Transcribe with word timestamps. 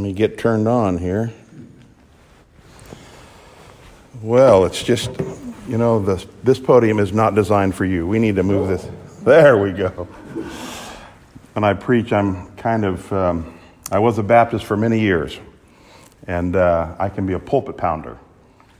Let 0.00 0.06
me 0.06 0.12
get 0.14 0.38
turned 0.38 0.66
on 0.66 0.96
here. 0.96 1.30
Well, 4.22 4.64
it's 4.64 4.82
just, 4.82 5.10
you 5.68 5.76
know, 5.76 6.00
this, 6.00 6.26
this 6.42 6.58
podium 6.58 6.98
is 6.98 7.12
not 7.12 7.34
designed 7.34 7.74
for 7.74 7.84
you. 7.84 8.06
We 8.06 8.18
need 8.18 8.36
to 8.36 8.42
move 8.42 8.68
this. 8.68 8.88
There 9.24 9.58
we 9.58 9.72
go. 9.72 10.08
When 11.52 11.64
I 11.64 11.74
preach, 11.74 12.14
I'm 12.14 12.50
kind 12.56 12.86
of, 12.86 13.12
um, 13.12 13.60
I 13.92 13.98
was 13.98 14.16
a 14.16 14.22
Baptist 14.22 14.64
for 14.64 14.74
many 14.74 15.00
years, 15.00 15.38
and 16.26 16.56
uh, 16.56 16.96
I 16.98 17.10
can 17.10 17.26
be 17.26 17.34
a 17.34 17.38
pulpit 17.38 17.76
pounder. 17.76 18.16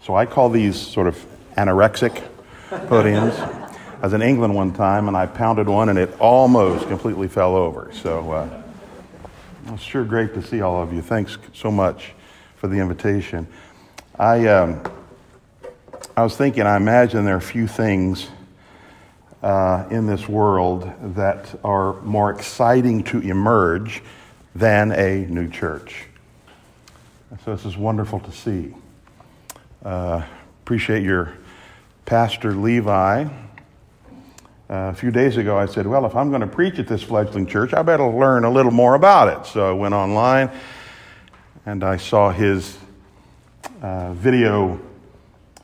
So 0.02 0.14
I 0.14 0.24
call 0.24 0.48
these 0.48 0.80
sort 0.80 1.06
of 1.06 1.22
anorexic 1.54 2.26
podiums. 2.70 3.38
I 3.38 4.00
was 4.00 4.14
in 4.14 4.22
England 4.22 4.54
one 4.54 4.72
time, 4.72 5.06
and 5.06 5.14
I 5.14 5.26
pounded 5.26 5.68
one, 5.68 5.90
and 5.90 5.98
it 5.98 6.18
almost 6.18 6.88
completely 6.88 7.28
fell 7.28 7.56
over. 7.56 7.90
So 7.92 8.32
uh, 8.32 8.59
it's 9.74 9.82
sure 9.82 10.04
great 10.04 10.34
to 10.34 10.42
see 10.42 10.62
all 10.62 10.82
of 10.82 10.92
you. 10.92 11.00
Thanks 11.00 11.38
so 11.54 11.70
much 11.70 12.12
for 12.56 12.66
the 12.66 12.78
invitation. 12.78 13.46
I, 14.18 14.48
um, 14.48 14.82
I 16.16 16.22
was 16.22 16.36
thinking, 16.36 16.64
I 16.64 16.76
imagine 16.76 17.24
there 17.24 17.36
are 17.36 17.40
few 17.40 17.66
things 17.66 18.28
uh, 19.42 19.86
in 19.90 20.06
this 20.06 20.28
world 20.28 20.90
that 21.14 21.58
are 21.64 22.00
more 22.02 22.30
exciting 22.30 23.04
to 23.04 23.20
emerge 23.20 24.02
than 24.54 24.92
a 24.92 25.26
new 25.26 25.48
church. 25.48 26.06
So 27.44 27.54
this 27.54 27.64
is 27.64 27.76
wonderful 27.76 28.18
to 28.20 28.32
see. 28.32 28.74
Uh, 29.84 30.24
appreciate 30.62 31.04
your 31.04 31.32
pastor 32.06 32.52
Levi. 32.52 33.28
Uh, 34.70 34.88
a 34.88 34.94
few 34.94 35.10
days 35.10 35.36
ago, 35.36 35.58
I 35.58 35.66
said, 35.66 35.84
Well, 35.84 36.06
if 36.06 36.14
I'm 36.14 36.28
going 36.28 36.42
to 36.42 36.46
preach 36.46 36.78
at 36.78 36.86
this 36.86 37.02
fledgling 37.02 37.46
church, 37.46 37.74
I 37.74 37.82
better 37.82 38.06
learn 38.06 38.44
a 38.44 38.50
little 38.50 38.70
more 38.70 38.94
about 38.94 39.26
it. 39.26 39.44
So 39.50 39.68
I 39.68 39.72
went 39.72 39.94
online 39.94 40.48
and 41.66 41.82
I 41.82 41.96
saw 41.96 42.30
his 42.30 42.78
uh, 43.82 44.12
video 44.12 44.80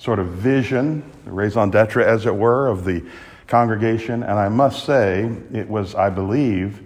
sort 0.00 0.19
of 0.19 0.27
vision, 0.27 1.08
raison 1.25 1.70
d'etre, 1.70 2.05
as 2.05 2.27
it 2.27 2.34
were, 2.34 2.66
of 2.66 2.84
the 2.84 3.05
congregation. 3.47 4.25
And 4.25 4.33
I 4.33 4.48
must 4.48 4.84
say, 4.84 5.31
it 5.53 5.69
was, 5.69 5.94
I 5.94 6.11
believe, 6.11 6.83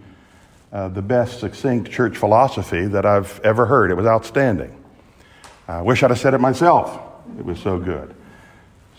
uh, 0.75 0.89
the 0.89 1.00
best 1.00 1.41
succinct 1.41 1.91
church 1.91 2.19
philosophy 2.19 2.84
that 2.84 3.06
I've 3.06 3.41
ever 3.45 3.64
heard. 3.64 3.91
It 3.91 3.95
was 3.95 4.05
outstanding. 4.05 4.77
I 5.67 5.80
wish 5.80 6.02
I'd 6.02 6.11
have 6.11 6.20
said 6.20 6.34
it 6.34 6.41
myself. 6.41 7.00
It 7.39 7.47
was 7.47 7.58
so 7.61 7.78
good. 7.78 8.14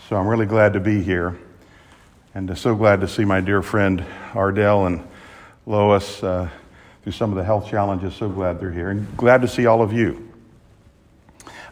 So 0.08 0.16
I'm 0.16 0.26
really 0.26 0.46
glad 0.46 0.72
to 0.72 0.80
be 0.80 1.00
here. 1.00 1.38
And 2.34 2.56
so 2.56 2.74
glad 2.74 3.02
to 3.02 3.08
see 3.08 3.26
my 3.26 3.42
dear 3.42 3.60
friend 3.60 4.02
Ardell 4.34 4.86
and 4.86 5.06
Lois 5.66 6.22
uh, 6.22 6.48
through 7.02 7.12
some 7.12 7.28
of 7.28 7.36
the 7.36 7.44
health 7.44 7.68
challenges. 7.68 8.14
So 8.14 8.30
glad 8.30 8.58
they're 8.58 8.72
here. 8.72 8.88
And 8.88 9.14
glad 9.18 9.42
to 9.42 9.48
see 9.48 9.66
all 9.66 9.82
of 9.82 9.92
you. 9.92 10.32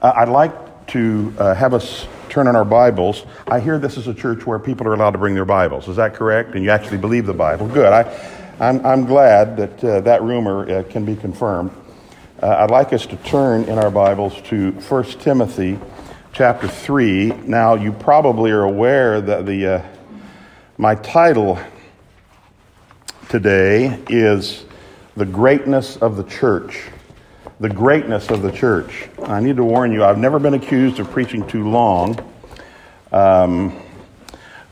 Uh, 0.02 0.12
I'd 0.16 0.28
like 0.28 0.86
to 0.88 1.32
uh, 1.38 1.54
have 1.54 1.72
us 1.72 2.06
turn 2.28 2.46
in 2.46 2.56
our 2.56 2.66
Bibles. 2.66 3.24
I 3.46 3.60
hear 3.60 3.78
this 3.78 3.96
is 3.96 4.06
a 4.06 4.12
church 4.12 4.44
where 4.46 4.58
people 4.58 4.86
are 4.86 4.92
allowed 4.92 5.12
to 5.12 5.18
bring 5.18 5.34
their 5.34 5.46
Bibles. 5.46 5.88
Is 5.88 5.96
that 5.96 6.12
correct? 6.12 6.54
And 6.54 6.62
you 6.62 6.68
actually 6.68 6.98
believe 6.98 7.24
the 7.24 7.32
Bible? 7.32 7.66
Good. 7.66 7.90
I, 7.90 8.56
I'm, 8.60 8.84
I'm 8.84 9.06
glad 9.06 9.56
that 9.56 9.82
uh, 9.82 10.00
that 10.02 10.22
rumor 10.22 10.70
uh, 10.70 10.82
can 10.82 11.06
be 11.06 11.16
confirmed. 11.16 11.70
Uh, 12.42 12.48
I'd 12.58 12.70
like 12.70 12.92
us 12.92 13.06
to 13.06 13.16
turn 13.16 13.64
in 13.64 13.78
our 13.78 13.90
Bibles 13.90 14.38
to 14.48 14.72
1 14.72 15.04
Timothy 15.20 15.78
chapter 16.34 16.68
3. 16.68 17.28
Now, 17.46 17.76
you 17.76 17.92
probably 17.92 18.50
are 18.50 18.64
aware 18.64 19.22
that 19.22 19.46
the, 19.46 19.66
uh, 19.66 19.89
my 20.80 20.94
title 20.94 21.58
today 23.28 24.02
is 24.08 24.64
The 25.14 25.26
Greatness 25.26 25.98
of 25.98 26.16
the 26.16 26.24
Church 26.24 26.88
the 27.60 27.68
greatness 27.68 28.30
of 28.30 28.40
the 28.40 28.50
church. 28.50 29.10
I 29.22 29.40
need 29.40 29.56
to 29.56 29.64
warn 29.64 29.92
you, 29.92 30.02
I've 30.02 30.16
never 30.16 30.38
been 30.38 30.54
accused 30.54 30.98
of 30.98 31.10
preaching 31.10 31.46
too 31.46 31.68
long, 31.68 32.18
um, 33.12 33.78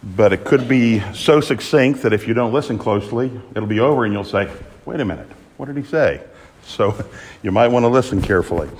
but 0.02 0.32
it 0.32 0.46
could 0.46 0.66
be 0.66 1.00
so 1.12 1.42
succinct 1.42 2.00
that 2.04 2.14
if 2.14 2.26
you 2.26 2.32
don't 2.32 2.54
listen 2.54 2.78
closely, 2.78 3.30
it'll 3.54 3.68
be 3.68 3.80
over 3.80 4.06
and 4.06 4.14
you'll 4.14 4.24
say, 4.24 4.50
wait 4.86 5.00
a 5.00 5.04
minute, 5.04 5.28
what 5.58 5.66
did 5.66 5.76
he 5.76 5.82
say? 5.82 6.22
So 6.62 6.96
you 7.42 7.52
might 7.52 7.68
want 7.68 7.82
to 7.82 7.88
listen 7.88 8.22
carefully. 8.22 8.70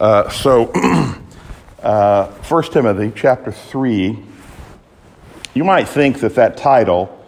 Uh, 0.00 0.28
so, 0.30 0.72
uh, 1.84 2.26
1 2.26 2.62
Timothy 2.72 3.12
chapter 3.14 3.52
3, 3.52 4.18
you 5.56 5.64
might 5.64 5.88
think 5.88 6.20
that 6.20 6.34
that 6.34 6.58
title, 6.58 7.18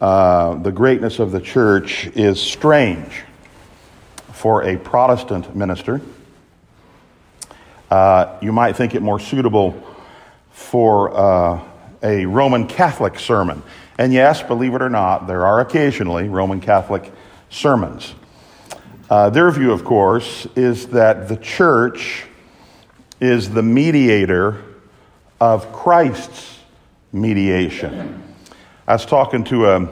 uh, 0.00 0.54
The 0.54 0.70
Greatness 0.70 1.18
of 1.18 1.32
the 1.32 1.40
Church, 1.40 2.06
is 2.14 2.40
strange 2.40 3.24
for 4.32 4.62
a 4.62 4.76
Protestant 4.76 5.56
minister. 5.56 6.00
Uh, 7.90 8.38
you 8.40 8.52
might 8.52 8.76
think 8.76 8.94
it 8.94 9.02
more 9.02 9.18
suitable 9.18 9.74
for 10.52 11.10
uh, 11.12 11.60
a 12.04 12.24
Roman 12.24 12.68
Catholic 12.68 13.18
sermon. 13.18 13.64
And 13.98 14.12
yes, 14.12 14.40
believe 14.40 14.72
it 14.74 14.80
or 14.80 14.88
not, 14.88 15.26
there 15.26 15.44
are 15.44 15.58
occasionally 15.58 16.28
Roman 16.28 16.60
Catholic 16.60 17.10
sermons. 17.50 18.14
Uh, 19.10 19.30
their 19.30 19.50
view, 19.50 19.72
of 19.72 19.84
course, 19.84 20.46
is 20.54 20.86
that 20.90 21.26
the 21.26 21.36
church 21.36 22.26
is 23.20 23.50
the 23.50 23.62
mediator 23.64 24.62
of 25.40 25.72
Christ's 25.72 26.53
mediation. 27.14 28.22
I 28.86 28.92
was 28.92 29.06
talking 29.06 29.44
to 29.44 29.66
a, 29.66 29.88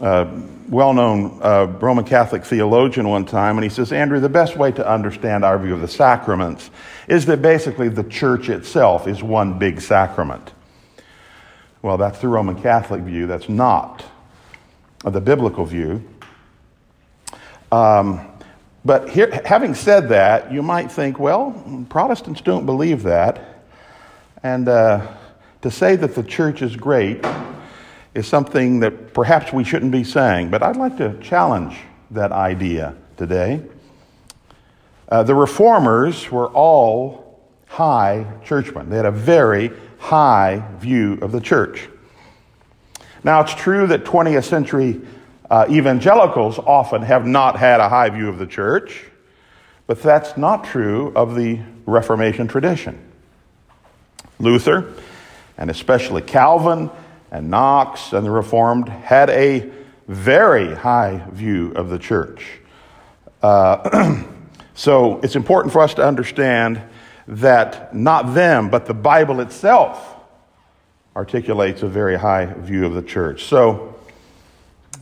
a 0.00 0.42
well 0.68 0.94
known 0.94 1.38
uh, 1.42 1.66
Roman 1.78 2.04
Catholic 2.04 2.44
theologian 2.44 3.08
one 3.08 3.26
time, 3.26 3.58
and 3.58 3.64
he 3.64 3.70
says, 3.70 3.92
Andrew, 3.92 4.18
the 4.18 4.28
best 4.28 4.56
way 4.56 4.72
to 4.72 4.88
understand 4.88 5.44
our 5.44 5.58
view 5.58 5.74
of 5.74 5.82
the 5.82 5.88
sacraments 5.88 6.70
is 7.06 7.26
that 7.26 7.42
basically 7.42 7.88
the 7.88 8.04
church 8.04 8.48
itself 8.48 9.06
is 9.06 9.22
one 9.22 9.58
big 9.58 9.80
sacrament. 9.80 10.52
Well, 11.82 11.98
that's 11.98 12.20
the 12.20 12.28
Roman 12.28 12.60
Catholic 12.60 13.02
view. 13.02 13.26
That's 13.26 13.48
not 13.48 14.04
the 15.04 15.20
biblical 15.20 15.64
view. 15.66 16.02
Um, 17.70 18.26
but 18.84 19.08
here, 19.08 19.42
having 19.44 19.74
said 19.74 20.08
that, 20.08 20.52
you 20.52 20.62
might 20.62 20.90
think, 20.90 21.18
well, 21.18 21.86
Protestants 21.88 22.40
don't 22.40 22.66
believe 22.66 23.02
that. 23.04 23.64
And 24.42 24.68
uh, 24.68 25.06
to 25.62 25.70
say 25.70 25.96
that 25.96 26.14
the 26.14 26.22
church 26.22 26.60
is 26.60 26.76
great 26.76 27.24
is 28.14 28.26
something 28.26 28.80
that 28.80 29.14
perhaps 29.14 29.52
we 29.52 29.64
shouldn't 29.64 29.92
be 29.92 30.04
saying, 30.04 30.50
but 30.50 30.62
I'd 30.62 30.76
like 30.76 30.98
to 30.98 31.18
challenge 31.20 31.76
that 32.10 32.32
idea 32.32 32.94
today. 33.16 33.62
Uh, 35.08 35.22
the 35.22 35.34
reformers 35.34 36.30
were 36.30 36.48
all 36.48 37.40
high 37.68 38.26
churchmen, 38.44 38.90
they 38.90 38.96
had 38.96 39.06
a 39.06 39.10
very 39.10 39.70
high 39.98 40.62
view 40.78 41.14
of 41.22 41.32
the 41.32 41.40
church. 41.40 41.88
Now, 43.24 43.40
it's 43.40 43.54
true 43.54 43.86
that 43.86 44.04
20th 44.04 44.44
century 44.44 45.00
uh, 45.48 45.66
evangelicals 45.70 46.58
often 46.58 47.02
have 47.02 47.24
not 47.24 47.56
had 47.56 47.78
a 47.78 47.88
high 47.88 48.10
view 48.10 48.28
of 48.28 48.38
the 48.38 48.46
church, 48.46 49.04
but 49.86 50.02
that's 50.02 50.36
not 50.36 50.64
true 50.64 51.12
of 51.14 51.36
the 51.36 51.60
Reformation 51.86 52.48
tradition. 52.48 52.98
Luther, 54.38 54.92
and 55.56 55.70
especially 55.70 56.22
Calvin, 56.22 56.90
and 57.30 57.50
Knox 57.50 58.12
and 58.12 58.26
the 58.26 58.30
Reformed 58.30 58.88
had 58.88 59.30
a 59.30 59.70
very 60.06 60.74
high 60.74 61.24
view 61.30 61.72
of 61.72 61.88
the 61.88 61.98
church. 61.98 62.44
Uh, 63.42 64.22
so 64.74 65.18
it's 65.20 65.34
important 65.34 65.72
for 65.72 65.80
us 65.80 65.94
to 65.94 66.06
understand 66.06 66.82
that 67.26 67.94
not 67.94 68.34
them, 68.34 68.68
but 68.68 68.86
the 68.86 68.94
Bible 68.94 69.40
itself 69.40 70.16
articulates 71.16 71.82
a 71.82 71.88
very 71.88 72.16
high 72.16 72.46
view 72.46 72.84
of 72.84 72.94
the 72.94 73.02
church. 73.02 73.44
So, 73.44 73.94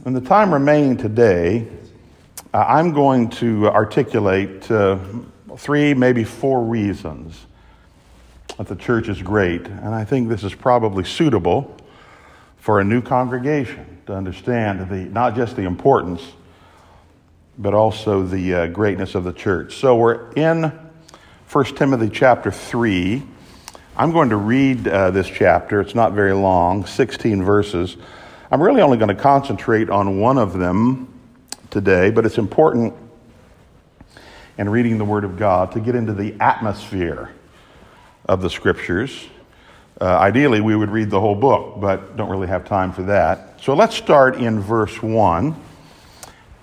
in 0.06 0.12
the 0.12 0.20
time 0.20 0.52
remaining 0.52 0.96
today, 0.96 1.68
uh, 2.54 2.64
I'm 2.66 2.92
going 2.92 3.28
to 3.30 3.68
articulate 3.68 4.70
uh, 4.70 4.98
three, 5.56 5.94
maybe 5.94 6.24
four 6.24 6.64
reasons 6.64 7.46
that 8.60 8.68
the 8.68 8.76
church 8.76 9.08
is 9.08 9.22
great. 9.22 9.66
And 9.66 9.94
I 9.94 10.04
think 10.04 10.28
this 10.28 10.44
is 10.44 10.54
probably 10.54 11.02
suitable 11.02 11.74
for 12.58 12.78
a 12.78 12.84
new 12.84 13.00
congregation 13.00 14.02
to 14.04 14.14
understand 14.14 14.86
the, 14.90 14.96
not 14.96 15.34
just 15.34 15.56
the 15.56 15.62
importance, 15.62 16.20
but 17.56 17.72
also 17.72 18.22
the 18.22 18.54
uh, 18.54 18.66
greatness 18.66 19.14
of 19.14 19.24
the 19.24 19.32
church. 19.32 19.76
So 19.76 19.96
we're 19.96 20.30
in 20.32 20.70
1 21.50 21.64
Timothy 21.74 22.10
chapter 22.10 22.50
3. 22.50 23.22
I'm 23.96 24.12
going 24.12 24.28
to 24.28 24.36
read 24.36 24.86
uh, 24.86 25.10
this 25.10 25.26
chapter. 25.26 25.80
It's 25.80 25.94
not 25.94 26.12
very 26.12 26.34
long, 26.34 26.84
16 26.84 27.42
verses. 27.42 27.96
I'm 28.50 28.62
really 28.62 28.82
only 28.82 28.98
going 28.98 29.08
to 29.08 29.22
concentrate 29.22 29.88
on 29.88 30.20
one 30.20 30.36
of 30.36 30.52
them 30.58 31.18
today, 31.70 32.10
but 32.10 32.26
it's 32.26 32.36
important 32.36 32.92
in 34.58 34.68
reading 34.68 34.98
the 34.98 35.04
Word 35.06 35.24
of 35.24 35.38
God 35.38 35.72
to 35.72 35.80
get 35.80 35.94
into 35.94 36.12
the 36.12 36.34
atmosphere 36.40 37.30
of 38.30 38.40
the 38.40 38.48
Scriptures 38.48 39.28
uh, 40.00 40.16
ideally, 40.18 40.62
we 40.62 40.74
would 40.74 40.88
read 40.88 41.10
the 41.10 41.20
whole 41.20 41.34
book, 41.34 41.78
but 41.78 42.16
don't 42.16 42.30
really 42.30 42.46
have 42.46 42.64
time 42.64 42.90
for 42.90 43.02
that. 43.02 43.60
So 43.60 43.74
let's 43.74 43.94
start 43.94 44.36
in 44.36 44.60
verse 44.60 45.02
1. 45.02 45.54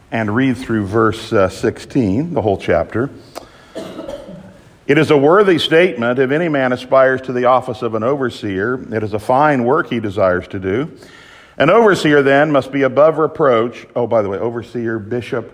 and 0.09 0.33
read 0.33 0.57
through 0.57 0.87
verse 0.87 1.33
uh, 1.33 1.49
16, 1.49 2.33
the 2.33 2.41
whole 2.41 2.57
chapter. 2.57 3.11
It 4.87 4.97
is 4.97 5.11
a 5.11 5.17
worthy 5.17 5.59
statement 5.59 6.17
if 6.17 6.31
any 6.31 6.47
man 6.47 6.71
aspires 6.71 7.21
to 7.23 7.33
the 7.33 7.45
office 7.45 7.81
of 7.81 7.93
an 7.93 8.03
overseer. 8.03 8.81
It 8.95 9.03
is 9.03 9.13
a 9.13 9.19
fine 9.19 9.65
work 9.65 9.89
he 9.89 9.99
desires 9.99 10.47
to 10.47 10.59
do. 10.59 10.97
An 11.57 11.69
overseer 11.69 12.23
then 12.23 12.51
must 12.51 12.71
be 12.71 12.83
above 12.83 13.17
reproach. 13.17 13.85
Oh, 13.95 14.07
by 14.07 14.21
the 14.21 14.29
way, 14.29 14.37
overseer, 14.39 14.97
bishop, 14.97 15.51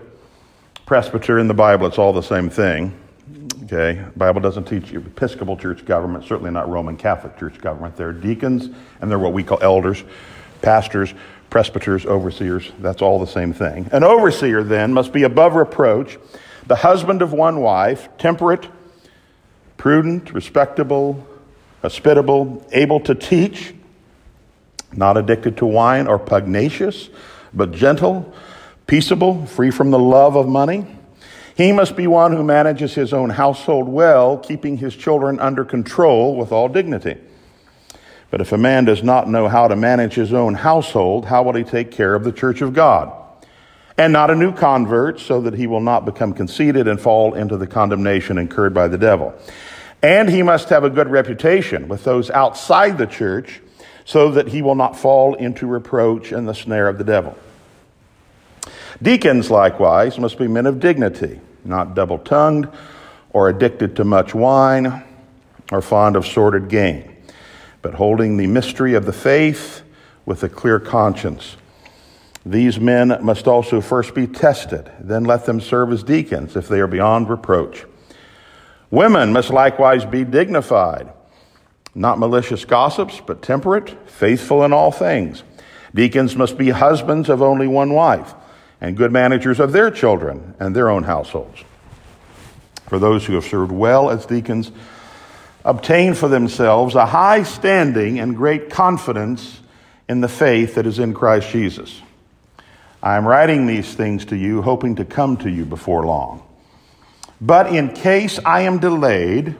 presbyter 0.86 1.38
in 1.38 1.48
the 1.48 1.54
Bible, 1.54 1.86
it's 1.88 1.98
all 1.98 2.12
the 2.12 2.22
same 2.22 2.48
thing. 2.48 2.98
Okay, 3.64 4.04
Bible 4.14 4.42
doesn't 4.42 4.64
teach 4.64 4.92
Episcopal 4.92 5.56
church 5.56 5.86
government, 5.86 6.24
certainly 6.24 6.50
not 6.50 6.68
Roman 6.68 6.98
Catholic 6.98 7.38
church 7.38 7.58
government. 7.58 7.96
They're 7.96 8.12
deacons 8.12 8.68
and 9.00 9.10
they're 9.10 9.18
what 9.18 9.32
we 9.32 9.42
call 9.42 9.58
elders, 9.62 10.04
pastors, 10.60 11.14
presbyters, 11.48 12.04
overseers. 12.04 12.70
That's 12.80 13.00
all 13.00 13.18
the 13.18 13.26
same 13.26 13.54
thing. 13.54 13.88
An 13.90 14.04
overseer 14.04 14.62
then 14.62 14.92
must 14.92 15.14
be 15.14 15.22
above 15.22 15.54
reproach, 15.54 16.18
the 16.66 16.76
husband 16.76 17.22
of 17.22 17.32
one 17.32 17.60
wife, 17.60 18.10
temperate, 18.18 18.68
prudent, 19.78 20.34
respectable, 20.34 21.26
hospitable, 21.80 22.66
able 22.70 23.00
to 23.00 23.14
teach, 23.14 23.74
not 24.92 25.16
addicted 25.16 25.56
to 25.56 25.64
wine 25.64 26.06
or 26.06 26.18
pugnacious, 26.18 27.08
but 27.54 27.72
gentle, 27.72 28.30
peaceable, 28.86 29.46
free 29.46 29.70
from 29.70 29.90
the 29.90 29.98
love 29.98 30.36
of 30.36 30.46
money. 30.46 30.86
He 31.56 31.70
must 31.70 31.94
be 31.94 32.06
one 32.06 32.32
who 32.32 32.42
manages 32.42 32.94
his 32.94 33.12
own 33.12 33.30
household 33.30 33.88
well, 33.88 34.38
keeping 34.38 34.76
his 34.78 34.96
children 34.96 35.38
under 35.38 35.64
control 35.64 36.36
with 36.36 36.50
all 36.50 36.68
dignity. 36.68 37.16
But 38.30 38.40
if 38.40 38.50
a 38.50 38.58
man 38.58 38.84
does 38.84 39.04
not 39.04 39.28
know 39.28 39.46
how 39.46 39.68
to 39.68 39.76
manage 39.76 40.14
his 40.14 40.32
own 40.32 40.54
household, 40.54 41.26
how 41.26 41.44
will 41.44 41.54
he 41.54 41.62
take 41.62 41.92
care 41.92 42.14
of 42.16 42.24
the 42.24 42.32
church 42.32 42.60
of 42.60 42.74
God? 42.74 43.12
And 43.96 44.12
not 44.12 44.30
a 44.30 44.34
new 44.34 44.52
convert, 44.52 45.20
so 45.20 45.40
that 45.42 45.54
he 45.54 45.68
will 45.68 45.80
not 45.80 46.04
become 46.04 46.32
conceited 46.32 46.88
and 46.88 47.00
fall 47.00 47.34
into 47.34 47.56
the 47.56 47.68
condemnation 47.68 48.38
incurred 48.38 48.74
by 48.74 48.88
the 48.88 48.98
devil. 48.98 49.32
And 50.02 50.28
he 50.28 50.42
must 50.42 50.68
have 50.70 50.82
a 50.82 50.90
good 50.90 51.08
reputation 51.08 51.86
with 51.86 52.02
those 52.02 52.28
outside 52.30 52.98
the 52.98 53.06
church 53.06 53.60
so 54.04 54.32
that 54.32 54.48
he 54.48 54.62
will 54.62 54.74
not 54.74 54.98
fall 54.98 55.34
into 55.34 55.66
reproach 55.66 56.32
and 56.32 56.48
the 56.48 56.54
snare 56.54 56.88
of 56.88 56.98
the 56.98 57.04
devil. 57.04 57.38
Deacons, 59.00 59.50
likewise, 59.50 60.18
must 60.18 60.38
be 60.38 60.48
men 60.48 60.66
of 60.66 60.80
dignity, 60.80 61.40
not 61.64 61.94
double 61.94 62.18
tongued 62.18 62.68
or 63.30 63.48
addicted 63.48 63.96
to 63.96 64.04
much 64.04 64.34
wine 64.34 65.02
or 65.72 65.82
fond 65.82 66.16
of 66.16 66.26
sordid 66.26 66.68
gain, 66.68 67.16
but 67.82 67.94
holding 67.94 68.36
the 68.36 68.46
mystery 68.46 68.94
of 68.94 69.06
the 69.06 69.12
faith 69.12 69.82
with 70.26 70.42
a 70.42 70.48
clear 70.48 70.78
conscience. 70.80 71.56
These 72.46 72.78
men 72.78 73.18
must 73.22 73.48
also 73.48 73.80
first 73.80 74.14
be 74.14 74.26
tested, 74.26 74.90
then 75.00 75.24
let 75.24 75.46
them 75.46 75.60
serve 75.60 75.92
as 75.92 76.02
deacons 76.02 76.56
if 76.56 76.68
they 76.68 76.80
are 76.80 76.86
beyond 76.86 77.28
reproach. 77.28 77.86
Women 78.90 79.32
must 79.32 79.50
likewise 79.50 80.04
be 80.04 80.24
dignified, 80.24 81.10
not 81.94 82.18
malicious 82.18 82.64
gossips, 82.64 83.20
but 83.26 83.42
temperate, 83.42 84.08
faithful 84.08 84.64
in 84.64 84.72
all 84.72 84.92
things. 84.92 85.42
Deacons 85.94 86.36
must 86.36 86.58
be 86.58 86.70
husbands 86.70 87.28
of 87.28 87.40
only 87.40 87.66
one 87.66 87.94
wife, 87.94 88.34
and 88.84 88.98
good 88.98 89.10
managers 89.10 89.60
of 89.60 89.72
their 89.72 89.90
children 89.90 90.54
and 90.60 90.76
their 90.76 90.90
own 90.90 91.04
households. 91.04 91.64
For 92.86 92.98
those 92.98 93.24
who 93.24 93.32
have 93.32 93.44
served 93.46 93.72
well 93.72 94.10
as 94.10 94.26
deacons, 94.26 94.70
obtain 95.64 96.12
for 96.12 96.28
themselves 96.28 96.94
a 96.94 97.06
high 97.06 97.44
standing 97.44 98.20
and 98.20 98.36
great 98.36 98.68
confidence 98.68 99.60
in 100.06 100.20
the 100.20 100.28
faith 100.28 100.74
that 100.74 100.86
is 100.86 100.98
in 100.98 101.14
Christ 101.14 101.48
Jesus. 101.48 102.02
I 103.02 103.16
am 103.16 103.26
writing 103.26 103.66
these 103.66 103.94
things 103.94 104.26
to 104.26 104.36
you, 104.36 104.60
hoping 104.60 104.96
to 104.96 105.06
come 105.06 105.38
to 105.38 105.48
you 105.48 105.64
before 105.64 106.04
long. 106.04 106.42
But 107.40 107.74
in 107.74 107.94
case 107.94 108.38
I 108.44 108.62
am 108.62 108.80
delayed, 108.80 109.56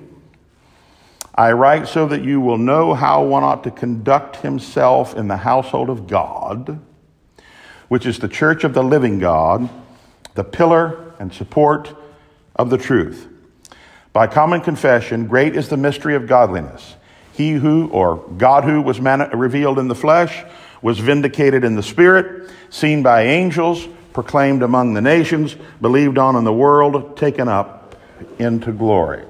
I 1.35 1.53
write 1.53 1.88
so 1.88 2.06
that 2.09 2.23
you 2.23 2.43
will 2.43 2.59
know 2.59 2.93
how 2.93 3.25
one 3.25 3.43
ought 3.43 3.65
to 3.65 3.71
conduct 3.71 4.37
himself 4.37 5.17
in 5.17 5.29
the 5.29 5.38
household 5.38 5.88
of 5.88 6.06
God, 6.06 6.79
which 7.88 8.06
is 8.06 8.19
the 8.19 8.28
church 8.28 8.64
of 8.64 8.75
the 8.75 8.82
living 8.82 9.19
God, 9.19 9.69
the 10.34 10.44
pillar 10.44 11.14
and 11.19 11.32
support 11.32 11.94
of 12.56 12.70
the 12.70 12.78
truth. 12.78 13.28
By 14.12 14.26
common 14.26 14.60
confession, 14.60 15.26
great 15.26 15.56
is 15.56 15.69
the 15.69 15.76
mystery 15.76 16.14
of 16.14 16.26
godliness. 16.26 16.94
He 17.32 17.52
who, 17.52 17.88
or 17.88 18.16
God 18.38 18.64
who, 18.64 18.81
was 18.81 19.00
man- 19.00 19.31
revealed 19.36 19.78
in 19.78 19.88
the 19.88 19.94
flesh, 19.94 20.44
was 20.82 20.98
vindicated 20.98 21.64
in 21.64 21.75
the 21.75 21.82
spirit, 21.82 22.50
seen 22.70 23.02
by 23.02 23.22
angels 23.22 23.88
proclaimed 24.12 24.62
among 24.62 24.94
the 24.94 25.00
nations, 25.00 25.56
believed 25.80 26.16
on 26.16 26.37
in 26.37 26.44
the 26.44 26.52
world, 26.52 27.16
taken 27.16 27.48
up 27.48 27.96
into 28.38 28.72
glory. 28.72 29.25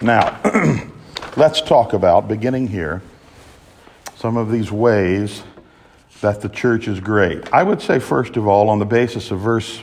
Now, 0.00 0.38
let's 1.36 1.62
talk 1.62 1.94
about, 1.94 2.28
beginning 2.28 2.68
here, 2.68 3.00
some 4.16 4.36
of 4.36 4.52
these 4.52 4.70
ways 4.70 5.42
that 6.22 6.40
the 6.40 6.48
church 6.48 6.88
is 6.88 7.00
great. 7.00 7.52
I 7.52 7.62
would 7.64 7.82
say, 7.82 7.98
first 7.98 8.36
of 8.36 8.46
all, 8.46 8.70
on 8.70 8.78
the 8.78 8.86
basis 8.86 9.30
of 9.32 9.40
verse 9.40 9.82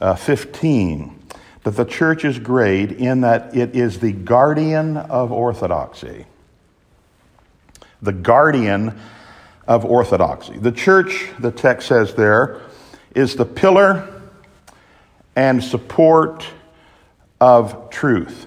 uh, 0.00 0.14
15, 0.14 1.20
that 1.64 1.72
the 1.72 1.84
church 1.84 2.24
is 2.24 2.38
great 2.38 2.92
in 2.92 3.22
that 3.22 3.56
it 3.56 3.74
is 3.74 3.98
the 3.98 4.12
guardian 4.12 4.96
of 4.96 5.32
orthodoxy. 5.32 6.24
The 8.00 8.12
guardian 8.12 8.96
of 9.66 9.84
orthodoxy. 9.84 10.56
The 10.56 10.70
church, 10.70 11.30
the 11.40 11.50
text 11.50 11.88
says 11.88 12.14
there, 12.14 12.60
is 13.16 13.34
the 13.34 13.44
pillar 13.44 14.22
and 15.34 15.62
support 15.62 16.46
of 17.40 17.90
truth. 17.90 18.46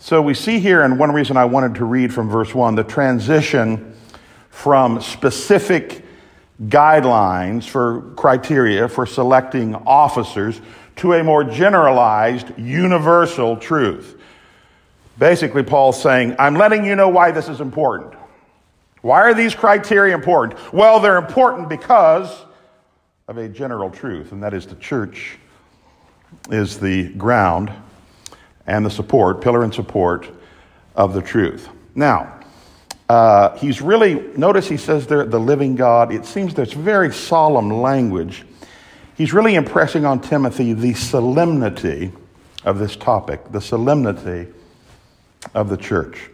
So 0.00 0.20
we 0.20 0.34
see 0.34 0.58
here, 0.58 0.82
and 0.82 0.98
one 0.98 1.12
reason 1.12 1.36
I 1.36 1.44
wanted 1.44 1.76
to 1.76 1.84
read 1.84 2.12
from 2.12 2.28
verse 2.28 2.52
1, 2.52 2.74
the 2.74 2.82
transition 2.82 3.94
from 4.50 5.00
specific 5.00 6.01
guidelines 6.60 7.64
for 7.64 8.02
criteria 8.16 8.88
for 8.88 9.06
selecting 9.06 9.74
officers 9.74 10.60
to 10.96 11.14
a 11.14 11.24
more 11.24 11.44
generalized, 11.44 12.56
universal 12.58 13.56
truth. 13.56 14.18
Basically, 15.18 15.62
Paul's 15.62 16.00
saying, 16.00 16.36
I'm 16.38 16.54
letting 16.54 16.84
you 16.84 16.96
know 16.96 17.08
why 17.08 17.30
this 17.30 17.48
is 17.48 17.60
important. 17.60 18.14
Why 19.00 19.22
are 19.22 19.34
these 19.34 19.54
criteria 19.54 20.14
important? 20.14 20.72
Well, 20.72 21.00
they're 21.00 21.18
important 21.18 21.68
because 21.68 22.44
of 23.28 23.36
a 23.36 23.48
general 23.48 23.90
truth, 23.90 24.32
and 24.32 24.42
that 24.42 24.54
is 24.54 24.66
the 24.66 24.76
church 24.76 25.38
is 26.50 26.78
the 26.78 27.08
ground 27.14 27.72
and 28.66 28.84
the 28.86 28.90
support, 28.90 29.40
pillar 29.40 29.64
and 29.64 29.74
support 29.74 30.28
of 30.94 31.14
the 31.14 31.22
truth. 31.22 31.68
Now, 31.94 32.41
uh, 33.12 33.54
he's 33.58 33.82
really, 33.82 34.14
notice 34.38 34.66
he 34.66 34.78
says 34.78 35.06
there, 35.06 35.26
the 35.26 35.38
living 35.38 35.76
God. 35.76 36.14
It 36.14 36.24
seems 36.24 36.54
there's 36.54 36.72
very 36.72 37.12
solemn 37.12 37.68
language. 37.68 38.46
He's 39.18 39.34
really 39.34 39.54
impressing 39.54 40.06
on 40.06 40.22
Timothy 40.22 40.72
the 40.72 40.94
solemnity 40.94 42.10
of 42.64 42.78
this 42.78 42.96
topic, 42.96 43.52
the 43.52 43.60
solemnity 43.60 44.50
of 45.52 45.68
the 45.68 45.76
church. 45.76 46.30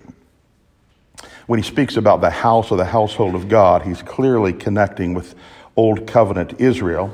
When 1.49 1.59
he 1.59 1.65
speaks 1.65 1.97
about 1.97 2.21
the 2.21 2.31
house 2.31 2.71
or 2.71 2.77
the 2.77 2.85
household 2.85 3.35
of 3.35 3.49
God, 3.49 3.83
he's 3.83 4.01
clearly 4.01 4.53
connecting 4.53 5.15
with 5.15 5.35
Old 5.75 6.07
Covenant 6.07 6.61
Israel, 6.61 7.13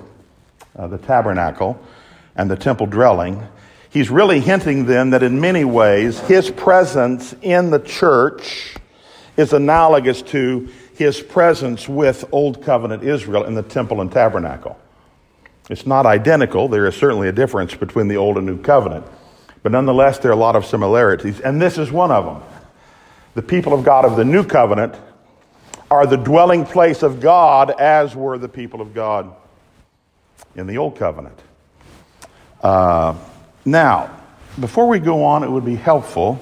uh, 0.76 0.88
the 0.88 0.98
tabernacle, 0.98 1.80
and 2.36 2.50
the 2.50 2.56
temple 2.56 2.84
dwelling, 2.84 3.42
he's 3.88 4.10
really 4.10 4.40
hinting 4.40 4.84
then 4.84 5.08
that 5.08 5.22
in 5.22 5.40
many 5.40 5.64
ways 5.64 6.18
his 6.20 6.50
presence 6.50 7.34
in 7.40 7.70
the 7.70 7.78
church 7.78 8.76
is 9.36 9.52
analogous 9.52 10.22
to 10.22 10.68
his 10.94 11.20
presence 11.20 11.88
with 11.88 12.24
Old 12.32 12.62
Covenant 12.62 13.02
Israel 13.02 13.44
in 13.44 13.54
the 13.54 13.62
temple 13.62 14.00
and 14.00 14.10
tabernacle. 14.10 14.78
It's 15.70 15.86
not 15.86 16.06
identical. 16.06 16.68
There 16.68 16.86
is 16.86 16.94
certainly 16.94 17.28
a 17.28 17.32
difference 17.32 17.74
between 17.74 18.08
the 18.08 18.16
Old 18.16 18.36
and 18.36 18.46
New 18.46 18.60
Covenant. 18.60 19.06
But 19.62 19.72
nonetheless, 19.72 20.18
there 20.18 20.30
are 20.30 20.34
a 20.34 20.38
lot 20.38 20.56
of 20.56 20.66
similarities, 20.66 21.40
and 21.40 21.60
this 21.60 21.78
is 21.78 21.90
one 21.90 22.10
of 22.10 22.26
them. 22.26 22.42
The 23.34 23.42
people 23.42 23.72
of 23.72 23.82
God 23.82 24.04
of 24.04 24.16
the 24.16 24.24
New 24.24 24.44
Covenant 24.44 24.94
are 25.90 26.06
the 26.06 26.16
dwelling 26.16 26.64
place 26.64 27.02
of 27.02 27.20
God, 27.20 27.70
as 27.80 28.14
were 28.14 28.38
the 28.38 28.48
people 28.48 28.80
of 28.80 28.94
God 28.94 29.34
in 30.54 30.66
the 30.66 30.78
Old 30.78 30.96
Covenant. 30.96 31.38
Uh, 32.62 33.14
now, 33.64 34.10
before 34.60 34.86
we 34.86 34.98
go 34.98 35.24
on, 35.24 35.42
it 35.42 35.50
would 35.50 35.64
be 35.64 35.76
helpful 35.76 36.38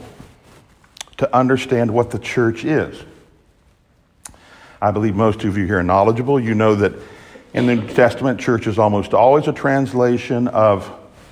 to 1.23 1.35
understand 1.35 1.91
what 1.91 2.11
the 2.11 2.19
church 2.19 2.65
is. 2.65 3.01
I 4.81 4.91
believe 4.91 5.15
most 5.15 5.45
of 5.45 5.57
you 5.57 5.65
here 5.65 5.79
are 5.79 5.83
knowledgeable. 5.85 6.41
You 6.41 6.55
know 6.55 6.75
that 6.75 6.93
in 7.55 7.67
the 7.67 7.77
New 7.77 7.87
Testament, 7.87 8.41
church 8.41 8.67
is 8.67 8.77
almost 8.77 9.15
always 9.15 9.47
a 9.47 9.53
translation 9.53 10.49
of 10.49 10.87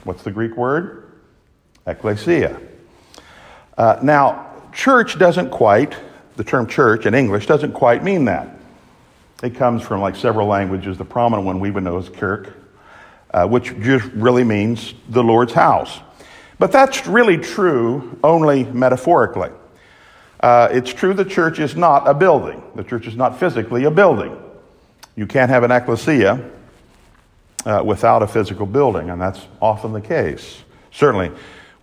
what's 0.05 0.23
the 0.23 0.31
Greek 0.31 0.57
word? 0.57 1.11
Ecclesia. 1.87 2.61
Uh, 3.77 3.99
now, 4.01 4.47
church 4.73 5.19
doesn't 5.19 5.51
quite 5.51 5.97
the 6.37 6.45
term 6.45 6.69
church 6.69 7.05
in 7.05 7.15
English 7.15 7.47
doesn't 7.47 7.73
quite 7.73 8.05
mean 8.05 8.27
that. 8.27 8.49
It 9.43 9.57
comes 9.57 9.83
from 9.83 10.01
like 10.01 10.15
several 10.15 10.47
languages. 10.47 10.97
The 10.99 11.05
prominent 11.05 11.47
one 11.47 11.59
we 11.61 11.71
would 11.71 11.83
know 11.83 11.99
is 11.99 12.09
Kirk. 12.09 12.55
uh, 13.33 13.47
which 13.47 13.75
just 13.81 14.07
really 14.13 14.45
means 14.45 14.95
the 15.09 15.23
Lord's 15.23 15.53
house. 15.53 16.01
But 16.59 16.73
that's 16.73 17.07
really 17.07 17.39
true 17.39 18.19
only 18.23 18.65
metaphorically. 18.65 19.51
Uh, 20.41 20.69
it's 20.73 20.93
true 20.93 21.13
the 21.13 21.25
church 21.25 21.59
is 21.59 21.77
not 21.77 22.09
a 22.09 22.15
building. 22.15 22.63
The 22.75 22.85
church 22.85 23.07
is 23.07 23.15
not 23.15 23.39
physically 23.39 23.85
a 23.85 23.91
building. 23.91 24.37
You 25.15 25.27
can't 25.27 25.51
have 25.51 25.65
an 25.65 25.71
ecclesia 25.71 26.51
uh, 27.67 27.83
without 27.85 28.23
a 28.23 28.27
physical 28.27 28.65
building, 28.65 29.11
and 29.11 29.21
that's 29.21 29.47
often 29.61 29.93
the 29.93 30.01
case. 30.01 30.63
Certainly 30.93 31.31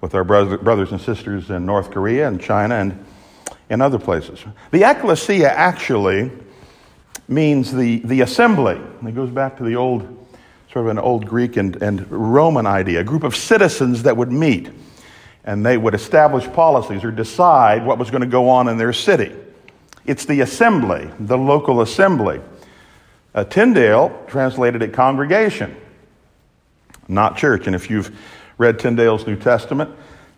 with 0.01 0.15
our 0.15 0.23
brother, 0.23 0.57
brothers 0.57 0.91
and 0.91 0.99
sisters 0.99 1.49
in 1.51 1.65
North 1.65 1.91
Korea 1.91 2.27
and 2.27 2.41
China 2.41 2.75
and 2.75 3.05
in 3.69 3.81
other 3.81 3.99
places. 3.99 4.43
The 4.71 4.83
ecclesia 4.89 5.49
actually 5.49 6.31
means 7.27 7.71
the, 7.71 7.99
the 7.99 8.21
assembly. 8.21 8.79
It 9.05 9.15
goes 9.15 9.29
back 9.29 9.57
to 9.57 9.63
the 9.63 9.75
old, 9.75 10.01
sort 10.71 10.85
of 10.85 10.91
an 10.91 10.99
old 10.99 11.25
Greek 11.25 11.57
and, 11.57 11.75
and 11.81 12.09
Roman 12.09 12.65
idea, 12.65 13.01
a 13.01 13.03
group 13.03 13.23
of 13.23 13.35
citizens 13.35 14.03
that 14.03 14.15
would 14.17 14.31
meet 14.31 14.69
and 15.47 15.65
they 15.65 15.77
would 15.77 15.95
establish 15.95 16.45
policies 16.51 17.05
or 17.05 17.09
decide 17.09 17.85
what 17.85 17.97
was 17.97 18.11
going 18.11 18.21
to 18.21 18.27
go 18.27 18.49
on 18.49 18.67
in 18.67 18.77
their 18.77 18.91
city. 18.91 19.33
It's 20.05 20.25
the 20.25 20.41
assembly, 20.41 21.09
the 21.21 21.37
local 21.37 21.81
assembly. 21.81 22.41
Uh, 23.33 23.45
Tyndale 23.45 24.25
translated 24.27 24.81
it 24.81 24.91
congregation, 24.91 25.73
not 27.07 27.37
church. 27.37 27.65
And 27.65 27.75
if 27.75 27.89
you've 27.89 28.13
read 28.57 28.77
Tyndale's 28.77 29.25
New 29.25 29.37
Testament, 29.37 29.89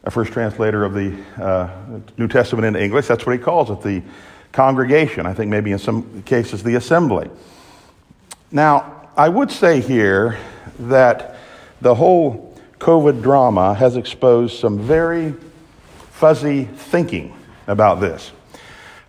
a 0.04 0.12
first 0.12 0.32
translator 0.32 0.86
of 0.86 0.94
the 0.94 1.18
uh, 1.42 1.70
New 2.18 2.28
Testament 2.28 2.68
into 2.68 2.82
English, 2.82 3.08
that's 3.08 3.26
what 3.26 3.34
he 3.34 3.40
calls 3.40 3.72
it 3.72 3.82
the 3.82 4.04
congregation. 4.52 5.26
I 5.26 5.34
think 5.34 5.50
maybe 5.50 5.72
in 5.72 5.80
some 5.80 6.22
cases 6.22 6.62
the 6.62 6.76
assembly. 6.76 7.32
Now, 8.52 9.10
I 9.18 9.28
would 9.28 9.50
say 9.50 9.82
here 9.82 10.38
that 10.78 11.36
the 11.82 11.96
whole 11.96 12.49
COVID 12.80 13.22
drama 13.22 13.74
has 13.74 13.96
exposed 13.96 14.58
some 14.58 14.80
very 14.80 15.36
fuzzy 16.12 16.64
thinking 16.64 17.38
about 17.68 18.00
this. 18.00 18.32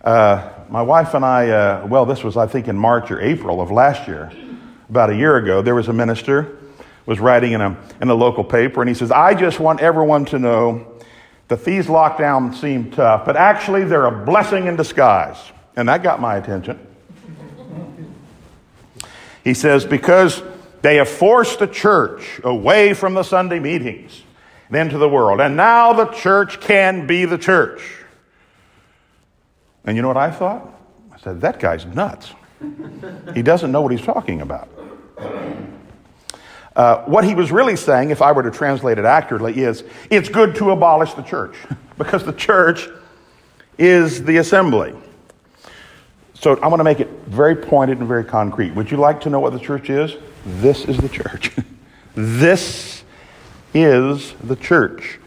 Uh, 0.03 0.49
my 0.69 0.81
wife 0.81 1.13
and 1.13 1.25
I, 1.25 1.49
uh, 1.49 1.87
well, 1.87 2.05
this 2.05 2.23
was, 2.23 2.37
I 2.37 2.47
think, 2.47 2.67
in 2.67 2.77
March 2.77 3.11
or 3.11 3.19
April 3.21 3.61
of 3.61 3.71
last 3.71 4.07
year, 4.07 4.31
about 4.89 5.09
a 5.09 5.15
year 5.15 5.37
ago, 5.37 5.61
there 5.61 5.75
was 5.75 5.87
a 5.87 5.93
minister 5.93 6.57
was 7.05 7.19
writing 7.19 7.53
in 7.53 7.61
a, 7.61 7.77
in 7.99 8.09
a 8.09 8.13
local 8.13 8.43
paper, 8.43 8.81
and 8.81 8.87
he 8.87 8.95
says, 8.95 9.11
I 9.11 9.33
just 9.33 9.59
want 9.59 9.81
everyone 9.81 10.25
to 10.25 10.39
know 10.39 10.87
that 11.47 11.65
these 11.65 11.87
lockdowns 11.87 12.55
seem 12.61 12.91
tough, 12.91 13.25
but 13.25 13.35
actually 13.35 13.83
they're 13.83 14.05
a 14.05 14.25
blessing 14.25 14.67
in 14.67 14.75
disguise. 14.75 15.37
And 15.75 15.89
that 15.89 16.03
got 16.03 16.21
my 16.21 16.37
attention. 16.37 16.79
He 19.43 19.53
says, 19.53 19.85
because 19.85 20.43
they 20.81 20.95
have 20.95 21.09
forced 21.09 21.59
the 21.59 21.67
church 21.67 22.39
away 22.43 22.93
from 22.93 23.13
the 23.13 23.23
Sunday 23.23 23.59
meetings 23.59 24.23
and 24.69 24.77
into 24.77 24.97
the 24.97 25.09
world. 25.09 25.39
And 25.39 25.55
now 25.55 25.93
the 25.93 26.05
church 26.05 26.59
can 26.59 27.05
be 27.05 27.25
the 27.25 27.37
church. 27.37 27.81
And 29.85 29.95
you 29.95 30.01
know 30.01 30.07
what 30.07 30.17
I 30.17 30.31
thought? 30.31 30.67
I 31.11 31.19
said, 31.19 31.41
that 31.41 31.59
guy's 31.59 31.85
nuts. 31.85 32.33
he 33.33 33.41
doesn't 33.41 33.71
know 33.71 33.81
what 33.81 33.91
he's 33.91 34.01
talking 34.01 34.41
about. 34.41 34.69
Uh, 36.75 37.03
what 37.03 37.25
he 37.25 37.35
was 37.35 37.51
really 37.51 37.75
saying, 37.75 38.11
if 38.11 38.21
I 38.21 38.31
were 38.31 38.43
to 38.43 38.51
translate 38.51 38.97
it 38.97 39.05
accurately, 39.05 39.59
is 39.59 39.83
it's 40.09 40.29
good 40.29 40.55
to 40.55 40.71
abolish 40.71 41.13
the 41.13 41.21
church 41.21 41.55
because 41.97 42.23
the 42.23 42.33
church 42.33 42.87
is 43.77 44.23
the 44.23 44.37
assembly. 44.37 44.93
So 46.33 46.55
I 46.57 46.67
want 46.67 46.79
to 46.79 46.83
make 46.83 46.99
it 46.99 47.09
very 47.27 47.55
pointed 47.55 47.99
and 47.99 48.07
very 48.07 48.23
concrete. 48.23 48.73
Would 48.73 48.89
you 48.89 48.97
like 48.97 49.21
to 49.21 49.29
know 49.29 49.39
what 49.39 49.53
the 49.53 49.59
church 49.59 49.89
is? 49.89 50.15
This 50.45 50.85
is 50.85 50.97
the 50.97 51.09
church. 51.09 51.51
this 52.15 53.03
is 53.73 54.33
the 54.43 54.55
church. 54.55 55.19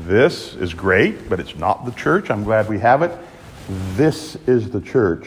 This 0.00 0.54
is 0.54 0.74
great, 0.74 1.28
but 1.28 1.38
it's 1.38 1.56
not 1.56 1.84
the 1.84 1.92
church. 1.92 2.30
I'm 2.30 2.44
glad 2.44 2.68
we 2.68 2.78
have 2.80 3.02
it. 3.02 3.16
This 3.94 4.36
is 4.46 4.70
the 4.70 4.80
church. 4.80 5.26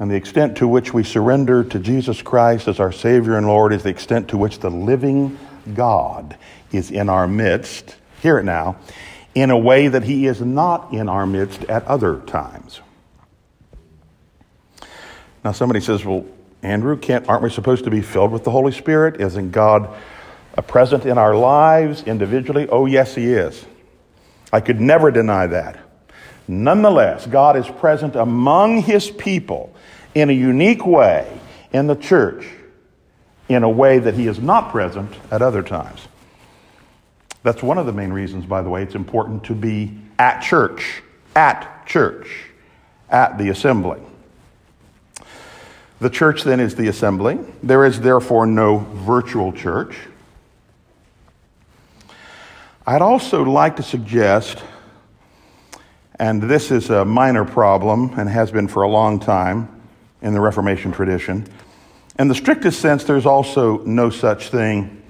And 0.00 0.10
the 0.10 0.16
extent 0.16 0.56
to 0.56 0.66
which 0.66 0.92
we 0.92 1.04
surrender 1.04 1.62
to 1.62 1.78
Jesus 1.78 2.22
Christ 2.22 2.66
as 2.66 2.80
our 2.80 2.90
Savior 2.90 3.36
and 3.36 3.46
Lord 3.46 3.72
is 3.72 3.84
the 3.84 3.90
extent 3.90 4.28
to 4.28 4.36
which 4.36 4.58
the 4.58 4.70
living 4.70 5.38
God 5.74 6.36
is 6.72 6.90
in 6.90 7.08
our 7.08 7.28
midst. 7.28 7.96
Hear 8.20 8.38
it 8.38 8.44
now. 8.44 8.76
In 9.34 9.50
a 9.50 9.58
way 9.58 9.86
that 9.86 10.02
He 10.02 10.26
is 10.26 10.40
not 10.40 10.92
in 10.92 11.08
our 11.08 11.24
midst 11.24 11.62
at 11.64 11.84
other 11.84 12.18
times. 12.20 12.80
Now, 15.44 15.52
somebody 15.52 15.80
says, 15.80 16.04
well, 16.04 16.24
Andrew, 16.62 16.96
can't, 16.96 17.28
aren't 17.28 17.42
we 17.42 17.50
supposed 17.50 17.84
to 17.84 17.90
be 17.90 18.00
filled 18.00 18.30
with 18.30 18.44
the 18.44 18.50
Holy 18.50 18.72
Spirit? 18.72 19.20
Isn't 19.20 19.50
God 19.50 19.92
present 20.68 21.06
in 21.06 21.18
our 21.18 21.34
lives 21.34 22.04
individually? 22.04 22.68
Oh, 22.70 22.86
yes, 22.86 23.14
He 23.14 23.32
is. 23.32 23.64
I 24.52 24.60
could 24.60 24.80
never 24.80 25.10
deny 25.10 25.46
that. 25.48 25.78
Nonetheless, 26.46 27.26
God 27.26 27.56
is 27.56 27.66
present 27.66 28.14
among 28.14 28.82
His 28.82 29.10
people 29.10 29.74
in 30.14 30.30
a 30.30 30.32
unique 30.32 30.86
way 30.86 31.40
in 31.72 31.86
the 31.86 31.96
church, 31.96 32.46
in 33.48 33.62
a 33.62 33.70
way 33.70 33.98
that 33.98 34.14
He 34.14 34.26
is 34.26 34.38
not 34.38 34.70
present 34.70 35.12
at 35.30 35.42
other 35.42 35.62
times. 35.62 36.06
That's 37.42 37.62
one 37.62 37.78
of 37.78 37.86
the 37.86 37.92
main 37.92 38.12
reasons, 38.12 38.46
by 38.46 38.62
the 38.62 38.68
way, 38.68 38.82
it's 38.82 38.94
important 38.94 39.44
to 39.44 39.54
be 39.54 39.98
at 40.18 40.40
church, 40.40 41.02
at 41.34 41.86
church, 41.86 42.28
at 43.08 43.36
the 43.38 43.48
assembly. 43.48 44.00
The 46.02 46.10
church 46.10 46.42
then 46.42 46.58
is 46.58 46.74
the 46.74 46.88
assembly. 46.88 47.38
There 47.62 47.84
is 47.84 48.00
therefore 48.00 48.44
no 48.44 48.78
virtual 48.78 49.52
church. 49.52 49.96
I'd 52.84 53.02
also 53.02 53.44
like 53.44 53.76
to 53.76 53.84
suggest, 53.84 54.60
and 56.18 56.42
this 56.42 56.72
is 56.72 56.90
a 56.90 57.04
minor 57.04 57.44
problem 57.44 58.18
and 58.18 58.28
has 58.28 58.50
been 58.50 58.66
for 58.66 58.82
a 58.82 58.88
long 58.88 59.20
time 59.20 59.80
in 60.22 60.32
the 60.32 60.40
Reformation 60.40 60.90
tradition. 60.90 61.46
In 62.18 62.26
the 62.26 62.34
strictest 62.34 62.80
sense, 62.80 63.04
there's 63.04 63.24
also 63.24 63.78
no 63.84 64.10
such 64.10 64.48
thing 64.48 65.04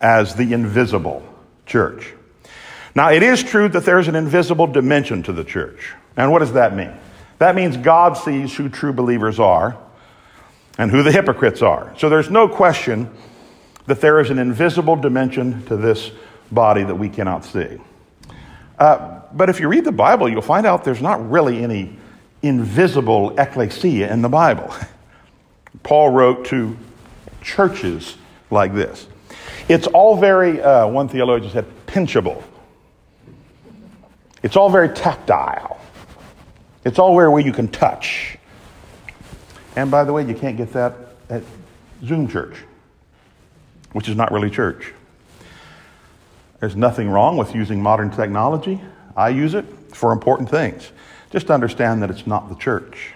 as 0.00 0.34
the 0.36 0.54
invisible 0.54 1.22
church. 1.66 2.14
Now, 2.94 3.10
it 3.10 3.22
is 3.22 3.42
true 3.42 3.68
that 3.68 3.84
there's 3.84 4.08
an 4.08 4.14
invisible 4.16 4.68
dimension 4.68 5.22
to 5.24 5.34
the 5.34 5.44
church. 5.44 5.92
And 6.16 6.32
what 6.32 6.38
does 6.38 6.54
that 6.54 6.74
mean? 6.74 6.94
That 7.40 7.54
means 7.54 7.76
God 7.76 8.16
sees 8.16 8.54
who 8.56 8.70
true 8.70 8.94
believers 8.94 9.38
are 9.38 9.76
and 10.78 10.90
who 10.90 11.02
the 11.02 11.12
hypocrites 11.12 11.62
are. 11.62 11.94
So 11.98 12.08
there's 12.08 12.30
no 12.30 12.48
question 12.48 13.10
that 13.86 14.00
there 14.00 14.20
is 14.20 14.30
an 14.30 14.38
invisible 14.38 14.96
dimension 14.96 15.64
to 15.66 15.76
this 15.76 16.10
body 16.50 16.82
that 16.84 16.94
we 16.94 17.08
cannot 17.08 17.44
see. 17.44 17.78
Uh, 18.78 19.20
but 19.32 19.50
if 19.50 19.60
you 19.60 19.68
read 19.68 19.84
the 19.84 19.92
Bible, 19.92 20.28
you'll 20.28 20.42
find 20.42 20.66
out 20.66 20.84
there's 20.84 21.02
not 21.02 21.30
really 21.30 21.62
any 21.62 21.96
invisible 22.42 23.38
ecclesia 23.38 24.12
in 24.12 24.22
the 24.22 24.28
Bible. 24.28 24.74
Paul 25.82 26.10
wrote 26.10 26.46
to 26.46 26.76
churches 27.42 28.16
like 28.50 28.74
this. 28.74 29.06
It's 29.68 29.86
all 29.86 30.16
very, 30.16 30.60
uh, 30.60 30.86
one 30.86 31.08
theologian 31.08 31.52
said, 31.52 31.66
pinchable. 31.86 32.42
It's 34.42 34.56
all 34.56 34.70
very 34.70 34.90
tactile. 34.90 35.80
It's 36.84 36.98
all 36.98 37.14
where 37.14 37.38
you 37.38 37.52
can 37.52 37.68
touch. 37.68 38.38
And 39.76 39.90
by 39.90 40.04
the 40.04 40.12
way, 40.12 40.24
you 40.24 40.34
can't 40.34 40.56
get 40.56 40.72
that 40.72 40.94
at 41.28 41.42
Zoom 42.04 42.28
church, 42.28 42.56
which 43.92 44.08
is 44.08 44.16
not 44.16 44.32
really 44.32 44.50
church. 44.50 44.92
There's 46.60 46.76
nothing 46.76 47.10
wrong 47.10 47.36
with 47.36 47.54
using 47.54 47.82
modern 47.82 48.10
technology. 48.10 48.80
I 49.16 49.30
use 49.30 49.54
it 49.54 49.64
for 49.92 50.12
important 50.12 50.48
things. 50.48 50.90
Just 51.30 51.50
understand 51.50 52.02
that 52.02 52.10
it's 52.10 52.26
not 52.26 52.48
the 52.48 52.54
church. 52.54 53.12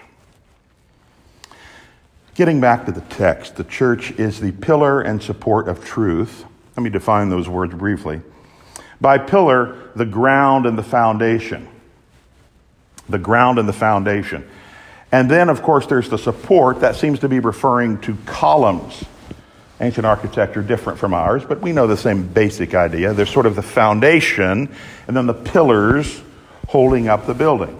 Getting 2.35 2.61
back 2.61 2.85
to 2.85 2.91
the 2.91 3.01
text, 3.01 3.55
the 3.55 3.63
church 3.63 4.11
is 4.11 4.39
the 4.39 4.51
pillar 4.51 5.01
and 5.01 5.21
support 5.21 5.67
of 5.67 5.83
truth. 5.83 6.45
Let 6.77 6.83
me 6.83 6.89
define 6.89 7.29
those 7.29 7.49
words 7.49 7.73
briefly. 7.73 8.21
By 9.01 9.17
pillar, 9.17 9.89
the 9.95 10.05
ground 10.05 10.65
and 10.65 10.77
the 10.77 10.83
foundation. 10.83 11.67
The 13.07 13.17
ground 13.17 13.59
and 13.59 13.67
the 13.67 13.73
foundation. 13.73 14.47
And 15.11 15.29
then, 15.29 15.49
of 15.49 15.63
course, 15.63 15.87
there's 15.87 16.09
the 16.09 16.17
support. 16.17 16.81
That 16.81 16.95
seems 16.95 17.19
to 17.19 17.29
be 17.29 17.39
referring 17.39 17.99
to 18.01 18.15
columns. 18.25 19.03
Ancient 19.81 20.05
architecture 20.05 20.61
different 20.61 20.99
from 20.99 21.13
ours, 21.13 21.45
but 21.45 21.61
we 21.61 21.71
know 21.71 21.87
the 21.87 21.97
same 21.97 22.27
basic 22.27 22.75
idea. 22.75 23.13
There's 23.13 23.29
sort 23.29 23.45
of 23.45 23.55
the 23.55 23.61
foundation 23.61 24.75
and 25.07 25.15
then 25.15 25.25
the 25.25 25.33
pillars 25.33 26.21
holding 26.67 27.07
up 27.07 27.25
the 27.25 27.33
building. 27.33 27.79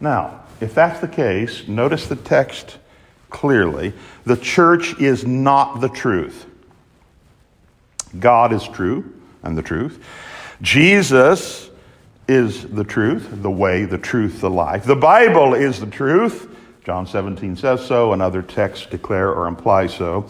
Now, 0.00 0.44
if 0.60 0.74
that's 0.74 1.00
the 1.00 1.08
case, 1.08 1.66
notice 1.66 2.06
the 2.06 2.16
text 2.16 2.78
clearly. 3.30 3.92
The 4.24 4.36
church 4.36 4.98
is 5.00 5.26
not 5.26 5.80
the 5.80 5.88
truth. 5.88 6.46
God 8.18 8.52
is 8.52 8.66
true 8.68 9.12
and 9.42 9.58
the 9.58 9.62
truth. 9.62 10.02
Jesus 10.62 11.67
is 12.28 12.66
the 12.66 12.84
truth, 12.84 13.28
the 13.42 13.50
way, 13.50 13.84
the 13.84 13.98
truth, 13.98 14.40
the 14.40 14.50
life. 14.50 14.84
The 14.84 14.94
Bible 14.94 15.54
is 15.54 15.80
the 15.80 15.86
truth. 15.86 16.54
John 16.84 17.06
17 17.06 17.56
says 17.56 17.84
so, 17.84 18.12
and 18.12 18.22
other 18.22 18.42
texts 18.42 18.86
declare 18.86 19.32
or 19.32 19.46
imply 19.46 19.86
so. 19.86 20.26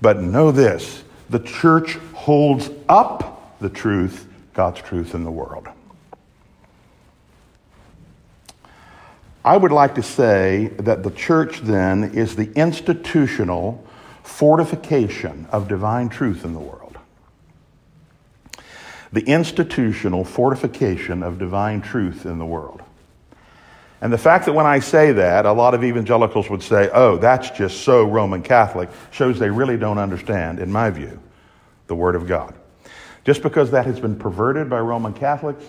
But 0.00 0.20
know 0.20 0.50
this 0.50 1.04
the 1.30 1.38
church 1.40 1.96
holds 2.14 2.70
up 2.88 3.58
the 3.60 3.70
truth, 3.70 4.26
God's 4.52 4.80
truth 4.82 5.14
in 5.14 5.24
the 5.24 5.30
world. 5.30 5.68
I 9.44 9.56
would 9.56 9.72
like 9.72 9.94
to 9.96 10.02
say 10.02 10.72
that 10.78 11.02
the 11.02 11.10
church 11.10 11.60
then 11.60 12.04
is 12.04 12.34
the 12.34 12.50
institutional 12.52 13.84
fortification 14.22 15.46
of 15.50 15.68
divine 15.68 16.08
truth 16.08 16.44
in 16.44 16.54
the 16.54 16.60
world. 16.60 16.83
The 19.14 19.22
institutional 19.22 20.24
fortification 20.24 21.22
of 21.22 21.38
divine 21.38 21.82
truth 21.82 22.26
in 22.26 22.40
the 22.40 22.44
world. 22.44 22.82
And 24.00 24.12
the 24.12 24.18
fact 24.18 24.46
that 24.46 24.54
when 24.54 24.66
I 24.66 24.80
say 24.80 25.12
that, 25.12 25.46
a 25.46 25.52
lot 25.52 25.72
of 25.72 25.84
evangelicals 25.84 26.50
would 26.50 26.64
say, 26.64 26.90
oh, 26.92 27.16
that's 27.16 27.48
just 27.50 27.82
so 27.82 28.04
Roman 28.04 28.42
Catholic, 28.42 28.90
shows 29.12 29.38
they 29.38 29.50
really 29.50 29.76
don't 29.76 29.98
understand, 29.98 30.58
in 30.58 30.72
my 30.72 30.90
view, 30.90 31.20
the 31.86 31.94
Word 31.94 32.16
of 32.16 32.26
God. 32.26 32.56
Just 33.24 33.40
because 33.40 33.70
that 33.70 33.86
has 33.86 34.00
been 34.00 34.16
perverted 34.16 34.68
by 34.68 34.80
Roman 34.80 35.14
Catholics 35.14 35.64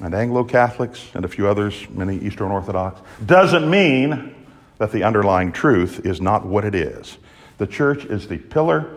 and 0.00 0.12
Anglo 0.12 0.42
Catholics 0.42 1.12
and 1.14 1.24
a 1.24 1.28
few 1.28 1.46
others, 1.46 1.86
many 1.90 2.18
Eastern 2.18 2.50
Orthodox, 2.50 3.00
doesn't 3.24 3.70
mean 3.70 4.34
that 4.78 4.90
the 4.90 5.04
underlying 5.04 5.52
truth 5.52 6.04
is 6.04 6.20
not 6.20 6.44
what 6.44 6.64
it 6.64 6.74
is. 6.74 7.18
The 7.58 7.68
church 7.68 8.04
is 8.04 8.26
the 8.26 8.38
pillar 8.38 8.96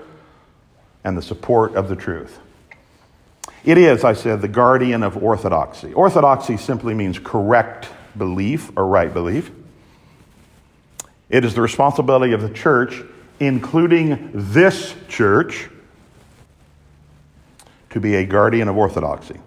and 1.04 1.16
the 1.16 1.22
support 1.22 1.76
of 1.76 1.90
the 1.90 1.96
truth. 1.96 2.40
It 3.66 3.80
is, 3.80 4.04
I 4.04 4.14
said, 4.14 4.42
the 4.42 4.48
guardian 4.48 5.02
of 5.02 5.22
orthodoxy. 5.22 5.92
Orthodoxy 5.92 6.56
simply 6.56 6.94
means 6.94 7.18
correct 7.18 7.90
belief 8.16 8.72
or 8.78 8.86
right 8.86 9.12
belief. 9.12 9.50
It 11.30 11.44
is 11.44 11.56
the 11.56 11.62
responsibility 11.62 12.34
of 12.34 12.44
the 12.44 12.52
church, 12.52 13.02
including 13.40 14.30
this 14.34 14.94
church, 15.08 15.68
to 17.90 18.00
be 18.00 18.16
a 18.16 18.26
guardian 18.26 18.68
of 18.68 18.78
orthodoxy. 18.78 19.40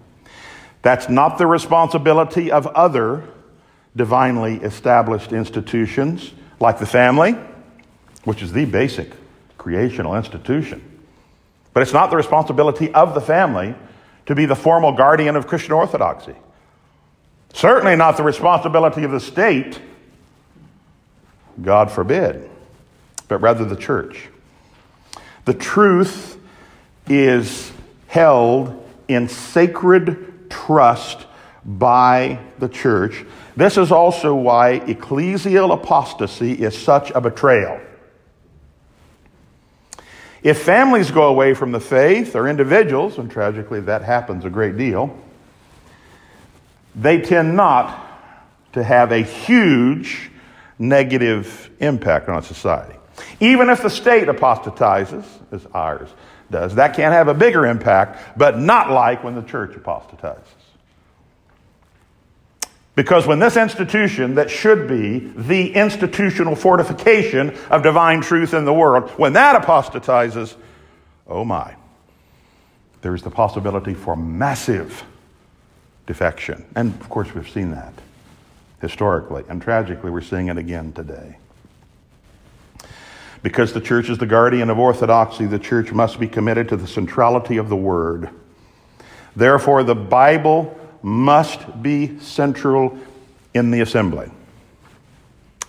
That's 0.81 1.07
not 1.07 1.37
the 1.37 1.47
responsibility 1.47 2.51
of 2.51 2.67
other 2.67 3.23
divinely 3.95 4.55
established 4.57 5.31
institutions 5.31 6.33
like 6.59 6.79
the 6.79 6.85
family, 6.85 7.37
which 8.25 8.41
is 8.41 8.51
the 8.51 8.65
basic 8.65 9.11
creational 9.57 10.15
institution. 10.17 10.83
But 11.73 11.83
it's 11.83 11.93
not 11.93 12.09
the 12.09 12.17
responsibility 12.17 12.93
of 12.93 13.13
the 13.13 13.21
family 13.21 13.75
to 14.29 14.35
be 14.35 14.45
the 14.45 14.55
formal 14.55 14.91
guardian 14.91 15.35
of 15.35 15.47
Christian 15.47 15.71
orthodoxy. 15.71 16.35
Certainly 17.51 17.95
not 17.95 18.15
the 18.15 18.21
responsibility 18.21 19.03
of 19.03 19.09
the 19.09 19.19
state, 19.19 19.81
God 21.59 21.89
forbid, 21.89 22.47
but 23.27 23.39
rather 23.39 23.65
the 23.65 23.75
church. 23.75 24.29
The 25.45 25.55
truth 25.55 26.39
is 27.07 27.71
held 28.05 28.87
in 29.07 29.29
sacred 29.29 30.47
trust 30.51 31.25
by 31.65 32.37
the 32.59 32.69
church. 32.69 33.25
This 33.57 33.77
is 33.77 33.91
also 33.91 34.35
why 34.35 34.79
ecclesial 34.81 35.73
apostasy 35.73 36.51
is 36.51 36.77
such 36.77 37.09
a 37.15 37.19
betrayal. 37.19 37.79
If 40.41 40.61
families 40.61 41.11
go 41.11 41.27
away 41.27 41.53
from 41.53 41.71
the 41.71 41.79
faith, 41.79 42.35
or 42.35 42.47
individuals, 42.47 43.17
and 43.17 43.29
tragically 43.29 43.81
that 43.81 44.03
happens 44.03 44.45
a 44.45 44.49
great 44.49 44.77
deal, 44.77 45.15
they 46.95 47.21
tend 47.21 47.55
not 47.55 48.05
to 48.73 48.83
have 48.83 49.11
a 49.11 49.21
huge 49.21 50.31
negative 50.77 51.69
impact 51.79 52.29
on 52.29 52.41
society. 52.43 52.95
Even 53.39 53.69
if 53.69 53.81
the 53.81 53.89
state 53.89 54.29
apostatizes, 54.29 55.25
as 55.51 55.65
ours 55.73 56.09
does. 56.51 56.75
That 56.75 56.95
can 56.95 57.11
have 57.11 57.27
a 57.27 57.33
bigger 57.33 57.65
impact, 57.65 58.37
but 58.37 58.57
not 58.57 58.91
like 58.91 59.23
when 59.23 59.35
the 59.35 59.41
church 59.41 59.75
apostatizes. 59.75 60.43
Because 62.99 63.25
when 63.25 63.39
this 63.39 63.55
institution, 63.55 64.35
that 64.35 64.51
should 64.51 64.85
be 64.85 65.19
the 65.19 65.73
institutional 65.73 66.53
fortification 66.53 67.55
of 67.69 67.81
divine 67.81 68.19
truth 68.19 68.53
in 68.53 68.65
the 68.65 68.73
world, 68.73 69.09
when 69.11 69.31
that 69.31 69.55
apostatizes, 69.55 70.57
oh 71.25 71.45
my, 71.45 71.75
there 73.01 73.15
is 73.15 73.21
the 73.21 73.29
possibility 73.29 73.93
for 73.93 74.17
massive 74.17 75.05
defection. 76.07 76.65
And 76.75 76.93
of 76.99 77.07
course, 77.07 77.33
we've 77.33 77.47
seen 77.47 77.71
that 77.71 77.93
historically, 78.81 79.45
and 79.47 79.61
tragically, 79.61 80.11
we're 80.11 80.19
seeing 80.19 80.49
it 80.49 80.57
again 80.57 80.91
today. 80.91 81.37
Because 83.41 83.71
the 83.71 83.79
church 83.79 84.09
is 84.09 84.17
the 84.17 84.25
guardian 84.25 84.69
of 84.69 84.77
orthodoxy, 84.77 85.45
the 85.45 85.57
church 85.57 85.93
must 85.93 86.19
be 86.19 86.27
committed 86.27 86.67
to 86.67 86.75
the 86.75 86.85
centrality 86.85 87.55
of 87.55 87.69
the 87.69 87.77
word. 87.77 88.29
Therefore, 89.37 89.83
the 89.83 89.95
Bible 89.95 90.77
must 91.01 91.81
be 91.81 92.19
central 92.19 92.97
in 93.53 93.71
the 93.71 93.81
assembly. 93.81 94.29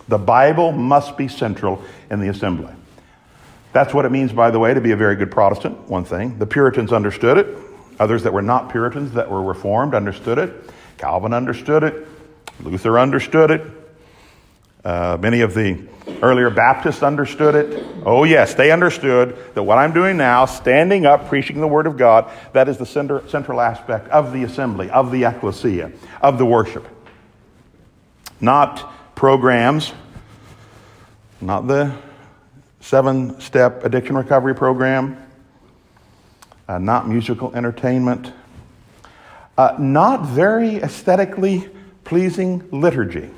The 0.07 0.17
Bible 0.17 0.71
must 0.71 1.17
be 1.17 1.27
central 1.27 1.81
in 2.09 2.19
the 2.19 2.27
assembly. 2.27 2.73
That's 3.73 3.93
what 3.93 4.05
it 4.05 4.11
means, 4.11 4.33
by 4.33 4.51
the 4.51 4.59
way, 4.59 4.73
to 4.73 4.81
be 4.81 4.91
a 4.91 4.97
very 4.97 5.15
good 5.15 5.31
Protestant, 5.31 5.89
one 5.89 6.03
thing. 6.03 6.37
The 6.37 6.45
Puritans 6.45 6.91
understood 6.91 7.37
it. 7.37 7.57
Others 7.99 8.23
that 8.23 8.33
were 8.33 8.41
not 8.41 8.69
Puritans, 8.71 9.13
that 9.13 9.29
were 9.29 9.41
Reformed, 9.41 9.95
understood 9.95 10.37
it. 10.37 10.69
Calvin 10.97 11.33
understood 11.33 11.83
it. 11.83 12.07
Luther 12.61 12.99
understood 12.99 13.51
it. 13.51 13.61
Uh, 14.83 15.17
many 15.19 15.41
of 15.41 15.53
the 15.53 15.87
earlier 16.23 16.49
Baptists 16.49 17.03
understood 17.03 17.55
it. 17.55 17.85
Oh, 18.05 18.23
yes, 18.23 18.55
they 18.55 18.71
understood 18.71 19.37
that 19.53 19.61
what 19.61 19.77
I'm 19.77 19.93
doing 19.93 20.17
now, 20.17 20.45
standing 20.45 21.05
up, 21.05 21.27
preaching 21.27 21.61
the 21.61 21.67
Word 21.67 21.85
of 21.85 21.97
God, 21.97 22.31
that 22.53 22.67
is 22.67 22.77
the 22.77 22.85
center, 22.85 23.27
central 23.27 23.61
aspect 23.61 24.07
of 24.09 24.33
the 24.33 24.43
assembly, 24.43 24.89
of 24.89 25.11
the 25.11 25.25
ecclesia, 25.25 25.91
of 26.21 26.37
the 26.37 26.45
worship. 26.45 26.87
Not 28.39 29.15
programs, 29.15 29.93
not 31.39 31.67
the 31.67 31.95
seven 32.79 33.39
step 33.39 33.85
addiction 33.85 34.17
recovery 34.17 34.55
program, 34.55 35.17
uh, 36.67 36.79
not 36.79 37.07
musical 37.07 37.53
entertainment, 37.53 38.33
uh, 39.57 39.75
not 39.77 40.25
very 40.25 40.77
aesthetically 40.77 41.69
pleasing 42.03 42.67
liturgy. 42.71 43.29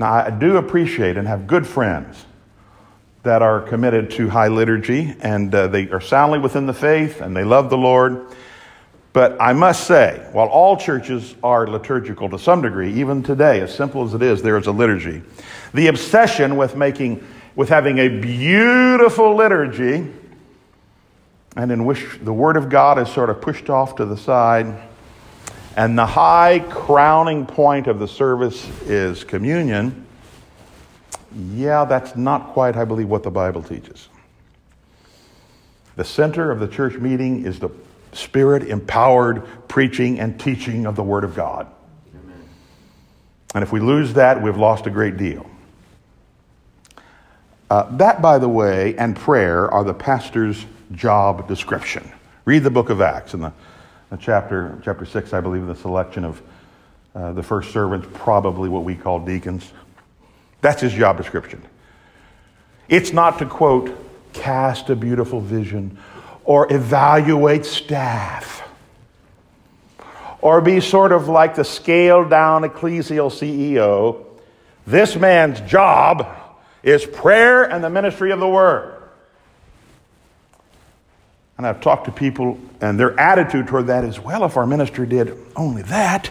Now, 0.00 0.14
I 0.14 0.30
do 0.30 0.56
appreciate 0.56 1.18
and 1.18 1.28
have 1.28 1.46
good 1.46 1.66
friends 1.66 2.24
that 3.22 3.42
are 3.42 3.60
committed 3.60 4.10
to 4.12 4.30
high 4.30 4.48
liturgy 4.48 5.14
and 5.20 5.54
uh, 5.54 5.66
they 5.66 5.90
are 5.90 6.00
soundly 6.00 6.38
within 6.38 6.64
the 6.64 6.72
faith 6.72 7.20
and 7.20 7.36
they 7.36 7.44
love 7.44 7.68
the 7.68 7.76
Lord. 7.76 8.28
But 9.12 9.36
I 9.38 9.52
must 9.52 9.86
say, 9.86 10.26
while 10.32 10.46
all 10.46 10.78
churches 10.78 11.34
are 11.42 11.66
liturgical 11.66 12.30
to 12.30 12.38
some 12.38 12.62
degree, 12.62 12.94
even 12.94 13.22
today, 13.22 13.60
as 13.60 13.74
simple 13.74 14.02
as 14.02 14.14
it 14.14 14.22
is, 14.22 14.40
there 14.40 14.56
is 14.56 14.68
a 14.68 14.72
liturgy. 14.72 15.20
The 15.74 15.88
obsession 15.88 16.56
with 16.56 16.76
making, 16.76 17.22
with 17.54 17.68
having 17.68 17.98
a 17.98 18.08
beautiful 18.08 19.36
liturgy, 19.36 20.10
and 21.56 21.70
in 21.70 21.84
which 21.84 22.20
the 22.22 22.32
Word 22.32 22.56
of 22.56 22.70
God 22.70 22.98
is 22.98 23.12
sort 23.12 23.28
of 23.28 23.42
pushed 23.42 23.68
off 23.68 23.96
to 23.96 24.06
the 24.06 24.16
side, 24.16 24.80
and 25.80 25.96
the 25.96 26.04
high 26.04 26.58
crowning 26.58 27.46
point 27.46 27.86
of 27.86 27.98
the 27.98 28.06
service 28.06 28.68
is 28.82 29.24
communion, 29.24 30.06
yeah, 31.54 31.86
that's 31.86 32.14
not 32.14 32.48
quite, 32.48 32.76
I 32.76 32.84
believe, 32.84 33.08
what 33.08 33.22
the 33.22 33.30
Bible 33.30 33.62
teaches. 33.62 34.10
The 35.96 36.04
center 36.04 36.50
of 36.50 36.60
the 36.60 36.68
church 36.68 36.98
meeting 36.98 37.46
is 37.46 37.60
the 37.60 37.70
spirit 38.12 38.64
empowered 38.64 39.48
preaching 39.68 40.20
and 40.20 40.38
teaching 40.38 40.84
of 40.84 40.96
the 40.96 41.02
Word 41.02 41.24
of 41.24 41.34
God. 41.34 41.66
Amen. 42.14 42.42
And 43.54 43.62
if 43.62 43.72
we 43.72 43.80
lose 43.80 44.12
that, 44.12 44.42
we've 44.42 44.58
lost 44.58 44.86
a 44.86 44.90
great 44.90 45.16
deal. 45.16 45.48
Uh, 47.70 47.84
that, 47.96 48.20
by 48.20 48.36
the 48.36 48.50
way, 48.50 48.94
and 48.98 49.16
prayer 49.16 49.70
are 49.70 49.82
the 49.82 49.94
pastor's 49.94 50.66
job 50.92 51.48
description. 51.48 52.12
Read 52.44 52.64
the 52.64 52.70
book 52.70 52.90
of 52.90 53.00
Acts 53.00 53.32
and 53.32 53.44
the 53.44 53.54
chapter, 54.18 54.78
chapter 54.84 55.04
6, 55.04 55.32
I 55.32 55.40
believe, 55.40 55.62
in 55.62 55.68
the 55.68 55.76
selection 55.76 56.24
of 56.24 56.42
uh, 57.14 57.32
the 57.32 57.42
first 57.42 57.72
servants, 57.72 58.08
probably 58.14 58.68
what 58.68 58.84
we 58.84 58.94
call 58.94 59.20
deacons. 59.20 59.70
That's 60.60 60.80
his 60.80 60.92
job 60.92 61.16
description. 61.16 61.62
It's 62.88 63.12
not 63.12 63.38
to 63.38 63.46
quote, 63.46 63.96
cast 64.32 64.90
a 64.90 64.96
beautiful 64.96 65.40
vision 65.40 65.98
or 66.44 66.72
evaluate 66.72 67.64
staff 67.64 68.68
or 70.40 70.60
be 70.60 70.80
sort 70.80 71.12
of 71.12 71.28
like 71.28 71.54
the 71.54 71.64
scaled 71.64 72.30
down 72.30 72.62
ecclesial 72.62 73.30
CEO. 73.30 74.24
This 74.86 75.16
man's 75.16 75.60
job 75.60 76.26
is 76.82 77.04
prayer 77.04 77.64
and 77.64 77.84
the 77.84 77.90
ministry 77.90 78.32
of 78.32 78.40
the 78.40 78.48
word. 78.48 78.99
And 81.60 81.66
I've 81.66 81.82
talked 81.82 82.06
to 82.06 82.10
people, 82.10 82.58
and 82.80 82.98
their 82.98 83.20
attitude 83.20 83.66
toward 83.66 83.88
that 83.88 84.02
is 84.02 84.18
well, 84.18 84.46
if 84.46 84.56
our 84.56 84.66
minister 84.66 85.04
did 85.04 85.36
only 85.54 85.82
that, 85.82 86.30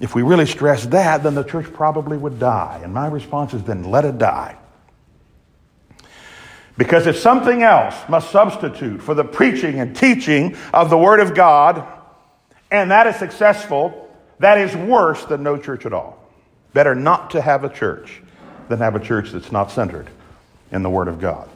if 0.00 0.16
we 0.16 0.22
really 0.22 0.46
stressed 0.46 0.90
that, 0.90 1.22
then 1.22 1.36
the 1.36 1.44
church 1.44 1.72
probably 1.72 2.18
would 2.18 2.40
die. 2.40 2.80
And 2.82 2.92
my 2.92 3.06
response 3.06 3.54
is 3.54 3.62
then 3.62 3.84
let 3.84 4.04
it 4.04 4.18
die. 4.18 4.56
Because 6.76 7.06
if 7.06 7.18
something 7.18 7.62
else 7.62 7.94
must 8.08 8.32
substitute 8.32 9.00
for 9.00 9.14
the 9.14 9.22
preaching 9.22 9.78
and 9.78 9.94
teaching 9.94 10.56
of 10.74 10.90
the 10.90 10.98
Word 10.98 11.20
of 11.20 11.36
God, 11.36 11.86
and 12.68 12.90
that 12.90 13.06
is 13.06 13.14
successful, 13.14 14.12
that 14.40 14.58
is 14.58 14.74
worse 14.74 15.24
than 15.26 15.44
no 15.44 15.56
church 15.56 15.86
at 15.86 15.92
all. 15.92 16.18
Better 16.72 16.96
not 16.96 17.30
to 17.30 17.40
have 17.40 17.62
a 17.62 17.68
church 17.68 18.20
than 18.68 18.80
have 18.80 18.96
a 18.96 19.00
church 19.00 19.30
that's 19.30 19.52
not 19.52 19.70
centered 19.70 20.08
in 20.72 20.82
the 20.82 20.90
Word 20.90 21.06
of 21.06 21.20
God. 21.20 21.48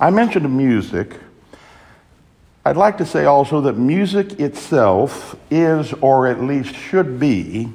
I 0.00 0.08
mentioned 0.08 0.50
music. 0.56 1.20
I'd 2.66 2.78
like 2.78 2.96
to 2.98 3.04
say 3.04 3.26
also 3.26 3.60
that 3.62 3.74
music 3.74 4.40
itself 4.40 5.36
is, 5.50 5.92
or 6.00 6.26
at 6.26 6.42
least 6.42 6.74
should 6.74 7.20
be, 7.20 7.70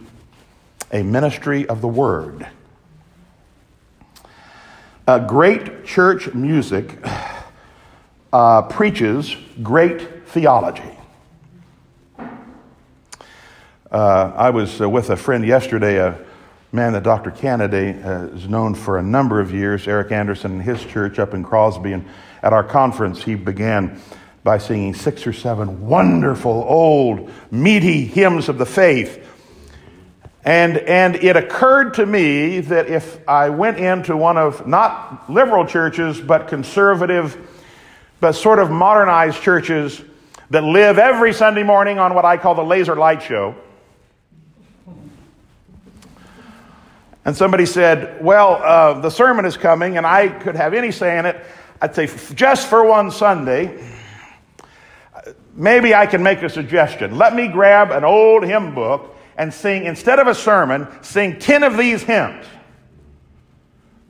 a 0.91 1.03
ministry 1.03 1.67
of 1.67 1.81
the 1.81 1.87
Word. 1.87 2.47
Uh, 5.07 5.19
great 5.19 5.85
church 5.85 6.33
music 6.33 6.97
uh, 8.33 8.63
preaches 8.63 9.35
great 9.61 10.27
theology. 10.27 10.97
Uh, 13.91 14.31
I 14.35 14.49
was 14.49 14.81
uh, 14.81 14.89
with 14.89 15.11
a 15.11 15.15
friend 15.15 15.45
yesterday, 15.45 15.97
a 15.97 16.17
man 16.71 16.93
that 16.93 17.03
Dr. 17.03 17.29
Kennedy 17.29 17.91
has 17.91 18.47
known 18.47 18.73
for 18.73 18.97
a 18.97 19.03
number 19.03 19.39
of 19.39 19.53
years, 19.53 19.87
Eric 19.87 20.11
Anderson 20.11 20.53
and 20.53 20.61
his 20.63 20.83
church 20.83 21.19
up 21.19 21.35
in 21.35 21.43
Crosby. 21.43 21.93
And 21.93 22.07
at 22.41 22.53
our 22.53 22.63
conference, 22.63 23.21
he 23.21 23.35
began 23.35 24.01
by 24.43 24.57
singing 24.57 24.93
six 24.93 25.27
or 25.27 25.33
seven 25.33 25.87
wonderful, 25.87 26.65
old, 26.67 27.31
meaty 27.51 28.05
hymns 28.05 28.49
of 28.49 28.57
the 28.57 28.65
faith. 28.65 29.25
And, 30.43 30.77
and 30.77 31.15
it 31.17 31.35
occurred 31.35 31.95
to 31.95 32.05
me 32.05 32.61
that 32.61 32.87
if 32.87 33.19
I 33.27 33.49
went 33.49 33.77
into 33.77 34.15
one 34.15 34.37
of 34.37 34.65
not 34.65 35.29
liberal 35.29 35.65
churches, 35.65 36.19
but 36.21 36.47
conservative, 36.47 37.37
but 38.19 38.33
sort 38.33 38.59
of 38.59 38.71
modernized 38.71 39.41
churches 39.41 40.01
that 40.49 40.63
live 40.63 40.97
every 40.97 41.33
Sunday 41.33 41.63
morning 41.63 41.99
on 41.99 42.15
what 42.15 42.25
I 42.25 42.37
call 42.37 42.55
the 42.55 42.63
laser 42.63 42.95
light 42.95 43.21
show, 43.21 43.55
and 47.25 47.35
somebody 47.35 47.65
said, 47.65 48.23
Well, 48.23 48.55
uh, 48.55 49.01
the 49.01 49.09
sermon 49.09 49.45
is 49.45 49.57
coming, 49.57 49.97
and 49.97 50.07
I 50.07 50.29
could 50.29 50.55
have 50.55 50.73
any 50.73 50.91
say 50.91 51.19
in 51.19 51.25
it, 51.25 51.45
I'd 51.81 51.93
say, 51.93 52.07
just 52.33 52.67
for 52.67 52.83
one 52.83 53.11
Sunday, 53.11 53.77
maybe 55.55 55.93
I 55.93 56.05
can 56.05 56.23
make 56.23 56.41
a 56.41 56.49
suggestion. 56.49 57.17
Let 57.17 57.35
me 57.35 57.47
grab 57.47 57.91
an 57.91 58.03
old 58.03 58.43
hymn 58.43 58.73
book 58.73 59.15
and 59.37 59.53
sing, 59.53 59.85
instead 59.85 60.19
of 60.19 60.27
a 60.27 60.35
sermon, 60.35 60.87
sing 61.01 61.39
10 61.39 61.63
of 61.63 61.77
these 61.77 62.03
hymns 62.03 62.45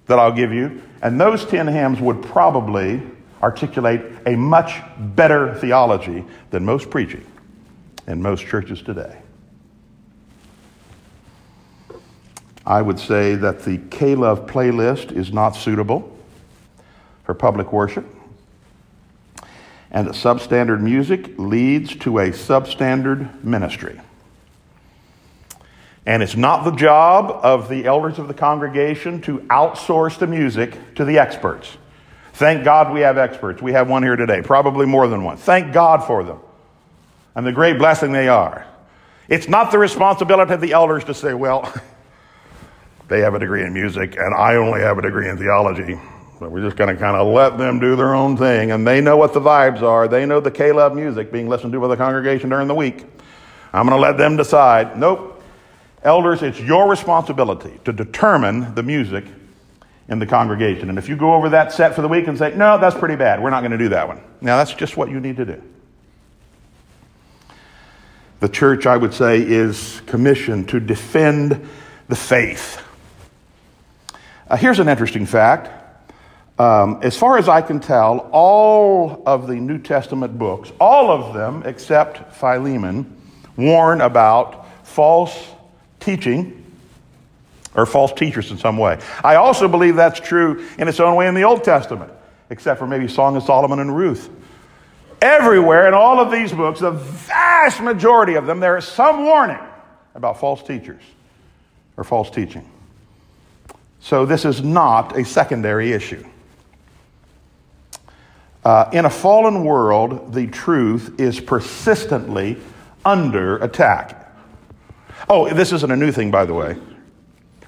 that 0.07 0.17
I'll 0.17 0.31
give 0.31 0.51
you. 0.51 0.81
And 1.01 1.21
those 1.21 1.45
10 1.45 1.67
hymns 1.67 1.99
would 2.01 2.21
probably 2.21 3.01
articulate 3.41 4.01
a 4.25 4.35
much 4.35 4.81
better 4.97 5.55
theology 5.55 6.25
than 6.49 6.65
most 6.65 6.89
preaching 6.89 7.25
in 8.07 8.21
most 8.21 8.45
churches 8.45 8.81
today. 8.81 9.21
I 12.65 12.81
would 12.81 12.99
say 12.99 13.35
that 13.35 13.63
the 13.63 13.77
K 13.89 14.15
Love 14.15 14.45
playlist 14.45 15.11
is 15.11 15.31
not 15.31 15.51
suitable 15.51 16.15
for 17.23 17.33
public 17.33 17.71
worship, 17.71 18.05
and 19.91 20.07
that 20.07 20.13
substandard 20.13 20.81
music 20.81 21.37
leads 21.37 21.95
to 21.97 22.19
a 22.19 22.29
substandard 22.29 23.43
ministry. 23.43 23.99
And 26.05 26.23
it's 26.23 26.35
not 26.35 26.63
the 26.63 26.71
job 26.71 27.39
of 27.43 27.69
the 27.69 27.85
elders 27.85 28.19
of 28.19 28.27
the 28.27 28.33
congregation 28.33 29.21
to 29.21 29.39
outsource 29.49 30.17
the 30.17 30.27
music 30.27 30.95
to 30.95 31.05
the 31.05 31.19
experts. 31.19 31.77
Thank 32.33 32.63
God 32.63 32.93
we 32.93 33.01
have 33.01 33.17
experts. 33.17 33.61
We 33.61 33.73
have 33.73 33.89
one 33.89 34.01
here 34.01 34.15
today, 34.15 34.41
probably 34.41 34.85
more 34.85 35.07
than 35.07 35.23
one. 35.23 35.37
Thank 35.37 35.73
God 35.73 36.05
for 36.05 36.23
them 36.23 36.39
and 37.35 37.45
the 37.45 37.51
great 37.51 37.77
blessing 37.77 38.11
they 38.11 38.27
are. 38.27 38.65
It's 39.27 39.47
not 39.47 39.71
the 39.71 39.77
responsibility 39.77 40.53
of 40.53 40.61
the 40.61 40.73
elders 40.73 41.05
to 41.05 41.13
say, 41.13 41.33
well, 41.33 41.71
they 43.07 43.21
have 43.21 43.33
a 43.33 43.39
degree 43.39 43.63
in 43.63 43.73
music 43.73 44.17
and 44.17 44.33
I 44.33 44.55
only 44.55 44.81
have 44.81 44.97
a 44.97 45.01
degree 45.01 45.29
in 45.29 45.37
theology. 45.37 45.99
But 46.39 46.51
we're 46.51 46.61
just 46.61 46.77
going 46.77 46.93
to 46.93 46.99
kind 46.99 47.17
of 47.17 47.27
let 47.27 47.57
them 47.57 47.79
do 47.79 47.95
their 47.95 48.15
own 48.15 48.37
thing. 48.37 48.71
And 48.71 48.87
they 48.87 49.01
know 49.01 49.17
what 49.17 49.33
the 49.33 49.41
vibes 49.41 49.81
are. 49.81 50.07
They 50.07 50.25
know 50.25 50.39
the 50.39 50.73
Love 50.73 50.95
music 50.95 51.31
being 51.31 51.49
listened 51.49 51.73
to 51.73 51.79
by 51.81 51.87
the 51.87 51.97
congregation 51.97 52.49
during 52.49 52.67
the 52.67 52.75
week. 52.75 53.05
I'm 53.73 53.85
going 53.85 53.97
to 53.97 54.01
let 54.01 54.17
them 54.17 54.37
decide. 54.37 54.97
Nope. 54.97 55.43
Elders, 56.01 56.41
it's 56.41 56.59
your 56.59 56.89
responsibility 56.89 57.77
to 57.83 57.91
determine 57.91 58.73
the 58.73 58.83
music 58.83 59.25
in 60.07 60.19
the 60.19 60.25
congregation. 60.25 60.89
And 60.89 60.97
if 60.97 61.09
you 61.09 61.17
go 61.17 61.33
over 61.33 61.49
that 61.49 61.73
set 61.73 61.93
for 61.93 62.01
the 62.01 62.07
week 62.07 62.27
and 62.27 62.37
say, 62.37 62.55
no, 62.55 62.77
that's 62.77 62.97
pretty 62.97 63.17
bad, 63.17 63.43
we're 63.43 63.49
not 63.49 63.59
going 63.59 63.71
to 63.71 63.77
do 63.77 63.89
that 63.89 64.07
one. 64.07 64.21
Now, 64.39 64.57
that's 64.57 64.73
just 64.73 64.95
what 64.95 65.09
you 65.09 65.19
need 65.19 65.37
to 65.37 65.45
do. 65.45 65.61
The 68.39 68.47
church, 68.47 68.85
I 68.85 68.95
would 68.95 69.13
say, 69.13 69.41
is 69.41 70.01
commissioned 70.05 70.69
to 70.69 70.79
defend 70.79 71.67
the 72.07 72.15
faith. 72.15 72.81
Uh, 74.47 74.55
here's 74.55 74.79
an 74.79 74.87
interesting 74.87 75.25
fact 75.25 75.78
um, 76.59 76.99
as 77.01 77.17
far 77.17 77.37
as 77.37 77.47
I 77.47 77.61
can 77.61 77.79
tell, 77.79 78.29
all 78.33 79.23
of 79.25 79.47
the 79.47 79.55
New 79.55 79.77
Testament 79.77 80.37
books, 80.37 80.71
all 80.79 81.09
of 81.09 81.33
them 81.33 81.63
except 81.65 82.35
Philemon, 82.35 83.15
warn 83.55 84.01
about 84.01 84.67
false 84.85 85.35
teaching 86.01 86.65
or 87.75 87.85
false 87.85 88.11
teachers 88.11 88.51
in 88.51 88.57
some 88.57 88.77
way. 88.77 88.99
I 89.23 89.35
also 89.35 89.69
believe 89.69 89.95
that's 89.95 90.19
true 90.19 90.67
in 90.77 90.89
its 90.89 90.99
own 90.99 91.15
way 91.15 91.27
in 91.27 91.33
the 91.33 91.43
Old 91.43 91.63
Testament, 91.63 92.11
except 92.49 92.79
for 92.79 92.87
maybe 92.87 93.07
Song 93.07 93.37
of 93.37 93.43
Solomon 93.43 93.79
and 93.79 93.95
Ruth. 93.95 94.29
Everywhere 95.21 95.87
in 95.87 95.93
all 95.93 96.19
of 96.19 96.29
these 96.29 96.51
books, 96.51 96.81
the 96.81 96.91
vast 96.91 97.81
majority 97.81 98.35
of 98.35 98.45
them, 98.45 98.59
there 98.59 98.77
is 98.77 98.85
some 98.85 99.23
warning 99.23 99.59
about 100.13 100.39
false 100.39 100.61
teachers 100.61 101.03
or 101.95 102.03
false 102.03 102.29
teaching. 102.29 102.69
So 104.01 104.25
this 104.25 104.43
is 104.43 104.61
not 104.61 105.17
a 105.17 105.23
secondary 105.23 105.93
issue. 105.93 106.25
Uh, 108.69 108.87
in 108.93 109.03
a 109.03 109.09
fallen 109.09 109.63
world, 109.63 110.31
the 110.31 110.45
truth 110.45 111.19
is 111.19 111.39
persistently 111.39 112.55
under 113.03 113.57
attack. 113.63 114.31
Oh, 115.27 115.51
this 115.51 115.71
isn't 115.73 115.89
a 115.89 115.95
new 115.95 116.11
thing, 116.11 116.29
by 116.29 116.45
the 116.45 116.53
way. 116.53 116.77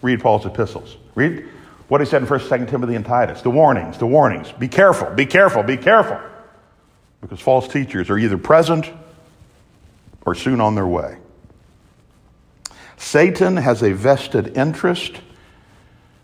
Read 0.03 0.19
Paul's 0.19 0.45
epistles. 0.45 0.97
Read 1.15 1.49
what 1.87 2.01
he 2.01 2.05
said 2.05 2.21
in 2.21 2.27
1st, 2.27 2.47
2nd 2.47 2.69
Timothy, 2.69 2.93
and 2.93 3.03
Titus. 3.03 3.41
The 3.41 3.49
warnings, 3.49 3.97
the 3.97 4.05
warnings. 4.05 4.51
Be 4.51 4.67
careful, 4.67 5.09
be 5.09 5.25
careful, 5.25 5.63
be 5.63 5.75
careful. 5.75 6.19
Because 7.19 7.39
false 7.39 7.67
teachers 7.67 8.11
are 8.11 8.19
either 8.19 8.37
present 8.37 8.87
or 10.23 10.35
soon 10.35 10.61
on 10.61 10.75
their 10.75 10.85
way. 10.85 11.17
Satan 12.97 13.57
has 13.57 13.81
a 13.81 13.91
vested 13.91 14.55
interest, 14.55 15.19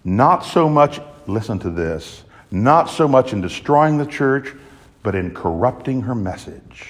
not 0.03 0.45
so 0.45 0.69
much, 0.69 0.99
listen 1.25 1.57
to 1.57 1.71
this, 1.71 2.23
not 2.51 2.91
so 2.91 3.07
much 3.07 3.33
in 3.33 3.41
destroying 3.41 3.97
the 3.97 4.05
church, 4.05 4.53
but 5.07 5.15
in 5.15 5.33
corrupting 5.33 6.01
her 6.01 6.13
message. 6.13 6.85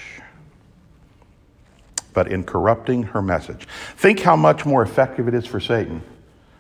But 2.13 2.31
in 2.31 2.43
corrupting 2.43 3.03
her 3.03 3.21
message. 3.21 3.67
Think 3.95 4.21
how 4.21 4.35
much 4.35 4.65
more 4.65 4.81
effective 4.81 5.27
it 5.27 5.35
is 5.35 5.45
for 5.45 5.59
Satan. 5.59 6.01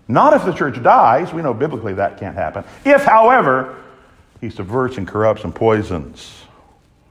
Not 0.07 0.33
if 0.33 0.45
the 0.45 0.51
church 0.51 0.83
dies, 0.83 1.33
we 1.33 1.41
know 1.41 1.55
biblically 1.55 1.95
that 1.95 2.19
can't 2.19 2.35
happen. 2.35 2.63
If, 2.85 3.05
however, 3.05 3.75
he 4.39 4.51
subverts 4.51 4.99
and 4.99 5.07
corrupts 5.07 5.45
and 5.45 5.55
poisons 5.55 6.43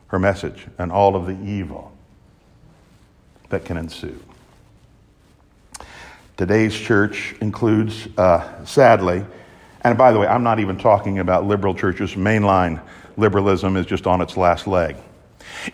her 0.07 0.21
message 0.21 0.65
and 0.79 0.93
all 0.93 1.17
of 1.17 1.27
the 1.27 1.37
evil 1.45 1.91
that 3.49 3.65
can 3.65 3.77
ensue. 3.77 4.23
Today's 6.37 6.77
church 6.77 7.35
includes, 7.41 8.07
uh, 8.17 8.65
sadly, 8.65 9.27
and 9.81 9.99
by 9.99 10.13
the 10.13 10.21
way, 10.21 10.29
I'm 10.29 10.45
not 10.45 10.61
even 10.61 10.79
talking 10.79 11.19
about 11.19 11.45
liberal 11.47 11.75
churches. 11.75 12.15
Mainline 12.15 12.81
liberalism 13.17 13.77
is 13.77 13.87
just 13.87 14.07
on 14.07 14.21
its 14.21 14.37
last 14.37 14.67
leg. 14.67 14.97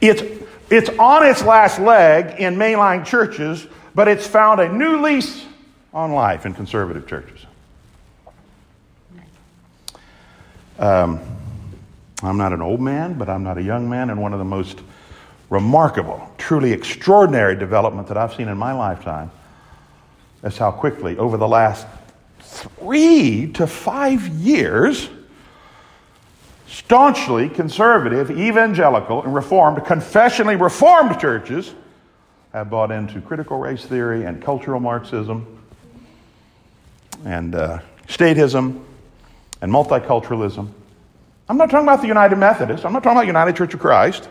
It's, 0.01 0.23
it's 0.71 0.89
on 0.99 1.27
its 1.27 1.43
last 1.43 1.79
leg 1.79 2.41
in 2.41 2.57
mainline 2.57 3.05
churches, 3.05 3.67
but 3.95 4.09
it's 4.09 4.27
found 4.27 4.61
a 4.61 4.73
new 4.73 5.03
lease 5.03 5.45
on 5.93 6.13
life 6.13 6.47
in 6.47 6.55
conservative 6.55 7.07
churches. 7.07 7.45
Um, 10.79 11.21
I'm 12.23 12.37
not 12.37 12.53
an 12.53 12.63
old 12.63 12.81
man, 12.81 13.15
but 13.15 13.29
I'm 13.29 13.43
not 13.43 13.59
a 13.59 13.63
young 13.63 13.89
man, 13.89 14.11
and 14.11 14.21
one 14.21 14.33
of 14.33 14.39
the 14.39 14.45
most 14.45 14.81
remarkable, 15.51 16.33
truly 16.39 16.73
extraordinary 16.73 17.55
development 17.57 18.09
that 18.09 18.17
I've 18.17 18.33
seen 18.35 18.49
in 18.49 18.57
my 18.57 18.73
lifetime 18.73 19.31
is 20.43 20.57
how 20.57 20.71
quickly, 20.71 21.19
over 21.19 21.37
the 21.37 21.47
last 21.47 21.87
three 22.41 23.53
to 23.53 23.67
five 23.67 24.27
years, 24.29 25.11
staunchly 26.73 27.51
conservative, 27.51 28.31
evangelical, 28.31 29.23
and 29.23 29.35
reformed, 29.35 29.77
confessionally 29.85 30.59
reformed 30.59 31.21
churches 31.21 31.75
have 32.53 32.71
bought 32.71 32.91
into 32.91 33.21
critical 33.21 33.59
race 33.59 33.85
theory 33.85 34.25
and 34.25 34.43
cultural 34.43 34.81
Marxism 34.81 35.47
and 37.27 37.55
uh, 37.55 37.79
statism 38.09 38.83
and 39.61 39.71
multiculturalism. 39.71 40.71
I'm 41.49 41.59
not 41.59 41.71
talking 41.71 41.87
about 41.87 42.01
the 42.01 42.09
United 42.09 42.37
Methodist. 42.37 42.87
I'm 42.87 42.95
not 42.95 43.03
talking 43.03 43.19
about 43.19 43.27
United 43.27 43.55
Church 43.55 43.75
of 43.75 43.81
Christ. 43.81 44.29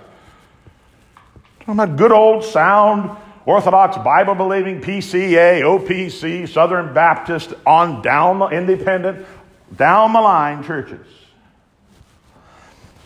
I'm 1.36 1.60
talking 1.60 1.74
about 1.76 1.96
good 1.96 2.12
old 2.12 2.44
sound 2.44 3.16
Orthodox 3.46 3.98
Bible 3.98 4.34
believing 4.34 4.82
PCA, 4.82 5.62
OPC, 5.62 6.50
Southern 6.50 6.92
Baptist, 6.94 7.54
on 7.68 8.02
down 8.02 8.52
independent, 8.52 9.28
down 9.76 10.14
the 10.14 10.22
line 10.22 10.64
churches. 10.64 11.06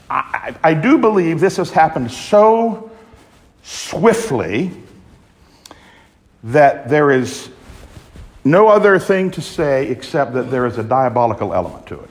I, 0.09 0.55
I, 0.63 0.73
do 0.73 0.97
believe 0.97 1.39
this 1.39 1.57
has 1.57 1.71
happened 1.71 2.11
so 2.11 2.91
swiftly 3.63 4.71
that 6.43 6.89
there 6.89 7.09
is 7.09 7.49
no 8.43 8.67
other 8.67 8.99
thing 8.99 9.31
to 9.31 9.41
say 9.41 9.87
except 9.87 10.33
that 10.33 10.51
there 10.51 10.67
is 10.67 10.77
a 10.77 10.83
diabolical 10.83 11.53
element 11.53 11.87
to 11.87 11.99
it. 11.99 12.09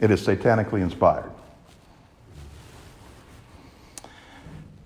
It 0.00 0.10
is 0.10 0.26
satanically 0.26 0.82
inspired. 0.82 1.30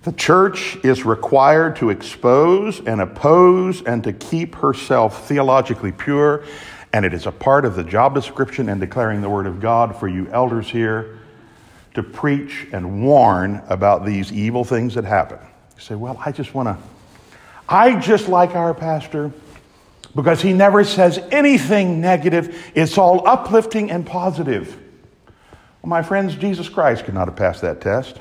The 0.03 0.13
church 0.13 0.77
is 0.85 1.05
required 1.05 1.77
to 1.77 1.91
expose 1.91 2.81
and 2.81 3.01
oppose 3.01 3.83
and 3.83 4.05
to 4.05 4.13
keep 4.13 4.55
herself 4.55 5.27
theologically 5.27 5.93
pure, 5.93 6.45
and 6.93 7.05
it 7.05 7.13
is 7.13 7.27
a 7.27 7.33
part 7.33 7.65
of 7.65 7.75
the 7.75 7.85
job 7.85 8.15
description 8.15 8.69
and 8.69 8.81
declaring 8.81 9.21
the 9.21 9.29
Word 9.29 9.47
of 9.47 9.61
God 9.61 9.97
for 9.97 10.09
you 10.09 10.29
elders 10.29 10.69
here 10.69 11.19
to 11.95 12.03
preach 12.03 12.67
and 12.73 13.03
warn 13.05 13.63
about 13.69 14.05
these 14.05 14.33
evil 14.33 14.65
things 14.65 14.95
that 14.95 15.05
happen. 15.05 15.39
You 15.77 15.83
say, 15.83 15.95
Well, 15.95 16.21
I 16.25 16.33
just 16.33 16.55
want 16.55 16.69
to, 16.69 16.79
I 17.69 17.99
just 17.99 18.29
like 18.29 18.55
our 18.55 18.75
pastor 18.75 19.33
because 20.15 20.41
he 20.41 20.53
never 20.53 20.85
says 20.85 21.19
anything 21.31 22.01
negative, 22.01 22.73
it's 22.75 22.99
all 22.99 23.27
uplifting 23.29 23.91
and 23.91 24.07
positive. 24.07 24.77
Well, 25.83 25.91
my 25.91 26.03
friends, 26.03 26.35
Jesus 26.35 26.69
Christ 26.69 27.05
could 27.05 27.15
not 27.15 27.29
have 27.29 27.37
passed 27.37 27.61
that 27.63 27.81
test. 27.81 28.19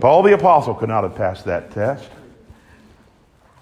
Paul 0.00 0.22
the 0.22 0.34
Apostle 0.34 0.74
could 0.74 0.88
not 0.88 1.04
have 1.04 1.14
passed 1.14 1.44
that 1.44 1.70
test. 1.70 2.08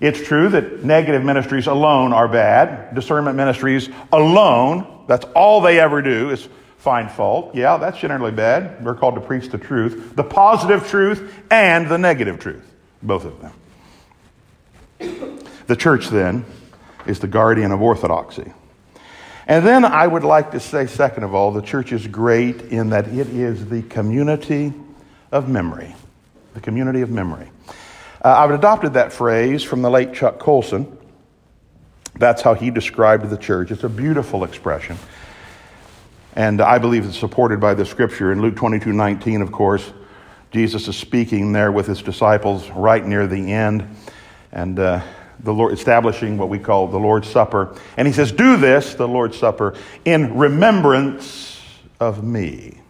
It's 0.03 0.21
true 0.21 0.49
that 0.49 0.85
negative 0.85 1.25
ministries 1.25 1.69
alone 1.69 2.13
are 2.13 2.27
bad. 2.27 2.95
Discernment 2.95 3.37
ministries 3.37 3.89
alone, 4.13 5.05
that's 5.07 5.25
all 5.35 5.61
they 5.61 5.79
ever 5.79 6.03
do 6.03 6.31
is 6.31 6.49
find 6.79 7.11
fault. 7.11 7.55
Yeah, 7.55 7.77
that's 7.77 7.99
generally 7.99 8.33
bad. 8.33 8.85
We're 8.85 8.97
called 8.97 9.15
to 9.15 9.21
preach 9.21 9.49
the 9.49 9.59
truth, 9.59 10.17
the 10.17 10.25
positive 10.25 10.89
truth 10.89 11.33
and 11.51 11.89
the 11.89 11.99
negative 11.99 12.41
truth, 12.41 12.69
both 13.01 13.25
of 13.25 13.41
them. 13.41 15.39
The 15.69 15.77
church, 15.77 16.09
then, 16.09 16.45
is 17.07 17.21
the 17.21 17.29
guardian 17.29 17.71
of 17.71 17.81
orthodoxy. 17.81 18.53
And 19.47 19.65
then 19.65 19.85
I 19.85 20.07
would 20.07 20.25
like 20.25 20.51
to 20.51 20.61
say, 20.61 20.87
second 20.87 21.23
of 21.23 21.33
all, 21.35 21.53
the 21.53 21.63
church 21.63 21.93
is 21.93 22.07
great 22.07 22.61
in 22.63 22.91
that 22.91 23.07
it 23.07 23.29
is 23.29 23.69
the 23.69 23.83
community 23.83 24.73
of 25.31 25.49
memory 25.49 25.95
the 26.55 26.61
community 26.61 27.01
of 27.01 27.11
memory. 27.11 27.51
Uh, 28.23 28.29
I've 28.39 28.53
adopted 28.53 28.95
that 28.95 29.13
phrase 29.13 29.65
from 29.65 29.83
the 29.83 29.91
late 29.91 30.15
Chuck 30.15 30.39
Colson. 30.39 30.97
That's 32.15 32.41
how 32.41 32.55
he 32.55 32.71
described 32.71 33.29
the 33.29 33.37
church. 33.37 33.73
It's 33.73 33.83
a 33.83 33.89
beautiful 33.89 34.45
expression. 34.45 34.97
And 36.37 36.61
I 36.61 36.79
believe 36.79 37.05
it's 37.05 37.19
supported 37.19 37.59
by 37.59 37.75
the 37.75 37.85
scripture. 37.85 38.31
In 38.31 38.41
Luke 38.41 38.55
22 38.55 38.93
19, 38.93 39.43
of 39.43 39.51
course, 39.51 39.93
Jesus 40.53 40.87
is 40.87 40.97
speaking 40.97 41.53
there 41.53 41.73
with 41.73 41.87
his 41.87 42.01
disciples 42.01 42.71
right 42.71 43.05
near 43.05 43.27
the 43.27 43.53
end 43.53 43.89
and 44.53 44.79
uh, 44.79 45.03
the 45.41 45.53
Lord, 45.53 45.73
establishing 45.73 46.39
what 46.39 46.49
we 46.49 46.61
call 46.61 46.87
the 46.87 47.01
Lord's 47.01 47.29
Supper. 47.29 47.77
And 47.97 48.07
he 48.07 48.15
says, 48.15 48.31
Do 48.31 48.57
this, 48.57 48.95
the 48.95 49.09
Lord's 49.09 49.37
Supper, 49.37 49.75
in 50.05 50.39
remembrance 50.39 51.61
of 51.99 52.23
me. 52.23 52.81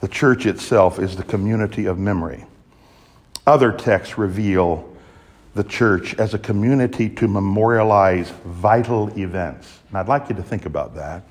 The 0.00 0.08
church 0.08 0.44
itself 0.44 0.98
is 0.98 1.16
the 1.16 1.22
community 1.22 1.86
of 1.86 1.98
memory. 1.98 2.44
Other 3.46 3.72
texts 3.72 4.18
reveal 4.18 4.86
the 5.54 5.64
church 5.64 6.14
as 6.14 6.34
a 6.34 6.38
community 6.38 7.08
to 7.08 7.26
memorialize 7.26 8.30
vital 8.44 9.08
events. 9.18 9.68
And 9.88 9.98
I'd 9.98 10.08
like 10.08 10.28
you 10.28 10.36
to 10.36 10.42
think 10.42 10.66
about 10.66 10.94
that. 10.94 11.24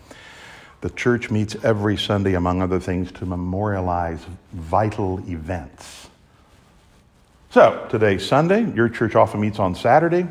The 0.82 0.90
church 0.90 1.30
meets 1.30 1.56
every 1.64 1.98
Sunday, 1.98 2.36
among 2.36 2.62
other 2.62 2.80
things, 2.80 3.12
to 3.14 3.26
memorialize 3.26 4.26
vital 4.54 5.20
events. 5.28 6.10
So, 7.52 7.88
today's 7.90 8.26
Sunday. 8.26 8.72
Your 8.74 8.90
church 8.90 9.16
often 9.16 9.42
meets 9.42 9.60
on 9.60 9.76
Saturday 9.76 10.28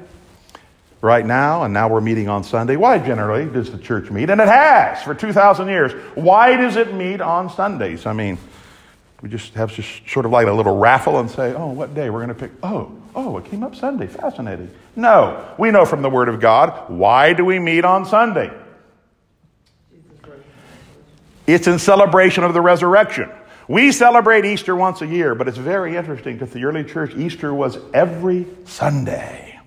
right 1.01 1.25
now, 1.25 1.65
and 1.65 1.75
now 1.75 1.89
we're 1.89 2.01
meeting 2.01 2.29
on 2.29 2.45
Sunday. 2.45 2.77
Why 2.77 2.99
generally 2.99 3.47
does 3.47 3.71
the 3.71 3.79
church 3.79 4.11
meet? 4.11 4.31
And 4.31 4.41
it 4.41 4.49
has 4.49 5.03
for 5.03 5.15
2,000 5.15 5.69
years. 5.69 5.93
Why 6.15 6.57
does 6.57 6.77
it 6.77 6.95
meet 6.95 7.21
on 7.21 7.51
Sundays? 7.51 8.07
I 8.07 8.13
mean, 8.13 8.39
we 9.21 9.29
just 9.29 9.55
have 9.55 9.75
just 9.75 10.09
sort 10.09 10.27
of 10.27 10.33
like 10.33 10.47
a 10.47 10.53
little 10.53 10.77
raffle 10.77 11.19
and 11.19 11.29
say, 11.31 11.53
oh, 11.55 11.69
what 11.69 11.95
day 11.95 12.09
we're 12.09 12.25
going 12.25 12.29
to 12.29 12.35
pick? 12.35 12.53
Oh, 12.63 12.93
oh, 13.15 13.37
it 13.39 13.47
came 13.47 13.65
up 13.65 13.75
Sunday. 13.75 14.07
Fascinating. 14.07 14.71
No, 14.95 15.55
we 15.59 15.71
know 15.71 15.85
from 15.85 16.03
the 16.03 16.11
Word 16.11 16.29
of 16.29 16.41
God. 16.41 16.89
Why 16.89 17.33
do 17.33 17.45
we 17.45 17.59
meet 17.59 17.85
on 17.85 18.07
Sunday? 18.07 18.53
It's 21.49 21.67
in 21.67 21.79
celebration 21.79 22.45
of 22.45 22.55
the 22.55 22.61
resurrection. 22.61 23.31
We 23.67 23.91
celebrate 23.93 24.45
Easter 24.45 24.77
once 24.77 25.03
a 25.03 25.07
year, 25.07 25.35
but 25.35 25.49
it's 25.49 25.59
very 25.59 25.97
interesting 25.97 26.39
to 26.39 26.47
the 26.47 26.65
early 26.65 26.85
church. 26.85 27.15
Easter 27.17 27.53
was 27.53 27.79
every 27.93 28.47
Sunday. 28.67 29.59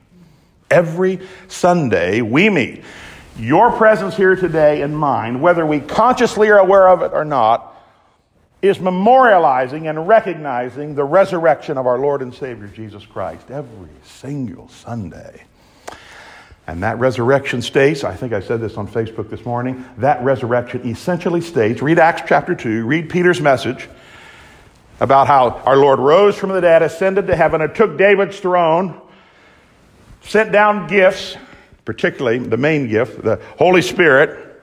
Every 0.69 1.27
Sunday 1.47 2.21
we 2.21 2.49
meet. 2.49 2.83
Your 3.37 3.71
presence 3.71 4.15
here 4.15 4.35
today 4.35 4.81
and 4.81 4.97
mine, 4.97 5.41
whether 5.41 5.65
we 5.65 5.79
consciously 5.79 6.49
are 6.49 6.59
aware 6.59 6.87
of 6.87 7.01
it 7.01 7.11
or 7.13 7.25
not, 7.25 7.70
is 8.61 8.77
memorializing 8.77 9.89
and 9.89 10.07
recognizing 10.07 10.93
the 10.95 11.03
resurrection 11.03 11.77
of 11.77 11.87
our 11.87 11.97
Lord 11.97 12.21
and 12.21 12.33
Savior 12.33 12.67
Jesus 12.67 13.05
Christ 13.05 13.49
every 13.49 13.89
single 14.03 14.69
Sunday. 14.69 15.43
And 16.67 16.83
that 16.83 16.99
resurrection 16.99 17.61
states, 17.61 18.03
I 18.03 18.15
think 18.15 18.33
I 18.33 18.39
said 18.39 18.61
this 18.61 18.77
on 18.77 18.87
Facebook 18.87 19.29
this 19.29 19.45
morning, 19.45 19.83
that 19.97 20.23
resurrection 20.23 20.87
essentially 20.87 21.41
states, 21.41 21.81
read 21.81 21.97
Acts 21.97 22.21
chapter 22.27 22.53
2, 22.53 22.85
read 22.85 23.09
Peter's 23.09 23.41
message 23.41 23.89
about 24.99 25.25
how 25.25 25.49
our 25.65 25.75
Lord 25.75 25.99
rose 25.99 26.37
from 26.37 26.51
the 26.51 26.61
dead, 26.61 26.83
ascended 26.83 27.27
to 27.27 27.35
heaven, 27.35 27.61
and 27.61 27.73
took 27.73 27.97
David's 27.97 28.39
throne 28.39 29.01
sent 30.23 30.51
down 30.51 30.87
gifts, 30.87 31.35
particularly 31.85 32.37
the 32.39 32.57
main 32.57 32.87
gift, 32.87 33.23
the 33.23 33.41
Holy 33.57 33.81
Spirit, 33.81 34.61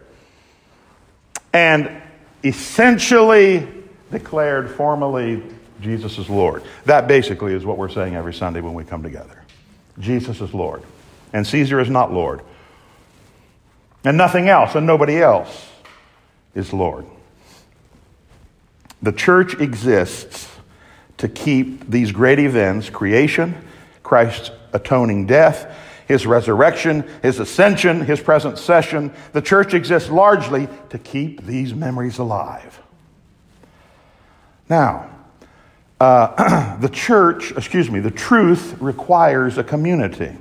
and 1.53 2.03
essentially 2.45 3.67
declared 4.11 4.71
formally 4.71 5.43
Jesus 5.81 6.19
is 6.19 6.29
Lord. 6.29 6.63
That 6.87 7.07
basically 7.07 7.55
is 7.55 7.65
what 7.65 7.79
we're 7.79 7.89
saying 7.89 8.17
every 8.17 8.35
Sunday 8.35 8.61
when 8.61 8.75
we 8.75 8.85
come 8.85 9.03
together. 9.03 9.43
Jesus 9.99 10.41
is 10.41 10.53
Lord. 10.53 10.83
And 11.33 11.47
Caesar 11.47 11.81
is 11.81 11.91
not 11.91 12.13
Lord. 12.13 12.41
And 14.05 14.17
nothing 14.17 14.49
else 14.49 14.75
and 14.75 14.87
nobody 14.87 15.21
else 15.21 15.69
is 16.55 16.73
Lord. 16.73 17.07
The 19.03 19.13
church 19.13 19.55
exists 19.55 20.49
to 21.19 21.29
keep 21.29 21.89
these 21.89 22.11
great 22.11 22.39
events 22.39 22.91
creation, 22.91 23.57
Christ's 24.03 24.51
atoning 24.73 25.27
death, 25.27 25.77
his 26.07 26.27
resurrection, 26.27 27.09
his 27.23 27.39
ascension, 27.39 28.01
his 28.01 28.21
present 28.21 28.59
session. 28.59 29.13
The 29.33 29.43
church 29.43 29.75
exists 29.75 30.09
largely 30.09 30.69
to 30.91 30.99
keep 30.99 31.45
these 31.45 31.75
memories 31.75 32.19
alive. 32.19 32.81
Now, 34.69 35.11
uh, 36.01 36.77
the 36.81 36.89
church, 36.89 37.53
excuse 37.53 37.91
me, 37.91 38.01
the 38.01 38.11
truth 38.11 38.77
requires 38.81 39.59
a 39.59 39.65
community. 39.65 40.37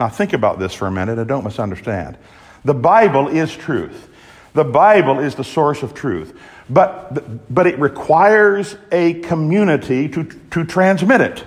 Now, 0.00 0.08
think 0.08 0.32
about 0.32 0.58
this 0.58 0.74
for 0.74 0.86
a 0.86 0.90
minute 0.90 1.18
and 1.18 1.28
don't 1.28 1.44
misunderstand. 1.44 2.16
The 2.64 2.74
Bible 2.74 3.28
is 3.28 3.54
truth. 3.54 4.08
The 4.54 4.64
Bible 4.64 5.18
is 5.18 5.34
the 5.34 5.44
source 5.44 5.82
of 5.82 5.94
truth. 5.94 6.38
But, 6.70 7.52
but 7.52 7.66
it 7.66 7.78
requires 7.78 8.76
a 8.92 9.14
community 9.14 10.08
to, 10.08 10.24
to 10.24 10.64
transmit 10.64 11.20
it. 11.20 11.44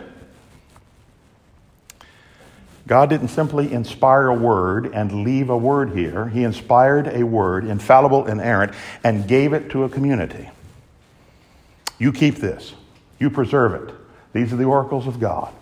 God 2.87 3.09
didn't 3.09 3.29
simply 3.29 3.71
inspire 3.71 4.27
a 4.27 4.33
word 4.33 4.87
and 4.93 5.23
leave 5.23 5.49
a 5.49 5.57
word 5.57 5.91
here. 5.91 6.27
He 6.27 6.43
inspired 6.43 7.07
a 7.07 7.23
word, 7.23 7.65
infallible, 7.65 8.25
inerrant, 8.27 8.73
and 9.03 9.27
gave 9.27 9.53
it 9.53 9.69
to 9.71 9.83
a 9.83 9.89
community. 9.89 10.49
You 12.01 12.11
keep 12.11 12.37
this, 12.37 12.73
you 13.19 13.29
preserve 13.29 13.75
it. 13.75 13.93
These 14.33 14.51
are 14.51 14.55
the 14.55 14.63
oracles 14.63 15.05
of 15.05 15.19
God. 15.19 15.53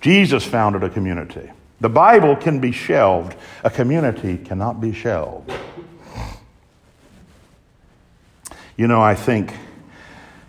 Jesus 0.00 0.42
founded 0.42 0.82
a 0.82 0.88
community. 0.88 1.50
The 1.82 1.90
Bible 1.90 2.36
can 2.36 2.58
be 2.58 2.72
shelved, 2.72 3.36
a 3.62 3.68
community 3.68 4.38
cannot 4.38 4.80
be 4.80 4.94
shelved. 4.94 5.52
You 8.78 8.86
know, 8.86 9.02
I 9.02 9.14
think 9.14 9.52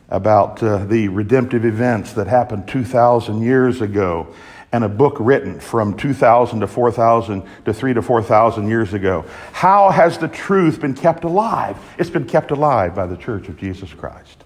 about 0.08 0.64
uh, 0.64 0.86
the 0.86 1.10
redemptive 1.10 1.66
events 1.66 2.14
that 2.14 2.28
happened 2.28 2.70
2,000 2.70 3.42
years 3.42 3.82
ago 3.82 4.34
and 4.72 4.86
a 4.86 4.90
book 4.90 5.18
written 5.20 5.60
from 5.60 5.98
2,000 5.98 6.62
to 6.62 6.68
4,000 6.68 7.44
to 7.66 7.74
3 7.74 7.94
to 7.94 8.02
4,000 8.02 8.70
years 8.70 8.94
ago. 8.94 9.26
How 9.52 9.90
has 9.90 10.18
the 10.18 10.30
truth 10.30 10.80
been 10.80 10.94
kept 10.94 11.26
alive? 11.26 11.78
It's 11.98 12.10
been 12.10 12.26
kept 12.26 12.52
alive 12.52 12.96
by 12.96 13.06
the 13.06 13.18
Church 13.18 13.50
of 13.50 13.58
Jesus 13.58 13.94
Christ, 13.94 14.39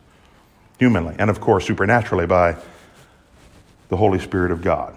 humanly, 0.80 1.16
and 1.20 1.30
of 1.30 1.40
course, 1.40 1.66
supernaturally 1.66 2.26
by 2.26 2.56
the 3.90 3.98
Holy 3.98 4.20
Spirit 4.20 4.52
of 4.52 4.62
God. 4.62 4.96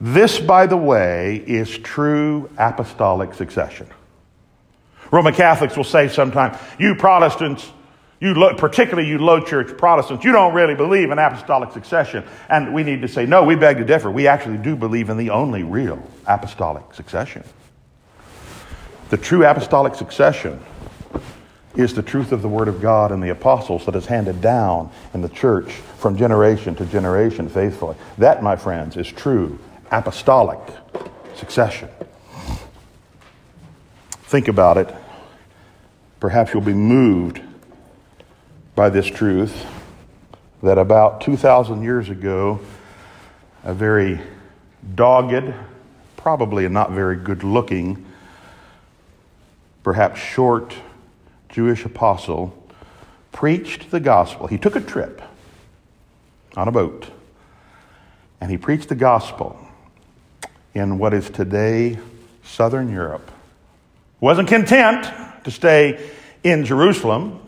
This, 0.00 0.38
by 0.38 0.66
the 0.66 0.76
way, 0.76 1.42
is 1.46 1.78
true 1.78 2.50
apostolic 2.58 3.34
succession. 3.34 3.86
Roman 5.10 5.32
Catholics 5.32 5.76
will 5.76 5.84
say 5.84 6.08
sometimes, 6.08 6.58
you 6.78 6.94
Protestants, 6.96 7.70
you 8.20 8.34
lo- 8.34 8.54
particularly 8.54 9.08
you 9.08 9.18
low 9.18 9.40
church 9.40 9.76
Protestants, 9.78 10.24
you 10.24 10.32
don't 10.32 10.54
really 10.54 10.74
believe 10.74 11.10
in 11.10 11.18
apostolic 11.18 11.72
succession. 11.72 12.24
And 12.48 12.74
we 12.74 12.82
need 12.82 13.02
to 13.02 13.08
say, 13.08 13.24
no, 13.24 13.44
we 13.44 13.54
beg 13.54 13.78
to 13.78 13.84
differ. 13.84 14.10
We 14.10 14.26
actually 14.26 14.58
do 14.58 14.76
believe 14.76 15.08
in 15.08 15.16
the 15.16 15.30
only 15.30 15.62
real 15.62 16.02
apostolic 16.26 16.92
succession. 16.94 17.44
The 19.10 19.16
true 19.16 19.46
apostolic 19.46 19.94
succession 19.94 20.60
is 21.76 21.94
the 21.94 22.02
truth 22.02 22.32
of 22.32 22.42
the 22.42 22.48
Word 22.48 22.68
of 22.68 22.80
God 22.80 23.10
and 23.10 23.22
the 23.22 23.30
apostles 23.30 23.84
that 23.86 23.96
is 23.96 24.06
handed 24.06 24.40
down 24.40 24.90
in 25.12 25.22
the 25.22 25.28
church 25.28 25.72
from 25.72 26.16
generation 26.16 26.74
to 26.76 26.86
generation 26.86 27.48
faithfully. 27.48 27.96
That, 28.18 28.42
my 28.42 28.56
friends, 28.56 28.96
is 28.96 29.08
true 29.08 29.58
apostolic 29.90 30.58
succession. 31.34 31.88
Think 34.10 34.48
about 34.48 34.76
it. 34.76 34.94
Perhaps 36.20 36.52
you'll 36.52 36.62
be 36.62 36.72
moved 36.72 37.40
by 38.74 38.88
this 38.88 39.06
truth 39.06 39.66
that 40.62 40.78
about 40.78 41.20
2,000 41.20 41.82
years 41.82 42.08
ago, 42.08 42.58
a 43.64 43.74
very 43.74 44.20
dogged, 44.94 45.54
probably 46.16 46.68
not 46.68 46.92
very 46.92 47.16
good 47.16 47.44
looking, 47.44 48.04
perhaps 49.82 50.18
short 50.18 50.74
Jewish 51.54 51.84
apostle 51.84 52.52
preached 53.30 53.92
the 53.92 54.00
gospel. 54.00 54.48
He 54.48 54.58
took 54.58 54.74
a 54.74 54.80
trip 54.80 55.22
on 56.56 56.66
a 56.66 56.72
boat 56.72 57.06
and 58.40 58.50
he 58.50 58.58
preached 58.58 58.88
the 58.88 58.96
gospel 58.96 59.56
in 60.74 60.98
what 60.98 61.14
is 61.14 61.30
today 61.30 62.00
southern 62.42 62.90
Europe. 62.90 63.30
Wasn't 64.18 64.48
content 64.48 65.06
to 65.44 65.50
stay 65.52 66.10
in 66.42 66.64
Jerusalem. 66.64 67.40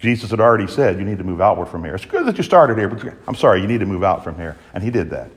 Jesus 0.00 0.30
had 0.30 0.40
already 0.40 0.66
said, 0.66 0.98
You 0.98 1.04
need 1.04 1.18
to 1.18 1.24
move 1.24 1.40
outward 1.40 1.66
from 1.66 1.84
here. 1.84 1.94
It's 1.94 2.04
good 2.04 2.26
that 2.26 2.36
you 2.36 2.42
started 2.42 2.76
here, 2.76 2.88
but 2.88 3.14
I'm 3.28 3.36
sorry, 3.36 3.60
you 3.60 3.68
need 3.68 3.80
to 3.80 3.86
move 3.86 4.02
out 4.02 4.24
from 4.24 4.34
here. 4.34 4.56
And 4.74 4.82
he 4.82 4.90
did 4.90 5.10
that. 5.10 5.30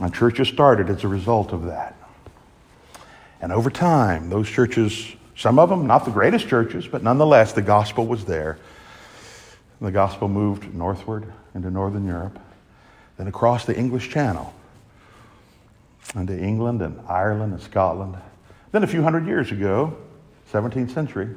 And 0.00 0.14
churches 0.14 0.48
started 0.48 0.88
as 0.88 1.04
a 1.04 1.08
result 1.08 1.52
of 1.52 1.64
that. 1.64 2.01
And 3.42 3.52
over 3.52 3.68
time, 3.70 4.30
those 4.30 4.48
churches, 4.48 5.14
some 5.36 5.58
of 5.58 5.68
them 5.68 5.86
not 5.86 6.04
the 6.04 6.12
greatest 6.12 6.48
churches, 6.48 6.86
but 6.86 7.02
nonetheless, 7.02 7.52
the 7.52 7.62
gospel 7.62 8.06
was 8.06 8.24
there. 8.24 8.58
The 9.80 9.90
gospel 9.90 10.28
moved 10.28 10.72
northward 10.72 11.30
into 11.54 11.68
northern 11.68 12.06
Europe, 12.06 12.38
then 13.18 13.26
across 13.26 13.66
the 13.66 13.76
English 13.76 14.10
Channel 14.10 14.54
into 16.14 16.38
England 16.38 16.82
and 16.82 17.00
Ireland 17.08 17.52
and 17.52 17.62
Scotland. 17.62 18.16
Then 18.70 18.84
a 18.84 18.86
few 18.86 19.02
hundred 19.02 19.26
years 19.26 19.50
ago, 19.50 19.96
17th 20.52 20.92
century, 20.92 21.28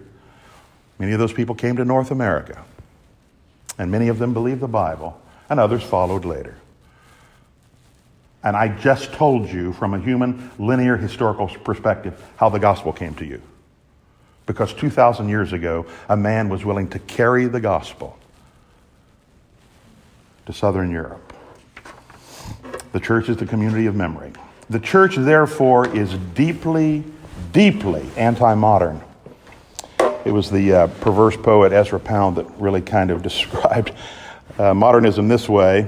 many 1.00 1.13
of 1.13 1.20
those 1.20 1.34
people 1.34 1.56
came 1.56 1.76
to 1.78 1.86
North 1.86 2.12
America. 2.12 2.63
And 3.78 3.89
many 3.91 4.10
of 4.10 4.20
them 4.20 4.34
believed 4.34 4.62
the 4.62 4.68
Bible, 4.68 5.20
and 5.50 5.60
others 5.60 5.84
followed 5.84 6.24
later. 6.24 6.56
And 8.46 8.56
I 8.56 8.68
just 8.68 9.12
told 9.12 9.50
you 9.50 9.74
from 9.74 9.96
a 9.96 10.00
human, 10.00 10.52
linear, 10.60 10.96
historical 10.96 11.48
perspective 11.48 12.24
how 12.38 12.50
the 12.50 12.60
gospel 12.60 12.94
came 12.94 13.16
to 13.16 13.26
you. 13.26 13.42
Because 14.46 14.72
2,000 14.72 15.28
years 15.28 15.52
ago, 15.52 15.88
a 16.08 16.16
man 16.16 16.48
was 16.48 16.64
willing 16.64 16.88
to 16.90 17.00
carry 17.00 17.48
the 17.48 17.60
gospel 17.60 18.20
to 20.46 20.54
southern 20.54 20.92
Europe. 20.92 21.34
The 22.92 23.00
church 23.00 23.30
is 23.30 23.38
the 23.38 23.48
community 23.48 23.88
of 23.88 23.96
memory. 23.96 24.32
The 24.70 24.80
church, 24.80 25.16
therefore, 25.16 25.88
is 25.96 26.14
deeply, 26.36 27.04
deeply 27.52 28.06
anti 28.16 28.54
modern. 28.54 29.02
It 30.24 30.32
was 30.32 30.52
the 30.52 30.72
uh, 30.72 30.88
perverse 30.88 31.36
poet 31.36 31.74
Ezra 31.74 32.00
Pound 32.00 32.38
that 32.38 32.50
really 32.60 32.82
kind 32.82 33.10
of 33.10 33.24
described 33.24 33.92
uh, 34.60 34.76
modernism 34.76 35.28
this 35.28 35.50
way. 35.50 35.88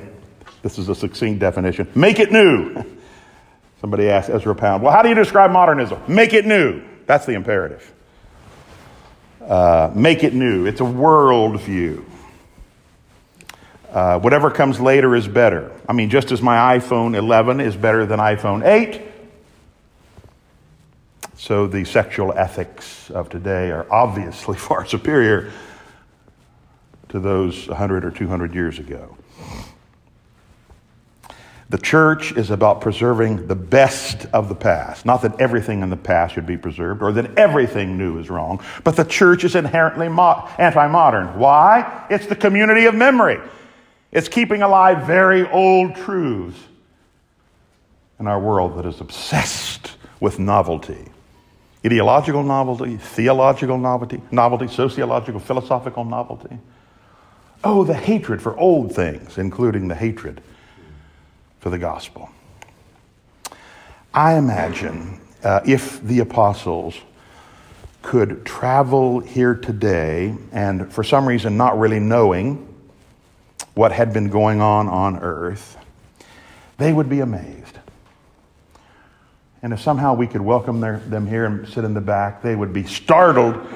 This 0.62 0.78
is 0.78 0.89
a 0.89 0.96
succinct 0.96 1.39
definition 1.39 1.88
make 1.96 2.20
it 2.20 2.32
new. 2.32 2.84
Somebody 3.82 4.10
asked 4.10 4.30
Ezra 4.30 4.56
Pound, 4.56 4.82
well, 4.82 4.91
how 4.91 5.04
do 5.04 5.10
you 5.10 5.15
describe 5.15 5.52
modernism? 5.52 6.02
Make 6.08 6.34
it 6.34 6.46
new. 6.46 6.82
That's 7.06 7.26
the 7.26 7.34
imperative. 7.34 7.93
Uh, 9.41 9.91
make 9.93 10.24
it 10.24 10.34
new. 10.34 10.65
It's 10.65 10.82
a 10.82 10.84
worldview. 10.84 12.04
Uh, 13.89 14.20
whatever 14.20 14.52
comes 14.52 14.80
later 14.80 15.15
is 15.15 15.28
better. 15.28 15.72
I 15.88 15.93
mean, 15.93 16.10
just 16.10 16.32
as 16.32 16.41
my 16.41 16.78
iPhone 16.78 17.15
11 17.15 17.62
is 17.62 17.76
better 17.76 18.06
than 18.06 18.20
iPhone 18.20 18.65
8, 18.65 19.02
so 21.36 21.67
the 21.67 21.86
sexual 21.86 22.34
ethics 22.34 23.10
of 23.12 23.30
today 23.30 23.72
are 23.72 23.86
obviously 23.91 24.58
far 24.58 24.86
superior 24.86 25.52
to 27.10 27.20
those 27.20 27.67
100 27.67 28.04
or 28.06 28.12
200 28.12 28.54
years 28.54 28.80
ago. 28.80 29.16
The 31.69 31.77
church 31.77 32.32
is 32.32 32.49
about 32.49 32.80
preserving 32.80 33.47
the 33.47 33.56
best 33.56 34.25
of 34.32 34.47
the 34.47 34.56
past. 34.56 35.06
Not 35.06 35.21
that 35.23 35.41
everything 35.41 35.82
in 35.82 35.89
the 35.89 35.97
past 35.97 36.36
should 36.36 36.45
be 36.45 36.56
preserved 36.56 37.01
or 37.01 37.12
that 37.12 37.38
everything 37.38 37.97
new 37.97 38.19
is 38.19 38.30
wrong, 38.30 38.62
but 38.86 38.95
the 38.95 39.03
church 39.03 39.43
is 39.43 39.53
inherently 39.53 40.08
mo- 40.08 40.47
anti 40.58 40.88
modern. 40.88 41.38
Why? 41.38 42.06
It's 42.10 42.25
the 42.27 42.38
community 42.38 42.86
of 42.86 42.95
memory. 42.95 43.39
It's 44.13 44.30
keeping 44.30 44.62
alive 44.62 45.06
very 45.06 45.47
old 45.49 45.95
truths 45.97 46.58
in 48.17 48.27
our 48.27 48.39
world 48.39 48.77
that 48.77 48.86
is 48.86 49.01
obsessed 49.01 49.97
with 50.21 50.39
novelty. 50.39 51.10
Ideological 51.86 52.43
novelty, 52.43 52.95
theological 52.95 53.77
novelty, 53.77 54.21
novelty, 54.32 54.67
sociological, 54.69 55.41
philosophical 55.41 56.06
novelty. 56.06 56.58
Oh, 57.63 57.84
the 57.84 57.93
hatred 57.93 58.41
for 58.41 58.58
old 58.58 58.95
things, 58.95 59.38
including 59.38 59.89
the 59.89 59.95
hatred 59.95 60.41
for 61.60 61.70
the 61.70 61.78
gospel. 61.78 62.30
I 64.13 64.38
imagine 64.38 65.20
uh, 65.43 65.62
if 65.65 66.02
the 66.02 66.20
apostles 66.20 66.96
could 68.02 68.46
travel 68.46 69.20
here 69.20 69.54
today 69.54 70.36
and 70.52 70.91
for 70.91 71.04
some 71.04 71.28
reason 71.28 71.58
not 71.58 71.78
really 71.78 72.00
knowing 72.00 72.63
what 73.74 73.91
had 73.91 74.13
been 74.13 74.30
going 74.30 74.62
on 74.62 74.88
on 74.88 75.20
earth, 75.20 75.78
they 76.78 76.91
would 76.91 77.10
be 77.10 77.20
amazed. 77.20 77.78
And 79.62 79.74
if 79.74 79.82
somehow 79.82 80.13
we 80.13 80.28
could 80.28 80.41
welcome 80.41 80.80
their, 80.80 81.00
them 81.00 81.28
here 81.28 81.46
and 81.46 81.67
sit 81.67 81.84
in 81.84 81.93
the 81.93 82.02
back, 82.02 82.41
they 82.41 82.56
would 82.56 82.74
be 82.74 82.86
startled 82.86 83.67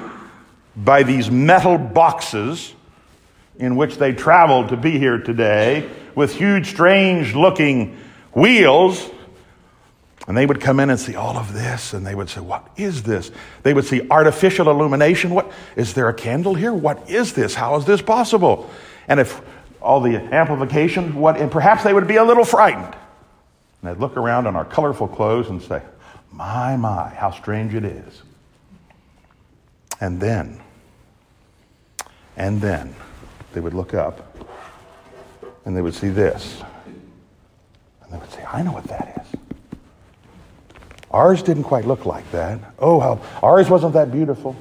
by 0.75 1.03
these 1.03 1.29
metal 1.29 1.77
boxes 1.77 2.73
in 3.57 3.75
which 3.75 3.97
they 3.97 4.13
traveled 4.13 4.69
to 4.69 4.77
be 4.77 4.97
here 4.97 5.17
today 5.17 5.89
with 6.15 6.33
huge, 6.35 6.69
strange 6.69 7.33
looking 7.35 7.97
wheels. 8.33 9.09
And 10.27 10.37
they 10.37 10.45
would 10.45 10.61
come 10.61 10.79
in 10.79 10.89
and 10.89 10.99
see 10.99 11.15
all 11.15 11.35
of 11.35 11.53
this, 11.53 11.93
and 11.93 12.05
they 12.05 12.13
would 12.13 12.29
say, 12.29 12.41
What 12.41 12.67
is 12.77 13.03
this? 13.03 13.31
They 13.63 13.73
would 13.73 13.85
see 13.85 14.07
artificial 14.09 14.69
illumination. 14.69 15.31
What 15.31 15.51
is 15.75 15.93
there 15.93 16.09
a 16.09 16.13
candle 16.13 16.53
here? 16.53 16.73
What 16.73 17.09
is 17.09 17.33
this? 17.33 17.55
How 17.55 17.75
is 17.77 17.85
this 17.85 18.01
possible? 18.01 18.69
And 19.07 19.19
if 19.19 19.41
all 19.81 19.99
the 19.99 20.15
amplification, 20.15 21.15
what, 21.15 21.37
and 21.37 21.51
perhaps 21.51 21.83
they 21.83 21.93
would 21.93 22.07
be 22.07 22.17
a 22.17 22.23
little 22.23 22.45
frightened. 22.45 22.95
And 23.81 23.89
they'd 23.89 23.99
look 23.99 24.15
around 24.15 24.45
in 24.45 24.55
our 24.55 24.65
colorful 24.65 25.07
clothes 25.07 25.49
and 25.49 25.61
say, 25.61 25.81
My, 26.31 26.77
my, 26.77 27.09
how 27.09 27.31
strange 27.31 27.73
it 27.73 27.83
is. 27.83 28.21
And 29.99 30.19
then, 30.19 30.61
and 32.37 32.61
then, 32.61 32.95
they 33.53 33.59
would 33.59 33.73
look 33.73 33.93
up 33.93 34.37
and 35.65 35.75
they 35.75 35.81
would 35.81 35.93
see 35.93 36.09
this. 36.09 36.61
And 38.03 38.13
they 38.13 38.17
would 38.17 38.31
say, 38.31 38.43
I 38.51 38.61
know 38.63 38.71
what 38.71 38.85
that 38.85 39.21
is. 39.21 39.39
Ours 41.11 41.43
didn't 41.43 41.63
quite 41.63 41.85
look 41.85 42.05
like 42.05 42.29
that. 42.31 42.59
Oh, 42.79 42.99
how 42.99 43.21
ours 43.43 43.69
wasn't 43.69 43.93
that 43.93 44.11
beautiful. 44.11 44.55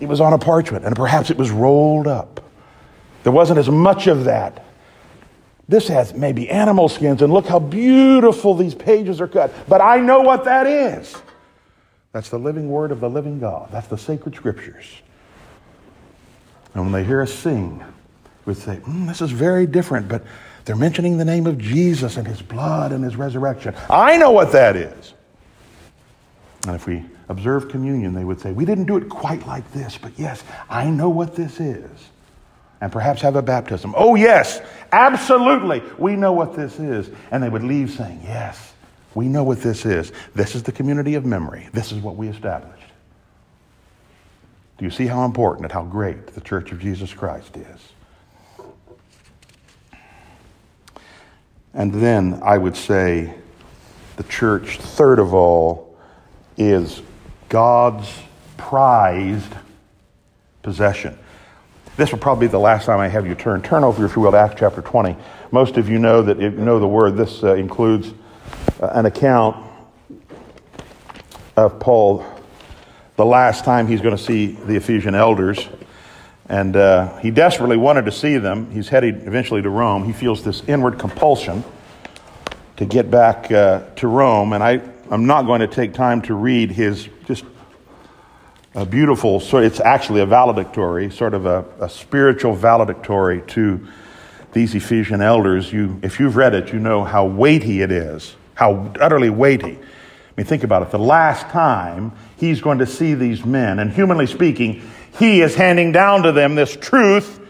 It 0.00 0.08
was 0.08 0.20
on 0.20 0.32
a 0.32 0.38
parchment, 0.38 0.84
and 0.84 0.94
perhaps 0.94 1.30
it 1.30 1.36
was 1.38 1.50
rolled 1.50 2.06
up. 2.06 2.44
There 3.22 3.32
wasn't 3.32 3.58
as 3.58 3.68
much 3.68 4.08
of 4.08 4.24
that. 4.24 4.64
This 5.68 5.88
has 5.88 6.14
maybe 6.14 6.48
animal 6.50 6.88
skins, 6.88 7.22
and 7.22 7.32
look 7.32 7.46
how 7.46 7.58
beautiful 7.58 8.54
these 8.54 8.74
pages 8.74 9.20
are 9.20 9.28
cut. 9.28 9.52
But 9.68 9.80
I 9.80 9.98
know 9.98 10.20
what 10.20 10.44
that 10.44 10.66
is. 10.66 11.16
That's 12.12 12.28
the 12.28 12.38
living 12.38 12.68
word 12.68 12.92
of 12.92 13.00
the 13.00 13.10
living 13.10 13.40
God. 13.40 13.70
That's 13.72 13.88
the 13.88 13.98
sacred 13.98 14.34
scriptures. 14.34 14.86
And 16.74 16.84
when 16.84 16.92
they 16.92 17.04
hear 17.04 17.22
us 17.22 17.32
sing, 17.32 17.82
would 18.46 18.56
say, 18.56 18.76
mm, 18.76 19.06
This 19.06 19.20
is 19.20 19.30
very 19.30 19.66
different, 19.66 20.08
but 20.08 20.24
they're 20.64 20.76
mentioning 20.76 21.18
the 21.18 21.24
name 21.24 21.46
of 21.46 21.58
Jesus 21.58 22.16
and 22.16 22.26
his 22.26 22.40
blood 22.40 22.92
and 22.92 23.04
his 23.04 23.16
resurrection. 23.16 23.74
I 23.90 24.16
know 24.16 24.30
what 24.30 24.52
that 24.52 24.76
is. 24.76 25.12
And 26.66 26.74
if 26.74 26.86
we 26.86 27.04
observe 27.28 27.68
communion, 27.68 28.14
they 28.14 28.24
would 28.24 28.40
say, 28.40 28.52
We 28.52 28.64
didn't 28.64 28.86
do 28.86 28.96
it 28.96 29.08
quite 29.08 29.46
like 29.46 29.70
this, 29.72 29.98
but 29.98 30.12
yes, 30.16 30.42
I 30.70 30.88
know 30.88 31.08
what 31.08 31.36
this 31.36 31.60
is. 31.60 31.90
And 32.80 32.92
perhaps 32.92 33.22
have 33.22 33.36
a 33.36 33.42
baptism. 33.42 33.94
Oh, 33.96 34.16
yes, 34.16 34.60
absolutely, 34.92 35.82
we 35.98 36.14
know 36.14 36.32
what 36.32 36.54
this 36.54 36.78
is. 36.78 37.10
And 37.30 37.42
they 37.42 37.48
would 37.48 37.64
leave 37.64 37.90
saying, 37.90 38.20
Yes, 38.24 38.74
we 39.14 39.28
know 39.28 39.44
what 39.44 39.60
this 39.60 39.86
is. 39.86 40.12
This 40.34 40.54
is 40.54 40.62
the 40.62 40.72
community 40.72 41.14
of 41.14 41.24
memory. 41.24 41.68
This 41.72 41.90
is 41.90 42.00
what 42.00 42.16
we 42.16 42.28
established. 42.28 42.82
Do 44.78 44.84
you 44.84 44.90
see 44.90 45.06
how 45.06 45.24
important 45.24 45.64
and 45.64 45.72
how 45.72 45.84
great 45.84 46.26
the 46.28 46.40
Church 46.42 46.70
of 46.70 46.80
Jesus 46.80 47.14
Christ 47.14 47.56
is? 47.56 47.95
And 51.76 51.92
then 51.92 52.40
I 52.42 52.56
would 52.56 52.74
say 52.74 53.34
the 54.16 54.22
church, 54.22 54.78
third 54.78 55.18
of 55.18 55.34
all, 55.34 55.94
is 56.56 57.02
God's 57.50 58.10
prized 58.56 59.52
possession. 60.62 61.18
This 61.98 62.12
will 62.12 62.18
probably 62.18 62.46
be 62.46 62.50
the 62.50 62.58
last 62.58 62.86
time 62.86 62.98
I 62.98 63.08
have 63.08 63.26
you 63.26 63.34
turn. 63.34 63.60
Turn 63.60 63.84
over, 63.84 64.06
if 64.06 64.16
you 64.16 64.22
will, 64.22 64.30
to 64.32 64.38
Acts 64.38 64.56
chapter 64.58 64.80
20. 64.80 65.16
Most 65.50 65.76
of 65.76 65.90
you 65.90 65.98
know 65.98 66.22
that 66.22 66.40
you 66.40 66.48
know 66.50 66.80
the 66.80 66.88
word. 66.88 67.14
This 67.14 67.44
uh, 67.44 67.54
includes 67.54 68.10
uh, 68.80 68.86
an 68.92 69.04
account 69.04 69.56
of 71.56 71.78
Paul 71.78 72.24
the 73.16 73.24
last 73.26 73.66
time 73.66 73.86
he's 73.86 74.00
going 74.00 74.16
to 74.16 74.22
see 74.22 74.46
the 74.46 74.76
Ephesian 74.76 75.14
elders. 75.14 75.68
And 76.48 76.76
uh, 76.76 77.16
he 77.18 77.30
desperately 77.30 77.76
wanted 77.76 78.04
to 78.04 78.12
see 78.12 78.38
them. 78.38 78.70
He's 78.70 78.88
headed 78.88 79.26
eventually 79.26 79.62
to 79.62 79.70
Rome. 79.70 80.04
He 80.04 80.12
feels 80.12 80.44
this 80.44 80.62
inward 80.68 80.98
compulsion 80.98 81.64
to 82.76 82.84
get 82.84 83.10
back 83.10 83.50
uh, 83.50 83.84
to 83.96 84.06
Rome. 84.06 84.52
And 84.52 84.62
I, 84.62 84.80
I'm 85.10 85.26
not 85.26 85.46
going 85.46 85.60
to 85.60 85.66
take 85.66 85.94
time 85.94 86.22
to 86.22 86.34
read 86.34 86.70
his 86.70 87.08
just 87.26 87.44
a 88.76 88.84
beautiful, 88.84 89.40
so 89.40 89.56
it's 89.56 89.80
actually 89.80 90.20
a 90.20 90.26
valedictory, 90.26 91.10
sort 91.10 91.32
of 91.32 91.46
a, 91.46 91.64
a 91.80 91.88
spiritual 91.88 92.54
valedictory 92.54 93.40
to 93.48 93.86
these 94.52 94.74
Ephesian 94.74 95.22
elders. 95.22 95.72
You, 95.72 95.98
if 96.02 96.20
you've 96.20 96.36
read 96.36 96.54
it, 96.54 96.74
you 96.74 96.78
know 96.78 97.02
how 97.02 97.24
weighty 97.24 97.80
it 97.80 97.90
is, 97.90 98.36
how 98.54 98.92
utterly 99.00 99.30
weighty. 99.30 99.76
I 99.76 99.78
mean, 100.36 100.46
think 100.46 100.62
about 100.62 100.82
it. 100.82 100.90
The 100.90 100.98
last 100.98 101.48
time 101.48 102.12
he's 102.36 102.60
going 102.60 102.78
to 102.80 102.86
see 102.86 103.14
these 103.14 103.46
men, 103.46 103.78
and 103.78 103.90
humanly 103.90 104.26
speaking, 104.26 104.82
he 105.18 105.40
is 105.40 105.54
handing 105.54 105.92
down 105.92 106.22
to 106.24 106.32
them 106.32 106.54
this 106.54 106.76
truth, 106.76 107.40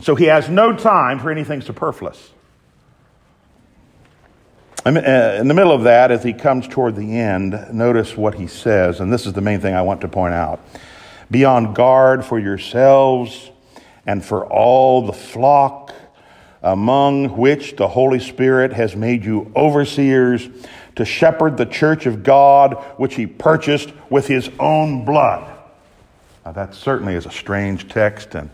so 0.00 0.14
he 0.14 0.24
has 0.26 0.48
no 0.48 0.76
time 0.76 1.18
for 1.18 1.30
anything 1.30 1.60
superfluous. 1.60 2.30
Uh, 4.84 4.90
in 4.90 5.46
the 5.46 5.54
middle 5.54 5.72
of 5.72 5.84
that, 5.84 6.10
as 6.10 6.24
he 6.24 6.32
comes 6.32 6.66
toward 6.66 6.96
the 6.96 7.18
end, 7.18 7.68
notice 7.72 8.16
what 8.16 8.34
he 8.34 8.48
says, 8.48 9.00
and 9.00 9.12
this 9.12 9.26
is 9.26 9.32
the 9.32 9.40
main 9.40 9.60
thing 9.60 9.74
I 9.74 9.82
want 9.82 10.00
to 10.00 10.08
point 10.08 10.34
out. 10.34 10.60
Be 11.30 11.44
on 11.44 11.72
guard 11.72 12.24
for 12.24 12.38
yourselves 12.38 13.50
and 14.06 14.24
for 14.24 14.44
all 14.44 15.06
the 15.06 15.12
flock 15.12 15.94
among 16.62 17.36
which 17.36 17.76
the 17.76 17.88
Holy 17.88 18.18
Spirit 18.18 18.72
has 18.72 18.94
made 18.94 19.24
you 19.24 19.52
overseers 19.54 20.48
to 20.96 21.04
shepherd 21.04 21.56
the 21.56 21.66
church 21.66 22.06
of 22.06 22.22
God, 22.22 22.74
which 22.96 23.14
he 23.14 23.26
purchased 23.26 23.92
with 24.10 24.26
his 24.26 24.50
own 24.58 25.04
blood. 25.04 25.51
Now, 26.44 26.52
that 26.52 26.74
certainly 26.74 27.14
is 27.14 27.26
a 27.26 27.30
strange 27.30 27.88
text, 27.88 28.34
and 28.34 28.50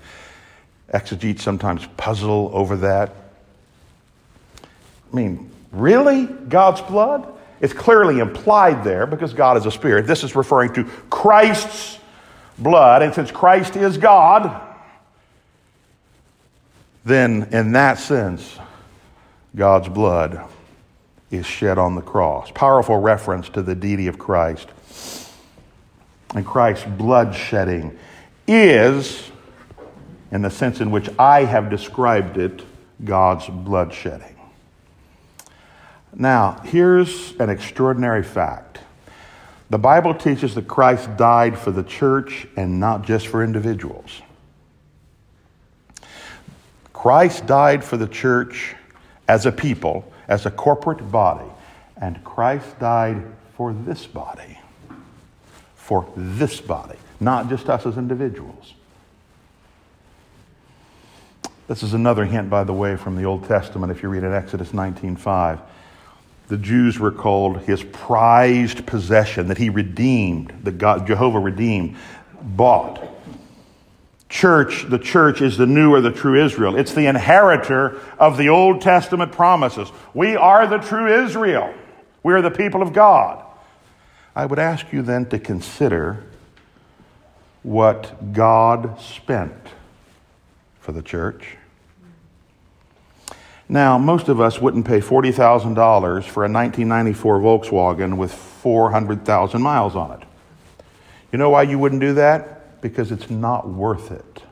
exegetes 0.91 1.43
sometimes 1.43 1.87
puzzle 1.97 2.51
over 2.53 2.77
that. 2.77 3.15
I 5.13 5.17
mean, 5.17 5.51
really? 5.73 6.27
God's 6.27 6.81
blood? 6.83 7.27
It's 7.61 7.73
clearly 7.73 8.21
implied 8.21 8.85
there 8.85 9.07
because 9.07 9.33
God 9.33 9.57
is 9.57 9.67
a 9.67 9.71
spirit. 9.71 10.07
This 10.07 10.23
is 10.23 10.37
referring 10.37 10.75
to 10.75 10.85
Christ's 11.11 11.99
blood, 12.59 13.03
and 13.03 13.15
since 13.15 13.31
Christ 13.31 13.77
is 13.77 13.99
God, 13.99 14.65
then 17.05 17.49
in 17.53 17.73
that 17.73 17.99
sense, 17.99 18.59
God's 19.57 19.89
blood 19.89 20.45
is 21.31 21.47
shed 21.47 21.79
on 21.79 21.95
the 21.95 22.03
cross. 22.03 22.51
Powerful 22.51 22.99
reference 22.99 23.49
to 23.51 23.63
the 23.63 23.75
deity 23.75 24.09
of 24.09 24.19
Christ. 24.19 24.69
And 26.35 26.45
Christ's 26.45 26.87
blood 26.87 27.35
shedding 27.35 27.99
is, 28.47 29.31
in 30.31 30.43
the 30.43 30.51
sense 30.51 30.81
in 30.81 30.91
which 30.91 31.09
I 31.19 31.45
have 31.45 31.71
described 31.71 32.37
it, 32.37 32.63
God's 33.05 33.47
blood 33.49 33.95
shedding. 33.95 34.37
Now, 36.15 36.61
here's 36.65 37.35
an 37.39 37.49
extraordinary 37.49 38.23
fact. 38.23 38.81
The 39.71 39.79
Bible 39.79 40.15
teaches 40.15 40.55
that 40.55 40.67
Christ 40.67 41.17
died 41.17 41.59
for 41.59 41.71
the 41.71 41.83
church 41.83 42.47
and 42.57 42.81
not 42.81 43.03
just 43.03 43.27
for 43.27 43.45
individuals. 43.45 44.23
Christ 46.93 47.47
died 47.47 47.85
for 47.85 47.97
the 47.97 48.09
church 48.09 48.75
as 49.29 49.47
a 49.47 49.53
people 49.53 50.11
as 50.29 50.47
a 50.47 50.51
corporate 50.51 51.11
body. 51.11 51.49
And 52.01 52.23
Christ 52.23 52.79
died 52.79 53.25
for 53.57 53.73
this 53.73 54.07
body. 54.07 54.58
For 55.89 56.07
this 56.15 56.61
body, 56.61 56.99
not 57.19 57.49
just 57.49 57.71
us 57.71 57.87
as 57.87 57.97
individuals. 57.97 58.75
This 61.67 61.83
is 61.83 61.95
another 61.95 62.27
hint, 62.27 62.51
by 62.51 62.65
the 62.65 62.75
way, 62.75 62.97
from 62.97 63.17
the 63.17 63.25
Old 63.25 63.49
Testament, 63.49 63.91
if 63.91 64.03
you 64.03 64.11
read 64.11 64.23
in 64.23 64.35
Exodus 64.35 64.73
19.5. 64.73 65.61
The 66.49 66.59
Jews 66.59 66.99
were 66.99 67.11
called 67.11 67.61
his 67.61 67.83
prized 67.83 68.85
possession 68.85 69.49
that 69.49 69.57
he 69.57 69.71
redeemed, 69.71 70.53
that 70.65 70.77
God, 70.77 71.07
Jehovah 71.07 71.39
redeemed, 71.39 71.97
bought 72.43 73.03
church, 74.29 74.85
the 74.91 74.99
church 74.99 75.41
is 75.41 75.57
the 75.57 75.65
new 75.65 75.95
or 75.95 76.03
the 76.03 76.13
true 76.13 76.45
Israel. 76.45 76.77
It's 76.77 76.93
the 76.93 77.07
inheritor 77.07 77.99
of 78.19 78.37
the 78.37 78.51
Old 78.51 78.83
Testament 78.83 79.33
promises. 79.33 79.91
We 80.13 80.37
are 80.37 80.67
the 80.67 80.77
true 80.77 81.25
Israel. 81.25 81.73
We 82.23 82.35
are 82.35 82.43
the 82.43 82.51
people 82.51 82.83
of 82.83 82.93
God. 82.93 83.43
I 84.39 84.47
would 84.47 84.59
ask 84.59 84.93
you 84.93 85.03
then 85.03 85.27
to 85.27 85.39
consider 85.39 86.25
what 87.63 88.33
God 88.33 89.01
spent 89.01 89.53
for 90.81 90.93
the 90.93 91.03
church. 91.03 91.57
Now, 93.69 93.99
most 93.99 94.29
of 94.29 94.41
us 94.41 94.61
wouldn't 94.61 94.87
pay 94.87 95.01
$40,000 95.01 96.25
for 96.25 96.45
a 96.45 96.51
1994 96.51 97.41
Volkswagen 97.41 98.17
with 98.17 98.33
400,000 98.33 99.61
miles 99.61 99.95
on 99.95 100.13
it. 100.13 100.27
You 101.33 101.39
know 101.39 101.51
why 101.51 101.65
you 101.65 101.79
wouldn't 101.79 102.01
do 102.01 102.15
that? 102.15 102.59
because 102.81 103.11
it's 103.11 103.31
not 103.31 103.69
worth 103.69 104.11
it. 104.11 104.43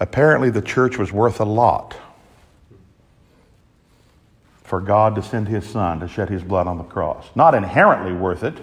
Apparently, 0.00 0.50
the 0.50 0.62
church 0.62 0.98
was 0.98 1.12
worth 1.12 1.40
a 1.40 1.44
lot 1.44 1.96
for 4.68 4.82
God 4.82 5.14
to 5.14 5.22
send 5.22 5.48
his 5.48 5.66
son 5.66 6.00
to 6.00 6.08
shed 6.08 6.28
his 6.28 6.42
blood 6.42 6.66
on 6.66 6.76
the 6.76 6.84
cross. 6.84 7.26
Not 7.34 7.54
inherently 7.54 8.12
worth 8.12 8.44
it 8.44 8.54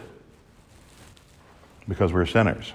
because 1.89 2.13
we're 2.13 2.27
sinners, 2.27 2.73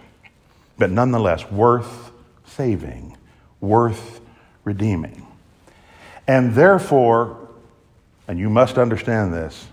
but 0.76 0.90
nonetheless 0.90 1.48
worth 1.48 2.10
saving, 2.44 3.16
worth 3.60 4.20
redeeming. 4.64 5.26
And 6.26 6.54
therefore, 6.54 7.48
and 8.26 8.36
you 8.36 8.50
must 8.50 8.78
understand 8.78 9.32
this, 9.32 9.66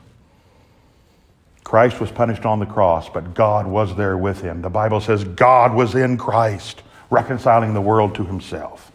Christ 1.64 2.00
was 2.00 2.12
punished 2.12 2.46
on 2.46 2.60
the 2.60 2.66
cross, 2.68 3.10
but 3.10 3.34
God 3.34 3.66
was 3.66 3.96
there 3.96 4.18
with 4.18 4.42
him. 4.42 4.62
The 4.62 4.70
Bible 4.70 5.02
says 5.02 5.24
God 5.24 5.74
was 5.74 5.96
in 5.96 6.18
Christ, 6.18 6.84
reconciling 7.10 7.74
the 7.74 7.82
world 7.82 8.14
to 8.16 8.24
himself. 8.24 8.92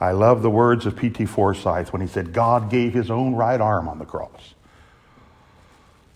I 0.00 0.12
love 0.12 0.40
the 0.40 0.50
words 0.50 0.86
of 0.86 0.96
P.T. 0.96 1.26
Forsyth 1.26 1.92
when 1.92 2.00
he 2.00 2.08
said, 2.08 2.32
God 2.32 2.70
gave 2.70 2.94
his 2.94 3.10
own 3.10 3.34
right 3.34 3.60
arm 3.60 3.86
on 3.86 3.98
the 3.98 4.06
cross. 4.06 4.54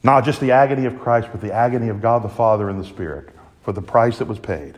Not 0.03 0.25
just 0.25 0.41
the 0.41 0.53
agony 0.53 0.87
of 0.87 0.99
Christ, 1.01 1.29
but 1.31 1.43
the 1.43 1.53
agony 1.53 1.89
of 1.89 2.01
God 2.01 2.23
the 2.23 2.31
Father 2.31 2.71
and 2.71 2.81
the 2.81 2.87
Spirit 2.87 3.29
for 3.63 3.73
the 3.73 3.83
price 3.83 4.19
that 4.19 4.27
was 4.27 4.39
paid. 4.39 4.77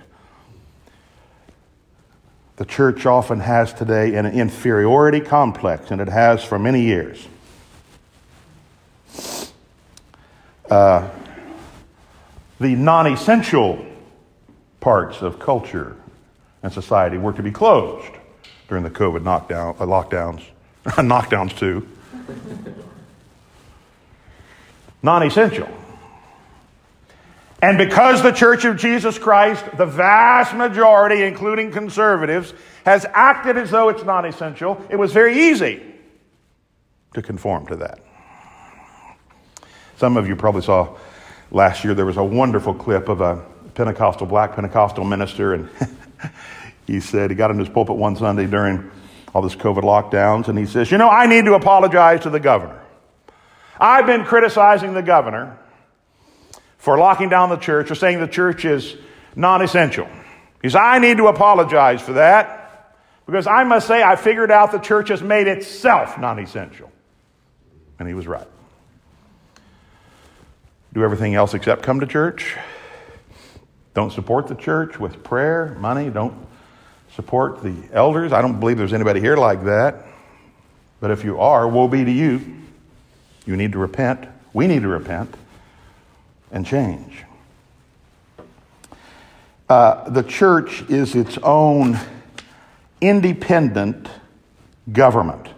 The 2.57 2.65
church 2.65 3.07
often 3.07 3.41
has 3.41 3.73
today 3.73 4.15
an 4.15 4.27
inferiority 4.27 5.21
complex, 5.21 5.91
and 5.91 6.01
it 6.01 6.09
has 6.09 6.43
for 6.43 6.59
many 6.59 6.83
years. 6.83 7.29
Uh, 10.69 11.09
the 12.59 12.75
non 12.75 13.07
essential 13.07 13.85
parts 14.81 15.23
of 15.23 15.39
culture 15.39 15.97
and 16.63 16.73
society 16.73 17.19
were 17.19 17.33
to 17.33 17.43
be 17.43 17.53
closed 17.53 18.16
during 18.69 18.85
the 18.85 18.91
COVID 18.91 19.23
knockdown, 19.23 19.77
uh, 19.79 19.85
lockdowns, 19.85 20.43
knockdowns 20.85 21.57
too. 21.57 21.87
non 25.03 25.23
essential. 25.23 25.69
And 27.63 27.79
because 27.79 28.23
the 28.23 28.33
Church 28.33 28.65
of 28.65 28.77
Jesus 28.77 29.19
Christ, 29.19 29.65
the 29.77 29.87
vast 29.87 30.55
majority, 30.55 31.23
including 31.23 31.71
conservatives, 31.73 32.53
has 32.85 33.07
acted 33.13 33.57
as 33.57 33.71
though 33.71 33.89
it's 33.89 34.05
non 34.05 34.25
essential, 34.25 34.85
it 34.91 34.97
was 34.97 35.13
very 35.13 35.51
easy 35.51 35.83
to 37.15 37.23
conform 37.23 37.67
to 37.69 37.77
that. 37.77 38.01
Some 39.97 40.19
of 40.19 40.29
you 40.29 40.37
probably 40.37 40.61
saw 40.63 40.97
last 41.51 41.83
year 41.83 41.95
there 41.95 42.05
was 42.05 42.19
a 42.19 42.25
wonderful 42.25 42.75
clip 42.75 43.09
of 43.09 43.23
a 43.23 43.43
Pentecostal, 43.75 44.27
black 44.27 44.55
Pentecostal 44.55 45.05
minister, 45.05 45.55
and 45.55 45.69
he 46.87 47.01
said 47.01 47.31
he 47.31 47.37
got 47.37 47.51
in 47.51 47.59
his 47.59 47.69
pulpit 47.69 47.97
one 47.97 48.17
Sunday 48.17 48.47
during 48.47 48.91
all 49.35 49.43
this 49.43 49.57
COVID 49.57 49.83
lockdowns, 49.83 50.49
and 50.49 50.59
he 50.59 50.67
says, 50.67 50.91
You 50.91 50.99
know, 50.99 51.09
I 51.09 51.27
need 51.27 51.45
to 51.47 51.55
apologize 51.55 52.23
to 52.23 52.31
the 52.31 52.41
governor. 52.41 52.81
I've 53.79 54.07
been 54.07 54.25
criticizing 54.25 54.95
the 54.95 55.03
governor 55.03 55.59
for 56.79 56.97
locking 56.99 57.29
down 57.29 57.51
the 57.51 57.57
church 57.57 57.91
or 57.91 57.95
saying 57.95 58.21
the 58.21 58.29
church 58.29 58.65
is 58.65 58.97
non 59.35 59.61
essential. 59.63 60.09
He 60.63 60.69
says, 60.69 60.77
I 60.77 60.99
need 60.99 61.19
to 61.19 61.27
apologize 61.27 62.01
for 62.01 62.15
that 62.15 62.95
because 63.27 63.47
I 63.47 63.65
must 63.65 63.87
say 63.87 64.03
I 64.03 64.17
figured 64.17 64.51
out 64.51 64.73
the 64.73 64.79
church 64.79 65.09
has 65.11 65.23
made 65.23 65.49
itself 65.49 66.19
non 66.19 66.39
essential. 66.39 66.91
And 67.99 68.07
he 68.07 68.15
was 68.15 68.27
right. 68.27 68.47
Do 70.93 71.03
everything 71.03 71.35
else 71.35 71.53
except 71.53 71.83
come 71.83 72.01
to 72.01 72.07
church. 72.07 72.57
Don't 73.93 74.13
support 74.13 74.47
the 74.47 74.55
church 74.55 74.99
with 74.99 75.23
prayer, 75.23 75.77
money. 75.81 76.09
Don't 76.11 76.46
support 77.17 77.63
the 77.63 77.75
elders. 77.93 78.33
I 78.33 78.43
don't 78.43 78.61
believe 78.61 78.77
there's 78.77 78.93
anybody 78.93 79.21
here 79.21 79.39
like 79.39 79.65
that. 79.65 80.05
But 81.01 81.11
if 81.11 81.25
you 81.25 81.41
are, 81.41 81.67
woe 81.67 81.89
be 81.89 82.05
to 82.05 82.11
you. 82.11 82.41
You 83.47 83.57
need 83.57 83.73
to 83.73 83.79
repent. 83.79 84.29
We 84.53 84.67
need 84.67 84.83
to 84.83 84.89
repent 84.89 85.35
and 86.53 86.67
change. 86.67 87.25
Uh, 89.69 90.09
the 90.11 90.23
church 90.23 90.83
is 90.91 91.15
its 91.15 91.39
own 91.39 91.99
independent 93.01 94.09
government. 94.93 95.49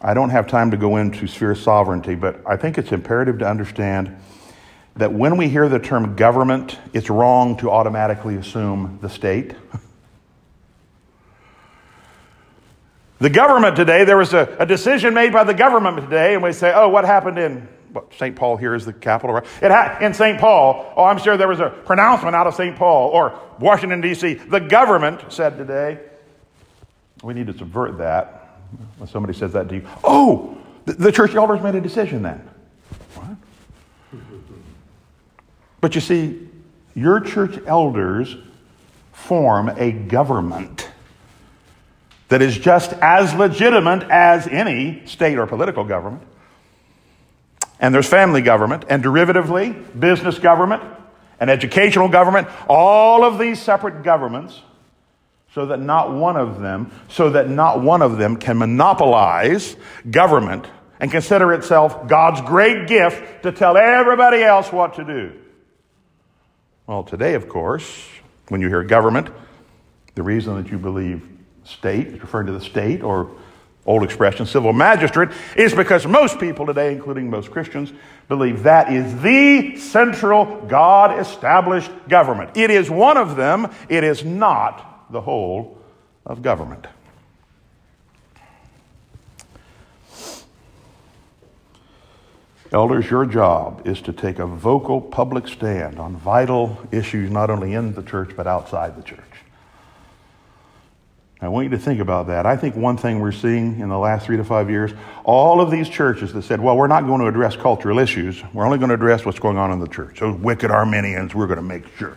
I 0.00 0.12
don't 0.12 0.30
have 0.30 0.46
time 0.46 0.72
to 0.72 0.76
go 0.76 0.96
into 0.96 1.26
sphere 1.26 1.54
sovereignty, 1.54 2.14
but 2.14 2.40
I 2.46 2.56
think 2.56 2.78
it's 2.78 2.92
imperative 2.92 3.38
to 3.38 3.48
understand 3.48 4.16
that 4.98 5.12
when 5.12 5.36
we 5.36 5.48
hear 5.48 5.68
the 5.68 5.78
term 5.78 6.16
government, 6.16 6.76
it's 6.92 7.08
wrong 7.08 7.56
to 7.58 7.70
automatically 7.70 8.36
assume 8.36 8.98
the 9.00 9.08
state. 9.08 9.54
the 13.20 13.30
government 13.30 13.76
today, 13.76 14.04
there 14.04 14.16
was 14.16 14.34
a, 14.34 14.56
a, 14.58 14.66
decision 14.66 15.14
made 15.14 15.32
by 15.32 15.44
the 15.44 15.54
government 15.54 15.98
today, 15.98 16.34
and 16.34 16.42
we 16.42 16.52
say, 16.52 16.72
oh, 16.74 16.88
what 16.88 17.04
happened 17.04 17.38
in 17.38 17.68
what, 17.92 18.12
St. 18.14 18.34
Paul 18.34 18.56
here 18.56 18.74
is 18.74 18.84
the 18.84 18.92
capital, 18.92 19.36
right? 19.36 19.46
It 19.62 19.70
ha- 19.70 19.98
in 20.00 20.12
St. 20.12 20.40
Paul, 20.40 20.92
oh, 20.96 21.04
I'm 21.04 21.18
sure 21.18 21.36
there 21.36 21.48
was 21.48 21.60
a 21.60 21.70
pronouncement 21.70 22.34
out 22.34 22.48
of 22.48 22.54
St. 22.54 22.76
Paul 22.76 23.10
or 23.10 23.38
Washington, 23.60 24.00
D.C. 24.00 24.34
The 24.34 24.60
government 24.60 25.32
said 25.32 25.56
today, 25.56 26.00
we 27.22 27.34
need 27.34 27.46
to 27.46 27.56
subvert 27.56 27.98
that. 27.98 28.34
When 28.98 29.08
somebody 29.08 29.32
says 29.32 29.54
that 29.54 29.68
to 29.70 29.76
you, 29.76 29.86
oh, 30.04 30.58
the, 30.84 30.92
the 30.94 31.12
church 31.12 31.34
elders 31.34 31.62
made 31.62 31.76
a 31.76 31.80
decision 31.80 32.22
then. 32.22 32.46
What? 33.14 33.38
But 35.80 35.94
you 35.94 36.00
see, 36.00 36.48
your 36.94 37.20
church 37.20 37.58
elders 37.66 38.36
form 39.12 39.68
a 39.68 39.92
government 39.92 40.88
that 42.28 42.42
is 42.42 42.56
just 42.58 42.92
as 42.94 43.34
legitimate 43.34 44.02
as 44.10 44.46
any 44.46 45.02
state 45.06 45.38
or 45.38 45.46
political 45.46 45.84
government. 45.84 46.22
And 47.80 47.94
there's 47.94 48.08
family 48.08 48.42
government, 48.42 48.84
and 48.88 49.02
derivatively, 49.02 49.98
business 49.98 50.38
government, 50.38 50.82
and 51.40 51.48
educational 51.48 52.08
government, 52.08 52.48
all 52.68 53.24
of 53.24 53.38
these 53.38 53.60
separate 53.60 54.02
governments, 54.02 54.60
so 55.54 55.66
that 55.66 55.80
not 55.80 56.12
one 56.12 56.36
of 56.36 56.60
them, 56.60 56.90
so 57.08 57.30
that 57.30 57.48
not 57.48 57.80
one 57.80 58.02
of 58.02 58.18
them 58.18 58.36
can 58.36 58.58
monopolize 58.58 59.76
government 60.10 60.66
and 61.00 61.10
consider 61.10 61.52
itself 61.52 62.08
God's 62.08 62.40
great 62.42 62.88
gift 62.88 63.44
to 63.44 63.52
tell 63.52 63.76
everybody 63.76 64.42
else 64.42 64.72
what 64.72 64.94
to 64.94 65.04
do. 65.04 65.32
Well, 66.88 67.02
today, 67.02 67.34
of 67.34 67.50
course, 67.50 68.08
when 68.48 68.62
you 68.62 68.68
hear 68.68 68.82
government, 68.82 69.28
the 70.14 70.22
reason 70.22 70.56
that 70.56 70.72
you 70.72 70.78
believe 70.78 71.22
state, 71.62 72.12
referring 72.12 72.46
to 72.46 72.54
the 72.54 72.62
state 72.62 73.02
or 73.02 73.30
old 73.84 74.02
expression, 74.02 74.46
civil 74.46 74.72
magistrate, 74.72 75.28
is 75.54 75.74
because 75.74 76.06
most 76.06 76.40
people 76.40 76.64
today, 76.64 76.90
including 76.94 77.28
most 77.28 77.50
Christians, 77.50 77.92
believe 78.28 78.62
that 78.62 78.90
is 78.90 79.20
the 79.20 79.76
central 79.76 80.62
God 80.62 81.20
established 81.20 81.90
government. 82.08 82.56
It 82.56 82.70
is 82.70 82.88
one 82.88 83.18
of 83.18 83.36
them, 83.36 83.70
it 83.90 84.02
is 84.02 84.24
not 84.24 85.12
the 85.12 85.20
whole 85.20 85.76
of 86.24 86.40
government. 86.40 86.86
Elders, 92.70 93.08
your 93.10 93.24
job 93.24 93.86
is 93.86 94.02
to 94.02 94.12
take 94.12 94.38
a 94.38 94.46
vocal 94.46 95.00
public 95.00 95.48
stand 95.48 95.98
on 95.98 96.16
vital 96.16 96.78
issues 96.92 97.30
not 97.30 97.48
only 97.48 97.72
in 97.72 97.94
the 97.94 98.02
church 98.02 98.36
but 98.36 98.46
outside 98.46 98.96
the 98.96 99.02
church. 99.02 99.22
I 101.40 101.48
want 101.48 101.64
you 101.64 101.70
to 101.70 101.78
think 101.78 102.00
about 102.00 102.26
that. 102.26 102.46
I 102.46 102.56
think 102.56 102.74
one 102.74 102.96
thing 102.96 103.20
we're 103.20 103.30
seeing 103.32 103.78
in 103.78 103.88
the 103.88 103.98
last 103.98 104.26
three 104.26 104.36
to 104.36 104.44
five 104.44 104.68
years, 104.68 104.90
all 105.22 105.60
of 105.60 105.70
these 105.70 105.88
churches 105.88 106.32
that 106.32 106.42
said, 106.42 106.60
well, 106.60 106.76
we're 106.76 106.88
not 106.88 107.06
going 107.06 107.20
to 107.20 107.28
address 107.28 107.56
cultural 107.56 108.00
issues, 108.00 108.42
we're 108.52 108.66
only 108.66 108.78
going 108.78 108.88
to 108.88 108.96
address 108.96 109.24
what's 109.24 109.38
going 109.38 109.56
on 109.56 109.70
in 109.70 109.78
the 109.78 109.88
church. 109.88 110.18
Those 110.20 110.38
wicked 110.38 110.70
Arminians, 110.70 111.34
we're 111.34 111.46
going 111.46 111.58
to 111.58 111.62
make 111.62 111.96
sure 111.96 112.16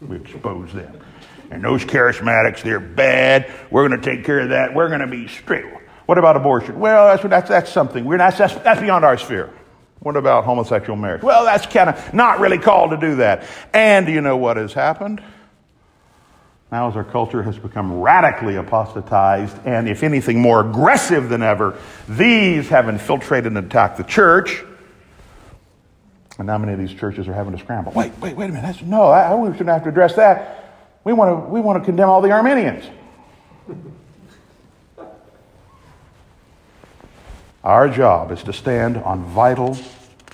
we 0.00 0.16
expose 0.16 0.72
them. 0.72 1.00
And 1.50 1.62
those 1.62 1.84
charismatics, 1.84 2.62
they're 2.62 2.80
bad. 2.80 3.52
We're 3.70 3.86
going 3.88 4.00
to 4.00 4.16
take 4.16 4.26
care 4.26 4.40
of 4.40 4.48
that. 4.48 4.74
We're 4.74 4.88
going 4.88 5.00
to 5.00 5.06
be 5.06 5.28
strict. 5.28 5.83
What 6.06 6.18
about 6.18 6.36
abortion? 6.36 6.78
Well, 6.78 7.06
that's, 7.06 7.22
that's, 7.22 7.48
that's 7.48 7.72
something. 7.72 8.04
We're 8.04 8.18
not, 8.18 8.36
that's, 8.36 8.54
that's 8.56 8.80
beyond 8.80 9.04
our 9.04 9.16
sphere. 9.16 9.50
What 10.00 10.16
about 10.16 10.44
homosexual 10.44 10.96
marriage? 10.96 11.22
Well, 11.22 11.44
that's 11.44 11.64
kind 11.66 11.88
of 11.88 12.12
not 12.12 12.40
really 12.40 12.58
called 12.58 12.90
to 12.90 12.98
do 12.98 13.16
that. 13.16 13.46
And 13.72 14.04
do 14.04 14.12
you 14.12 14.20
know 14.20 14.36
what 14.36 14.58
has 14.58 14.74
happened? 14.74 15.22
Now, 16.70 16.88
as 16.88 16.96
our 16.96 17.04
culture 17.04 17.42
has 17.42 17.58
become 17.58 18.00
radically 18.00 18.56
apostatized 18.56 19.56
and, 19.64 19.88
if 19.88 20.02
anything, 20.02 20.40
more 20.40 20.60
aggressive 20.60 21.28
than 21.28 21.42
ever, 21.42 21.78
these 22.08 22.68
have 22.68 22.88
infiltrated 22.88 23.46
and 23.46 23.58
attacked 23.58 23.96
the 23.96 24.02
church. 24.02 24.62
And 26.36 26.48
now 26.48 26.58
many 26.58 26.72
of 26.72 26.80
these 26.80 26.92
churches 26.92 27.28
are 27.28 27.32
having 27.32 27.52
to 27.52 27.58
scramble. 27.58 27.92
Wait, 27.92 28.12
wait, 28.20 28.36
wait 28.36 28.50
a 28.50 28.52
minute. 28.52 28.62
That's, 28.62 28.82
no, 28.82 29.04
I, 29.04 29.32
I 29.32 29.52
shouldn't 29.52 29.68
have 29.68 29.84
to 29.84 29.88
address 29.88 30.16
that. 30.16 30.82
We 31.04 31.12
want 31.12 31.46
to, 31.46 31.50
we 31.50 31.60
want 31.60 31.80
to 31.80 31.84
condemn 31.84 32.08
all 32.08 32.20
the 32.20 32.32
Arminians. 32.32 32.84
Our 37.64 37.88
job 37.88 38.30
is 38.30 38.42
to 38.42 38.52
stand 38.52 38.98
on 38.98 39.24
vital 39.24 39.76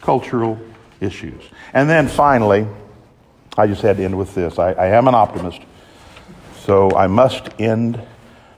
cultural 0.01 0.59
issues. 1.01 1.43
And 1.73 1.89
then 1.89 2.09
finally, 2.09 2.67
I 3.57 3.69
just 3.69 3.83
had 3.83 3.99
to 3.99 4.05
end 4.05 4.19
with 4.19 4.35
this. 4.35 4.59
I, 4.59 4.73
I 4.73 4.87
am 4.89 5.07
an 5.07 5.15
optimist, 5.15 5.61
so 6.65 6.91
I 6.97 7.07
must 7.07 7.49
end 7.61 8.03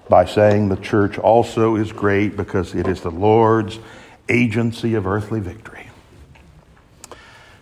by 0.08 0.24
saying 0.24 0.68
the 0.68 0.76
church 0.76 1.18
also 1.18 1.76
is 1.76 1.92
great 1.92 2.36
because 2.36 2.74
it 2.74 2.88
is 2.88 3.02
the 3.02 3.10
Lord's 3.10 3.78
agency 4.28 4.94
of 4.94 5.06
earthly 5.06 5.40
victory. 5.40 5.90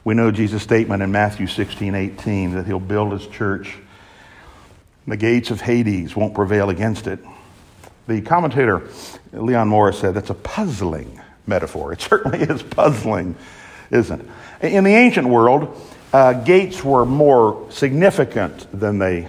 We 0.05 0.15
know 0.15 0.31
Jesus' 0.31 0.63
statement 0.63 1.03
in 1.03 1.13
Matthew 1.13 1.47
16, 1.47 1.95
18 1.95 2.55
that 2.55 2.67
he'll 2.67 2.81
build 2.81 3.13
his 3.13 3.27
church. 3.27 3.77
The 5.07 5.17
gates 5.17 5.51
of 5.51 5.61
Hades 5.61 6.15
won't 6.15 6.35
prevail 6.35 6.71
against 6.71 7.07
it. 7.07 7.19
The 8.07 8.21
commentator 8.23 8.89
Leon 9.33 9.69
Morris 9.69 9.99
said 9.99 10.15
that's 10.15 10.31
a 10.31 10.35
puzzling 10.35 11.21
metaphor. 11.47 11.93
It 11.93 12.01
certainly 12.01 12.41
is 12.41 12.63
puzzling, 12.63 13.37
isn't 13.91 14.21
it? 14.63 14.73
In 14.73 14.85
the 14.85 14.95
ancient 14.95 15.29
world, 15.29 15.81
uh, 16.13 16.33
gates 16.33 16.83
were 16.85 17.07
more 17.07 17.67
significant 17.71 18.67
than 18.79 18.99
they 18.99 19.29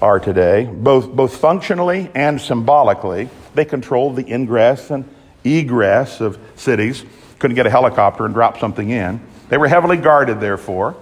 are 0.00 0.18
today, 0.18 0.64
both, 0.64 1.10
both 1.10 1.36
functionally 1.36 2.10
and 2.14 2.40
symbolically. 2.40 3.28
They 3.54 3.64
controlled 3.64 4.16
the 4.16 4.32
ingress 4.32 4.90
and 4.90 5.08
egress 5.44 6.20
of 6.20 6.38
cities. 6.56 7.04
Couldn't 7.38 7.54
get 7.54 7.66
a 7.66 7.70
helicopter 7.70 8.24
and 8.24 8.34
drop 8.34 8.58
something 8.58 8.90
in. 8.90 9.20
They 9.48 9.58
were 9.58 9.68
heavily 9.68 9.96
guarded, 9.96 10.40
therefore. 10.40 10.96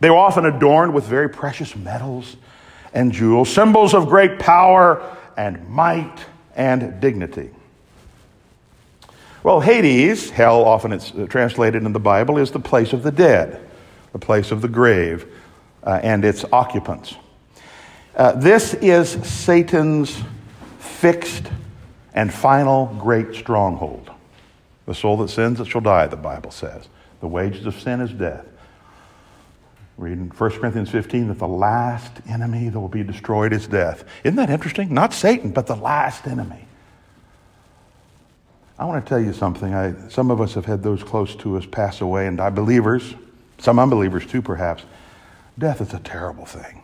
They 0.00 0.08
were 0.08 0.16
often 0.16 0.46
adorned 0.46 0.94
with 0.94 1.04
very 1.04 1.28
precious 1.28 1.76
metals 1.76 2.36
and 2.94 3.12
jewels, 3.12 3.52
symbols 3.52 3.94
of 3.94 4.08
great 4.08 4.38
power 4.38 5.16
and 5.36 5.68
might 5.68 6.24
and 6.54 7.00
dignity. 7.00 7.50
Well, 9.42 9.60
Hades, 9.60 10.30
hell 10.30 10.64
often 10.64 10.92
it's 10.92 11.12
uh, 11.12 11.26
translated 11.26 11.84
in 11.84 11.92
the 11.92 12.00
Bible, 12.00 12.36
is 12.36 12.50
the 12.50 12.60
place 12.60 12.92
of 12.92 13.02
the 13.02 13.10
dead, 13.10 13.60
the 14.12 14.18
place 14.18 14.50
of 14.50 14.60
the 14.60 14.68
grave, 14.68 15.26
uh, 15.82 16.00
and 16.02 16.24
its 16.24 16.44
occupants. 16.52 17.14
Uh, 18.14 18.32
this 18.32 18.74
is 18.74 19.10
Satan's 19.26 20.22
fixed 20.78 21.50
and 22.12 22.32
final 22.32 22.94
great 22.98 23.34
stronghold. 23.34 24.10
The 24.84 24.94
soul 24.94 25.16
that 25.18 25.28
sins, 25.28 25.60
it 25.60 25.68
shall 25.68 25.80
die, 25.80 26.06
the 26.06 26.16
Bible 26.16 26.50
says. 26.50 26.88
The 27.20 27.28
wages 27.28 27.64
of 27.64 27.80
sin 27.80 28.00
is 28.00 28.12
death. 28.12 28.44
Read 30.00 30.16
in 30.16 30.30
1 30.30 30.50
Corinthians 30.52 30.88
15 30.88 31.28
that 31.28 31.38
the 31.38 31.46
last 31.46 32.10
enemy 32.26 32.70
that 32.70 32.80
will 32.80 32.88
be 32.88 33.02
destroyed 33.02 33.52
is 33.52 33.66
death. 33.66 34.04
Isn't 34.24 34.36
that 34.36 34.48
interesting? 34.48 34.94
Not 34.94 35.12
Satan, 35.12 35.50
but 35.50 35.66
the 35.66 35.76
last 35.76 36.26
enemy. 36.26 36.64
I 38.78 38.86
want 38.86 39.04
to 39.04 39.08
tell 39.08 39.20
you 39.20 39.34
something. 39.34 39.74
I, 39.74 39.94
some 40.08 40.30
of 40.30 40.40
us 40.40 40.54
have 40.54 40.64
had 40.64 40.82
those 40.82 41.02
close 41.02 41.34
to 41.36 41.58
us 41.58 41.66
pass 41.66 42.00
away 42.00 42.26
and 42.26 42.38
die 42.38 42.48
believers, 42.48 43.14
some 43.58 43.78
unbelievers 43.78 44.24
too, 44.24 44.40
perhaps. 44.40 44.84
Death 45.58 45.82
is 45.82 45.92
a 45.92 45.98
terrible 45.98 46.46
thing. 46.46 46.82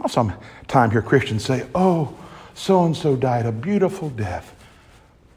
I'll 0.00 0.08
some 0.08 0.34
time 0.68 0.92
here 0.92 1.02
Christians 1.02 1.44
say, 1.44 1.66
oh, 1.74 2.16
so 2.54 2.84
and 2.84 2.96
so 2.96 3.16
died 3.16 3.44
a 3.44 3.52
beautiful 3.52 4.08
death. 4.08 4.54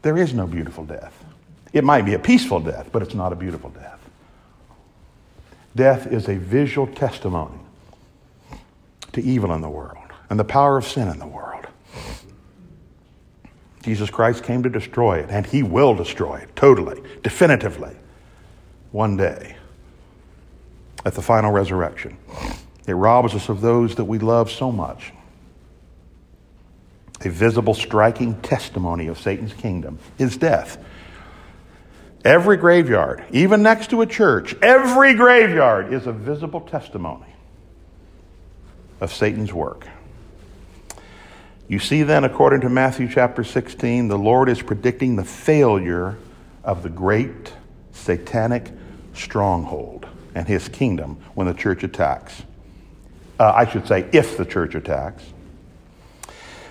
There 0.03 0.15
is 0.15 0.31
no 0.31 0.45
beautiful 0.45 0.85
death. 0.85 1.23
It 1.73 1.83
might 1.83 2.03
be 2.03 2.13
a 2.13 2.19
peaceful 2.19 2.59
death, 2.59 2.89
but 2.91 3.01
it's 3.01 3.15
not 3.15 3.33
a 3.33 3.35
beautiful 3.35 3.71
death. 3.71 3.96
Death 5.77 6.07
is 6.07 6.27
a 6.27 6.35
visual 6.35 6.87
testimony 6.87 7.59
to 9.13 9.21
evil 9.21 9.53
in 9.53 9.61
the 9.61 9.69
world 9.69 10.07
and 10.27 10.39
the 10.39 10.43
power 10.43 10.75
of 10.79 10.85
sin 10.85 11.07
in 11.07 11.19
the 11.19 11.27
world. 11.27 11.67
Jesus 13.83 14.09
Christ 14.09 14.43
came 14.43 14.63
to 14.63 14.69
destroy 14.69 15.19
it, 15.19 15.29
and 15.29 15.45
he 15.45 15.61
will 15.61 15.93
destroy 15.93 16.37
it 16.37 16.55
totally, 16.55 16.99
definitively, 17.21 17.95
one 18.91 19.17
day 19.17 19.55
at 21.05 21.13
the 21.13 21.21
final 21.21 21.51
resurrection. 21.51 22.17
It 22.87 22.93
robs 22.93 23.35
us 23.35 23.47
of 23.47 23.61
those 23.61 23.93
that 23.95 24.05
we 24.05 24.17
love 24.17 24.49
so 24.49 24.71
much. 24.71 25.13
A 27.23 27.29
visible, 27.29 27.75
striking 27.75 28.33
testimony 28.41 29.07
of 29.07 29.19
Satan's 29.19 29.53
kingdom 29.53 29.99
is 30.17 30.37
death. 30.37 30.83
Every 32.27 32.57
graveyard, 32.57 33.23
even 33.31 33.63
next 33.63 33.91
to 33.91 34.01
a 34.01 34.05
church, 34.05 34.53
every 34.61 35.13
graveyard 35.13 35.93
is 35.93 36.07
a 36.07 36.11
visible 36.11 36.59
testimony 36.59 37.33
of 38.99 39.13
Satan's 39.13 39.53
work. 39.53 39.87
You 41.69 41.79
see, 41.79 42.03
then, 42.03 42.25
according 42.25 42.59
to 42.61 42.69
Matthew 42.69 43.07
chapter 43.07 43.45
16, 43.45 44.09
the 44.09 44.17
Lord 44.17 44.49
is 44.49 44.61
predicting 44.61 45.15
the 45.15 45.23
failure 45.23 46.17
of 46.65 46.83
the 46.83 46.89
great 46.89 47.53
satanic 47.93 48.73
stronghold 49.13 50.05
and 50.35 50.45
his 50.45 50.67
kingdom 50.67 51.21
when 51.33 51.47
the 51.47 51.53
church 51.53 51.85
attacks. 51.85 52.43
Uh, 53.39 53.53
I 53.55 53.65
should 53.71 53.87
say, 53.87 54.05
if 54.11 54.35
the 54.35 54.43
church 54.43 54.75
attacks. 54.75 55.23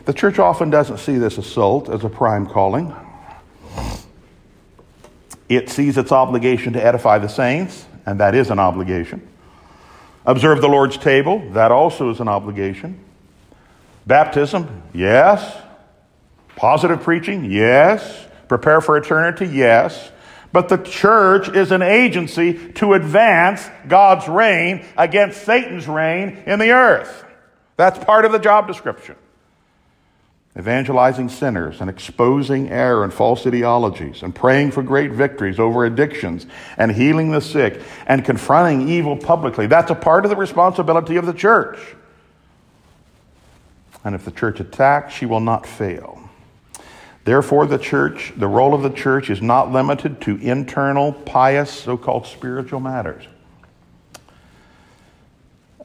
The 0.04 0.12
church 0.12 0.38
often 0.38 0.68
doesn't 0.68 0.98
see 0.98 1.16
this 1.16 1.38
assault 1.38 1.88
as 1.88 2.04
a 2.04 2.10
prime 2.10 2.46
calling. 2.46 2.94
It 5.48 5.70
sees 5.70 5.96
its 5.96 6.12
obligation 6.12 6.72
to 6.72 6.84
edify 6.84 7.18
the 7.18 7.28
saints, 7.28 7.86
and 8.04 8.20
that 8.20 8.34
is 8.34 8.50
an 8.50 8.58
obligation. 8.58 9.26
Observe 10.24 10.60
the 10.60 10.68
Lord's 10.68 10.96
table, 10.96 11.38
that 11.52 11.70
also 11.70 12.10
is 12.10 12.20
an 12.20 12.28
obligation. 12.28 12.98
Baptism, 14.06 14.82
yes. 14.92 15.56
Positive 16.56 17.00
preaching, 17.02 17.50
yes. 17.50 18.26
Prepare 18.48 18.80
for 18.80 18.96
eternity, 18.96 19.46
yes. 19.46 20.10
But 20.52 20.68
the 20.68 20.78
church 20.78 21.48
is 21.48 21.70
an 21.70 21.82
agency 21.82 22.72
to 22.74 22.94
advance 22.94 23.68
God's 23.86 24.26
reign 24.26 24.84
against 24.96 25.44
Satan's 25.44 25.86
reign 25.86 26.42
in 26.46 26.58
the 26.58 26.70
earth. 26.70 27.24
That's 27.76 28.02
part 28.02 28.24
of 28.24 28.32
the 28.32 28.38
job 28.38 28.66
description 28.66 29.16
evangelizing 30.56 31.28
sinners 31.28 31.80
and 31.80 31.90
exposing 31.90 32.70
error 32.70 33.04
and 33.04 33.12
false 33.12 33.46
ideologies 33.46 34.22
and 34.22 34.34
praying 34.34 34.70
for 34.70 34.82
great 34.82 35.12
victories 35.12 35.58
over 35.58 35.84
addictions 35.84 36.46
and 36.78 36.92
healing 36.92 37.30
the 37.30 37.40
sick 37.40 37.82
and 38.06 38.24
confronting 38.24 38.88
evil 38.88 39.16
publicly. 39.16 39.66
That's 39.66 39.90
a 39.90 39.94
part 39.94 40.24
of 40.24 40.30
the 40.30 40.36
responsibility 40.36 41.16
of 41.16 41.26
the 41.26 41.34
church. 41.34 41.78
And 44.02 44.14
if 44.14 44.24
the 44.24 44.30
church 44.30 44.60
attacks, 44.60 45.12
she 45.12 45.26
will 45.26 45.40
not 45.40 45.66
fail. 45.66 46.20
Therefore, 47.24 47.66
the 47.66 47.78
church, 47.78 48.32
the 48.36 48.46
role 48.46 48.72
of 48.72 48.82
the 48.82 48.90
church 48.90 49.30
is 49.30 49.42
not 49.42 49.72
limited 49.72 50.20
to 50.22 50.36
internal, 50.36 51.12
pious, 51.12 51.70
so 51.70 51.96
called 51.96 52.24
spiritual 52.26 52.78
matters. 52.78 53.24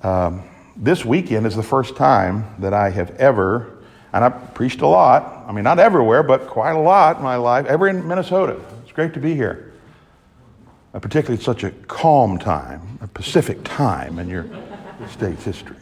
Um, 0.04 0.44
this 0.78 1.04
weekend 1.04 1.48
is 1.48 1.56
the 1.56 1.64
first 1.64 1.96
time 1.96 2.56
that 2.60 2.74
I 2.74 2.92
have 2.92 3.10
ever 3.18 3.81
and 4.14 4.24
I 4.24 4.30
preached 4.30 4.82
a 4.82 4.88
lot. 4.88 5.46
I 5.48 5.52
mean, 5.52 5.64
not 5.64 5.80
everywhere, 5.80 6.24
but 6.24 6.48
quite 6.48 6.74
a 6.74 6.80
lot 6.80 7.18
in 7.18 7.24
my 7.24 7.36
life, 7.38 7.66
ever 7.66 7.88
in 7.88 8.08
Minnesota. 8.08 8.60
It's 8.84 8.92
great 8.92 9.14
to 9.14 9.20
be 9.20 9.34
here. 9.36 9.72
Uh, 10.94 11.00
particularly 11.00 11.42
such 11.42 11.64
a 11.64 11.72
calm 11.88 12.38
time, 12.38 13.00
a 13.02 13.08
Pacific 13.08 13.64
time 13.64 14.20
in 14.20 14.28
your 14.28 14.46
state's 15.10 15.44
history. 15.44 15.78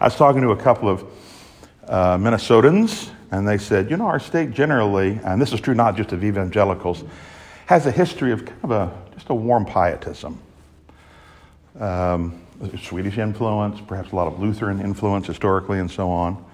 I 0.00 0.04
was 0.06 0.16
talking 0.16 0.42
to 0.42 0.50
a 0.50 0.56
couple 0.56 0.88
of 0.88 1.04
uh, 1.86 2.18
Minnesotans, 2.18 3.10
and 3.30 3.46
they 3.46 3.58
said, 3.58 3.88
you 3.88 3.96
know, 3.96 4.06
our 4.06 4.18
state 4.18 4.50
generally, 4.50 5.20
and 5.24 5.40
this 5.40 5.52
is 5.52 5.60
true 5.60 5.74
not 5.74 5.96
just 5.96 6.10
of 6.10 6.24
evangelicals, 6.24 7.04
has 7.66 7.86
a 7.86 7.92
history 7.92 8.32
of 8.32 8.44
kind 8.44 8.64
of 8.64 8.70
a 8.72 8.92
just 9.14 9.30
a 9.30 9.34
warm 9.34 9.64
pietism. 9.64 10.40
Um, 11.78 12.43
Swedish 12.82 13.18
influence, 13.18 13.80
perhaps 13.80 14.12
a 14.12 14.16
lot 14.16 14.26
of 14.26 14.40
Lutheran 14.40 14.80
influence 14.80 15.26
historically, 15.26 15.78
and 15.78 15.90
so 15.90 16.10
on. 16.10 16.44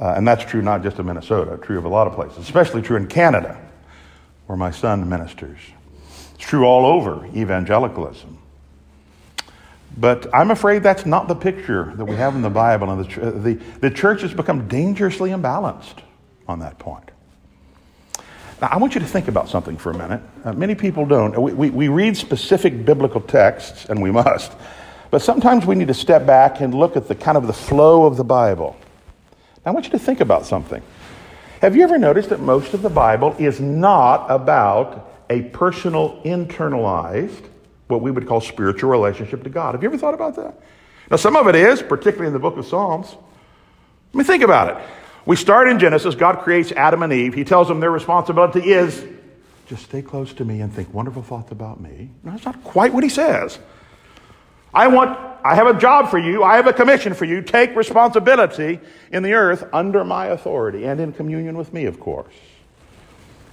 Uh, 0.00 0.14
and 0.16 0.26
that's 0.26 0.44
true 0.44 0.60
not 0.60 0.82
just 0.82 0.98
of 0.98 1.06
Minnesota, 1.06 1.56
true 1.62 1.78
of 1.78 1.84
a 1.84 1.88
lot 1.88 2.06
of 2.06 2.14
places, 2.14 2.38
especially 2.38 2.82
true 2.82 2.96
in 2.96 3.06
Canada, 3.06 3.58
where 4.46 4.56
my 4.56 4.70
son 4.70 5.08
ministers. 5.08 5.58
It's 6.34 6.44
true 6.44 6.64
all 6.64 6.84
over 6.84 7.26
evangelicalism. 7.34 8.38
But 9.96 10.34
I'm 10.34 10.50
afraid 10.50 10.82
that's 10.82 11.06
not 11.06 11.28
the 11.28 11.36
picture 11.36 11.92
that 11.96 12.04
we 12.04 12.16
have 12.16 12.34
in 12.34 12.42
the 12.42 12.50
Bible. 12.50 12.90
And 12.90 13.04
the, 13.04 13.30
the, 13.30 13.54
the 13.80 13.90
church 13.90 14.22
has 14.22 14.34
become 14.34 14.66
dangerously 14.66 15.30
imbalanced 15.30 15.98
on 16.48 16.58
that 16.58 16.78
point. 16.80 17.10
Now, 18.60 18.68
I 18.72 18.78
want 18.78 18.94
you 18.94 19.00
to 19.00 19.06
think 19.06 19.28
about 19.28 19.48
something 19.48 19.76
for 19.76 19.90
a 19.90 19.96
minute. 19.96 20.20
Uh, 20.44 20.52
many 20.52 20.74
people 20.74 21.06
don't. 21.06 21.40
We, 21.40 21.52
we, 21.52 21.70
we 21.70 21.88
read 21.88 22.16
specific 22.16 22.84
biblical 22.84 23.20
texts, 23.20 23.86
and 23.86 24.02
we 24.02 24.10
must. 24.10 24.52
But 25.14 25.22
sometimes 25.22 25.64
we 25.64 25.76
need 25.76 25.86
to 25.86 25.94
step 25.94 26.26
back 26.26 26.60
and 26.60 26.74
look 26.74 26.96
at 26.96 27.06
the 27.06 27.14
kind 27.14 27.38
of 27.38 27.46
the 27.46 27.52
flow 27.52 28.04
of 28.04 28.16
the 28.16 28.24
Bible. 28.24 28.76
Now, 29.64 29.70
I 29.70 29.70
want 29.70 29.86
you 29.86 29.92
to 29.92 29.98
think 30.00 30.18
about 30.18 30.44
something. 30.44 30.82
Have 31.60 31.76
you 31.76 31.84
ever 31.84 31.98
noticed 31.98 32.30
that 32.30 32.40
most 32.40 32.74
of 32.74 32.82
the 32.82 32.90
Bible 32.90 33.32
is 33.38 33.60
not 33.60 34.28
about 34.28 35.08
a 35.30 35.42
personal, 35.42 36.20
internalized, 36.24 37.44
what 37.86 38.00
we 38.00 38.10
would 38.10 38.26
call 38.26 38.40
spiritual 38.40 38.90
relationship 38.90 39.44
to 39.44 39.50
God? 39.50 39.76
Have 39.76 39.84
you 39.84 39.88
ever 39.88 39.96
thought 39.96 40.14
about 40.14 40.34
that? 40.34 40.60
Now, 41.08 41.16
some 41.16 41.36
of 41.36 41.46
it 41.46 41.54
is, 41.54 41.80
particularly 41.80 42.26
in 42.26 42.32
the 42.32 42.40
book 42.40 42.56
of 42.56 42.66
Psalms. 42.66 43.14
I 44.12 44.16
mean, 44.16 44.26
think 44.26 44.42
about 44.42 44.76
it. 44.76 44.84
We 45.26 45.36
start 45.36 45.68
in 45.68 45.78
Genesis. 45.78 46.16
God 46.16 46.40
creates 46.40 46.72
Adam 46.72 47.04
and 47.04 47.12
Eve. 47.12 47.34
He 47.34 47.44
tells 47.44 47.68
them 47.68 47.78
their 47.78 47.92
responsibility 47.92 48.72
is 48.72 49.06
just 49.68 49.84
stay 49.84 50.02
close 50.02 50.32
to 50.32 50.44
me 50.44 50.60
and 50.60 50.74
think 50.74 50.92
wonderful 50.92 51.22
thoughts 51.22 51.52
about 51.52 51.80
me. 51.80 52.10
No, 52.24 52.32
that's 52.32 52.44
not 52.44 52.64
quite 52.64 52.92
what 52.92 53.04
he 53.04 53.10
says. 53.10 53.60
I 54.74 54.88
want, 54.88 55.18
I 55.44 55.54
have 55.54 55.66
a 55.66 55.78
job 55.78 56.10
for 56.10 56.18
you. 56.18 56.42
I 56.42 56.56
have 56.56 56.66
a 56.66 56.72
commission 56.72 57.14
for 57.14 57.24
you. 57.24 57.42
Take 57.42 57.76
responsibility 57.76 58.80
in 59.12 59.22
the 59.22 59.34
earth 59.34 59.68
under 59.72 60.04
my 60.04 60.26
authority 60.26 60.84
and 60.84 61.00
in 61.00 61.12
communion 61.12 61.56
with 61.56 61.72
me, 61.72 61.84
of 61.84 62.00
course. 62.00 62.34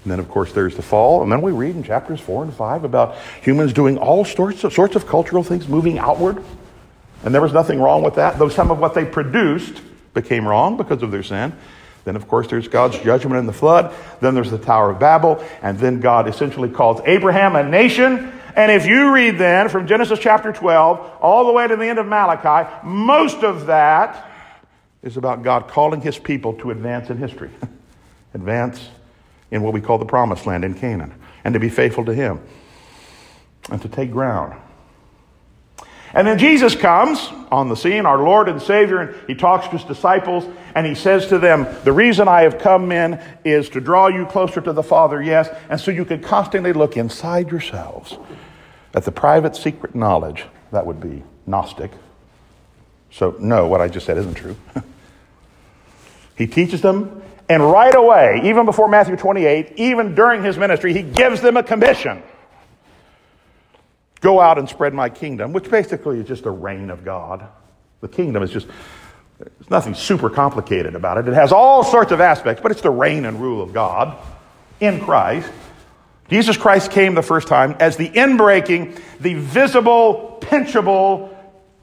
And 0.03 0.11
then, 0.11 0.19
of 0.19 0.27
course, 0.27 0.51
there's 0.51 0.75
the 0.75 0.81
fall. 0.81 1.21
And 1.21 1.31
then 1.31 1.41
we 1.41 1.51
read 1.51 1.75
in 1.75 1.83
chapters 1.83 2.19
four 2.19 2.43
and 2.43 2.51
five 2.51 2.83
about 2.83 3.17
humans 3.41 3.71
doing 3.71 3.99
all 3.99 4.25
sorts 4.25 4.63
of, 4.63 4.73
sorts 4.73 4.95
of 4.95 5.05
cultural 5.05 5.43
things, 5.43 5.67
moving 5.67 5.99
outward. 5.99 6.43
And 7.23 7.35
there 7.35 7.41
was 7.41 7.53
nothing 7.53 7.79
wrong 7.79 8.01
with 8.01 8.15
that, 8.15 8.39
though 8.39 8.49
some 8.49 8.71
of 8.71 8.79
what 8.79 8.95
they 8.95 9.05
produced 9.05 9.81
became 10.15 10.47
wrong 10.47 10.75
because 10.75 11.03
of 11.03 11.11
their 11.11 11.21
sin. 11.21 11.53
Then, 12.03 12.15
of 12.15 12.27
course, 12.27 12.47
there's 12.47 12.67
God's 12.67 12.97
judgment 12.97 13.35
in 13.35 13.45
the 13.45 13.53
flood. 13.53 13.93
Then 14.21 14.33
there's 14.33 14.49
the 14.49 14.57
Tower 14.57 14.89
of 14.89 14.99
Babel. 14.99 15.43
And 15.61 15.77
then 15.77 15.99
God 15.99 16.27
essentially 16.27 16.69
calls 16.69 16.99
Abraham 17.05 17.55
a 17.55 17.63
nation 17.63 18.33
and 18.55 18.71
if 18.71 18.85
you 18.85 19.13
read 19.13 19.37
then 19.37 19.69
from 19.69 19.87
Genesis 19.87 20.19
chapter 20.19 20.51
12 20.51 21.17
all 21.21 21.45
the 21.45 21.53
way 21.53 21.67
to 21.67 21.75
the 21.75 21.85
end 21.85 21.99
of 21.99 22.05
Malachi, 22.05 22.69
most 22.85 23.43
of 23.43 23.67
that 23.67 24.29
is 25.03 25.17
about 25.17 25.43
God 25.43 25.67
calling 25.67 26.01
his 26.01 26.17
people 26.17 26.53
to 26.55 26.71
advance 26.71 27.09
in 27.09 27.17
history, 27.17 27.49
advance 28.33 28.89
in 29.49 29.61
what 29.61 29.73
we 29.73 29.81
call 29.81 29.97
the 29.97 30.05
promised 30.05 30.45
land 30.45 30.63
in 30.63 30.73
Canaan, 30.73 31.13
and 31.43 31.53
to 31.53 31.59
be 31.59 31.69
faithful 31.69 32.05
to 32.05 32.13
him 32.13 32.39
and 33.69 33.81
to 33.81 33.89
take 33.89 34.11
ground. 34.11 34.55
And 36.13 36.27
then 36.27 36.37
Jesus 36.37 36.75
comes 36.75 37.29
on 37.51 37.69
the 37.69 37.75
scene, 37.75 38.05
our 38.05 38.21
Lord 38.21 38.49
and 38.49 38.61
Savior, 38.61 38.99
and 38.99 39.27
he 39.27 39.35
talks 39.35 39.65
to 39.67 39.77
his 39.77 39.83
disciples 39.83 40.45
and 40.75 40.85
he 40.85 40.95
says 40.95 41.27
to 41.27 41.39
them, 41.39 41.67
The 41.83 41.91
reason 41.91 42.27
I 42.27 42.41
have 42.43 42.57
come 42.57 42.91
in 42.91 43.21
is 43.43 43.69
to 43.69 43.81
draw 43.81 44.07
you 44.07 44.25
closer 44.25 44.61
to 44.61 44.73
the 44.73 44.83
Father, 44.83 45.21
yes, 45.21 45.49
and 45.69 45.79
so 45.79 45.91
you 45.91 46.05
can 46.05 46.21
constantly 46.21 46.73
look 46.73 46.97
inside 46.97 47.51
yourselves 47.51 48.17
at 48.93 49.05
the 49.05 49.11
private 49.11 49.55
secret 49.55 49.95
knowledge. 49.95 50.45
That 50.71 50.85
would 50.85 50.99
be 50.99 51.23
Gnostic. 51.45 51.91
So, 53.11 53.35
no, 53.39 53.67
what 53.67 53.81
I 53.81 53.87
just 53.87 54.05
said 54.05 54.17
isn't 54.17 54.35
true. 54.35 54.55
he 56.37 56.47
teaches 56.47 56.81
them, 56.81 57.21
and 57.49 57.61
right 57.61 57.93
away, 57.93 58.41
even 58.45 58.65
before 58.65 58.87
Matthew 58.87 59.17
28, 59.17 59.73
even 59.75 60.15
during 60.15 60.43
his 60.43 60.57
ministry, 60.57 60.93
he 60.93 61.01
gives 61.01 61.41
them 61.41 61.57
a 61.57 61.63
commission. 61.63 62.23
Go 64.21 64.39
out 64.39 64.57
and 64.57 64.69
spread 64.69 64.93
my 64.93 65.09
kingdom, 65.09 65.51
which 65.51 65.69
basically 65.69 66.19
is 66.19 66.27
just 66.27 66.43
the 66.43 66.51
reign 66.51 66.89
of 66.89 67.03
God. 67.03 67.45
The 67.99 68.07
kingdom 68.07 68.43
is 68.43 68.51
just, 68.51 68.67
there's 69.41 69.69
nothing 69.69 69.95
super 69.95 70.29
complicated 70.29 70.95
about 70.95 71.17
it. 71.17 71.27
It 71.27 71.33
has 71.33 71.51
all 71.51 71.83
sorts 71.83 72.11
of 72.11 72.21
aspects, 72.21 72.61
but 72.61 72.71
it's 72.71 72.81
the 72.81 72.91
reign 72.91 73.25
and 73.25 73.41
rule 73.41 73.61
of 73.61 73.73
God 73.73 74.17
in 74.79 74.99
Christ. 74.99 75.51
Jesus 76.29 76.57
Christ 76.57 76.91
came 76.91 77.13
the 77.13 77.21
first 77.21 77.47
time 77.47 77.75
as 77.79 77.97
the 77.97 78.09
inbreaking, 78.09 78.99
the 79.19 79.33
visible, 79.33 80.37
pinchable, 80.41 81.35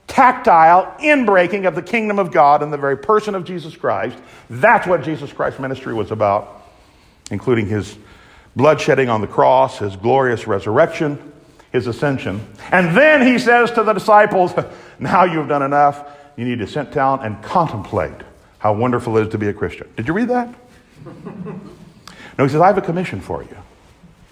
tactile 0.07 0.97
inbreaking 1.01 1.67
of 1.67 1.75
the 1.75 1.83
kingdom 1.83 2.19
of 2.19 2.33
God 2.33 2.63
in 2.63 2.71
the 2.71 2.79
very 2.79 2.97
person 2.97 3.35
of 3.35 3.45
Jesus 3.45 3.77
Christ. 3.77 4.17
That's 4.49 4.87
what 4.87 5.03
Jesus 5.03 5.33
Christ's 5.33 5.61
ministry 5.61 5.93
was 5.93 6.11
about, 6.11 6.65
including 7.31 7.67
his 7.67 7.97
bloodshedding 8.57 9.13
on 9.13 9.21
the 9.21 9.27
cross, 9.27 9.79
his 9.79 9.97
glorious 9.97 10.47
resurrection, 10.47 11.33
his 11.71 11.87
ascension. 11.87 12.41
And 12.73 12.97
then 12.97 13.27
he 13.27 13.39
says 13.39 13.71
to 13.73 13.83
the 13.83 13.93
disciples, 13.93 14.53
Now 14.99 15.25
you've 15.25 15.49
done 15.49 15.63
enough. 15.63 16.18
You 16.39 16.45
need 16.45 16.61
to 16.61 16.69
sit 16.69 16.93
down 16.93 17.25
and 17.25 17.43
contemplate 17.43 18.15
how 18.61 18.73
wonderful 18.73 19.19
it 19.19 19.23
is 19.23 19.29
to 19.33 19.39
be 19.39 19.49
a 19.49 19.53
Christian. 19.53 19.89
Did 19.97 20.07
you 20.07 20.15
read 20.15 20.29
that? 20.29 20.49
no, 21.05 22.45
he 22.45 22.49
says, 22.49 22.61
I 22.61 22.69
have 22.69 22.79
a 22.79 22.83
commission 22.83 23.21
for 23.21 23.43
you. 23.43 23.57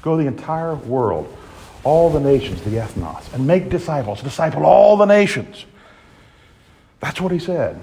Go 0.03 0.17
the 0.17 0.29
entire 0.29 0.77
world, 0.77 1.37
all 1.83 2.09
the 2.09 2.21
nations, 2.21 2.63
the 2.63 2.71
ethnos, 2.71 3.35
and 3.35 3.45
make 3.45 3.71
disciples. 3.71 4.23
Disciple 4.23 4.65
all 4.65 4.97
the 4.97 5.05
nations. 5.05 5.67
That's 7.01 7.21
what 7.21 7.33
he 7.33 7.41
said. 7.41 7.81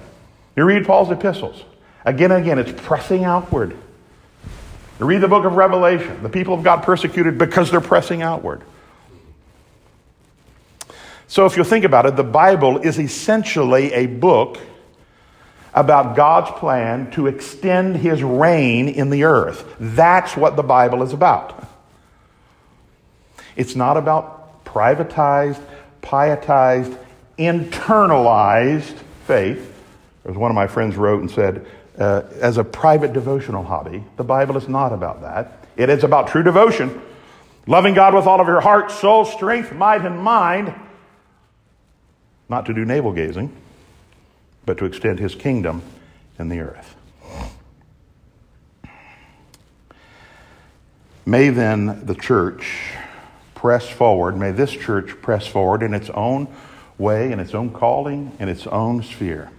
You 0.55 0.63
read 0.63 0.85
Paul's 0.85 1.11
epistles. 1.11 1.61
Again 2.05 2.31
and 2.31 2.41
again, 2.41 2.59
it's 2.59 2.71
pressing 2.81 3.25
outward. 3.25 3.75
You 5.01 5.05
read 5.05 5.19
the 5.19 5.27
book 5.27 5.43
of 5.43 5.55
Revelation. 5.55 6.23
The 6.23 6.29
people 6.29 6.53
of 6.53 6.63
God 6.63 6.83
persecuted 6.83 7.37
because 7.37 7.71
they're 7.71 7.81
pressing 7.81 8.21
outward. 8.21 8.61
So, 11.33 11.47
if 11.47 11.57
you 11.57 11.63
think 11.63 11.83
about 11.83 12.05
it, 12.05 12.15
the 12.15 12.23
Bible 12.23 12.77
is 12.77 12.99
essentially 12.99 13.91
a 13.91 14.05
book 14.05 14.59
about 15.73 16.15
God's 16.15 16.51
plan 16.59 17.09
to 17.13 17.25
extend 17.25 17.95
his 17.95 18.21
reign 18.21 18.87
in 18.87 19.09
the 19.09 19.23
earth. 19.23 19.65
That's 19.79 20.37
what 20.37 20.55
the 20.55 20.61
Bible 20.61 21.01
is 21.01 21.11
about. 21.11 21.67
It's 23.55 23.75
not 23.75 23.97
about 23.97 24.63
privatized, 24.63 25.59
pietized, 26.03 26.95
internalized 27.39 28.95
faith. 29.25 29.73
As 30.25 30.35
one 30.35 30.51
of 30.51 30.55
my 30.55 30.67
friends 30.67 30.95
wrote 30.95 31.21
and 31.21 31.31
said, 31.31 31.65
uh, 31.97 32.21
as 32.41 32.59
a 32.59 32.63
private 32.63 33.11
devotional 33.11 33.63
hobby, 33.63 34.03
the 34.17 34.23
Bible 34.23 34.55
is 34.55 34.69
not 34.69 34.93
about 34.93 35.21
that. 35.21 35.65
It 35.77 35.89
is 35.89 36.03
about 36.03 36.27
true 36.27 36.43
devotion, 36.43 37.01
loving 37.65 37.95
God 37.95 38.13
with 38.13 38.27
all 38.27 38.39
of 38.39 38.45
your 38.45 38.61
heart, 38.61 38.91
soul, 38.91 39.25
strength, 39.25 39.73
might, 39.73 40.05
and 40.05 40.19
mind 40.19 40.75
not 42.49 42.65
to 42.65 42.73
do 42.73 42.85
navel 42.85 43.11
gazing, 43.11 43.55
but 44.65 44.77
to 44.77 44.85
extend 44.85 45.19
his 45.19 45.35
kingdom 45.35 45.81
in 46.39 46.49
the 46.49 46.59
earth. 46.59 46.95
May 51.25 51.49
then 51.49 52.05
the 52.05 52.15
church 52.15 52.93
press 53.55 53.87
forward, 53.87 54.37
may 54.37 54.51
this 54.51 54.71
church 54.71 55.21
press 55.21 55.47
forward 55.47 55.81
in 55.81 55.93
its 55.93 56.09
own 56.09 56.47
way, 56.97 57.31
in 57.31 57.39
its 57.39 57.53
own 57.53 57.71
calling, 57.71 58.35
in 58.39 58.49
its 58.49 58.67
own 58.67 59.01
sphere. 59.03 59.49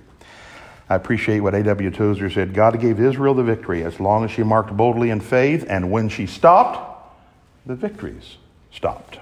I 0.89 0.97
appreciate 0.97 1.41
what 1.41 1.55
A.W. 1.55 1.91
Tozer 1.91 2.29
said 2.29 2.53
God 2.53 2.79
gave 2.79 3.01
Israel 3.01 3.33
the 3.33 3.43
victory 3.43 3.83
as 3.83 3.99
long 3.99 4.25
as 4.25 4.31
she 4.31 4.43
marked 4.43 4.77
boldly 4.77 5.09
in 5.09 5.21
faith, 5.21 5.65
and 5.67 5.91
when 5.91 6.11
she 6.11 6.27
stopped, 6.27 7.15
the 7.65 7.75
victories 7.75 8.37
stopped. 8.71 9.19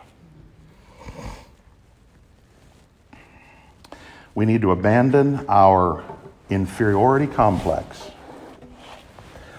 We 4.34 4.46
need 4.46 4.62
to 4.62 4.70
abandon 4.70 5.44
our 5.48 6.04
inferiority 6.48 7.26
complex. 7.26 8.10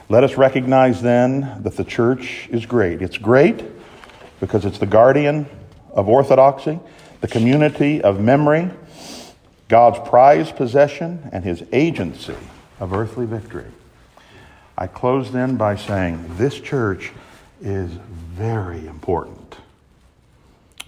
Let 0.10 0.24
us 0.24 0.36
recognize 0.36 1.02
then 1.02 1.64
that 1.64 1.76
the 1.76 1.84
church 1.84 2.48
is 2.50 2.66
great. 2.66 3.02
It's 3.02 3.18
great 3.18 3.64
because 4.40 4.66
it's 4.66 4.78
the 4.78 4.86
guardian 4.86 5.46
of 5.92 6.10
orthodoxy, 6.10 6.80
the 7.22 7.28
community 7.28 8.02
of 8.02 8.20
memory, 8.20 8.70
God's 9.70 10.08
prized 10.08 10.56
possession, 10.56 11.30
and 11.32 11.44
his 11.44 11.64
agency 11.72 12.36
of 12.80 12.94
earthly 12.94 13.26
victory. 13.26 13.72
I 14.78 14.88
close 14.88 15.32
then 15.32 15.56
by 15.56 15.76
saying 15.76 16.38
this 16.38 16.60
church 16.60 17.12
is 17.62 17.92
very 17.92 18.86
important, 18.88 19.58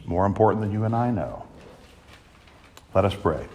more 0.06 0.26
important 0.26 0.62
than 0.62 0.72
you 0.72 0.84
and 0.84 0.96
I 0.96 1.12
know. 1.12 1.46
Let 2.94 3.06
us 3.06 3.16
pray. 3.16 3.48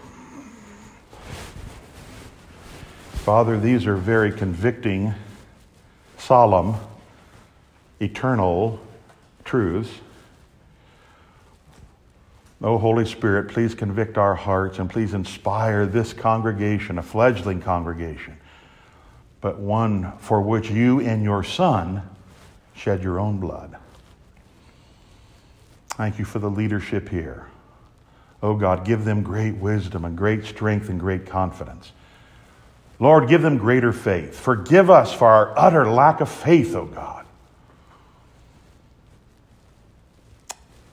Father, 3.31 3.61
these 3.61 3.87
are 3.87 3.95
very 3.95 4.33
convicting, 4.33 5.15
solemn, 6.19 6.75
eternal 8.01 8.81
truths. 9.45 9.89
Oh, 12.61 12.77
Holy 12.77 13.07
Spirit, 13.07 13.49
please 13.49 13.73
convict 13.73 14.19
our 14.19 14.35
hearts 14.35 14.81
and 14.81 14.91
please 14.91 15.15
inspire 15.15 15.87
this 15.87 16.13
congregation, 16.13 16.99
a 16.99 17.05
fledgling 17.05 17.61
congregation, 17.61 18.37
but 19.41 19.61
one 19.61 20.11
for 20.19 20.43
which 20.43 20.69
you 20.69 20.99
and 20.99 21.23
your 21.23 21.45
Son 21.45 22.03
shed 22.75 23.01
your 23.01 23.21
own 23.21 23.39
blood. 23.39 23.77
Thank 25.91 26.19
you 26.19 26.25
for 26.25 26.41
the 26.41 26.51
leadership 26.51 27.09
here. 27.11 27.47
Oh 28.43 28.57
God, 28.57 28.85
give 28.85 29.05
them 29.05 29.23
great 29.23 29.55
wisdom 29.55 30.05
and 30.05 30.19
great 30.19 30.45
strength 30.45 30.89
and 30.89 30.99
great 30.99 31.27
confidence. 31.27 31.93
Lord, 33.01 33.29
give 33.29 33.41
them 33.41 33.57
greater 33.57 33.93
faith. 33.93 34.39
Forgive 34.39 34.91
us 34.91 35.13
for 35.13 35.27
our 35.27 35.59
utter 35.59 35.91
lack 35.91 36.21
of 36.21 36.29
faith, 36.31 36.77
O 36.77 36.85
God. 36.85 37.25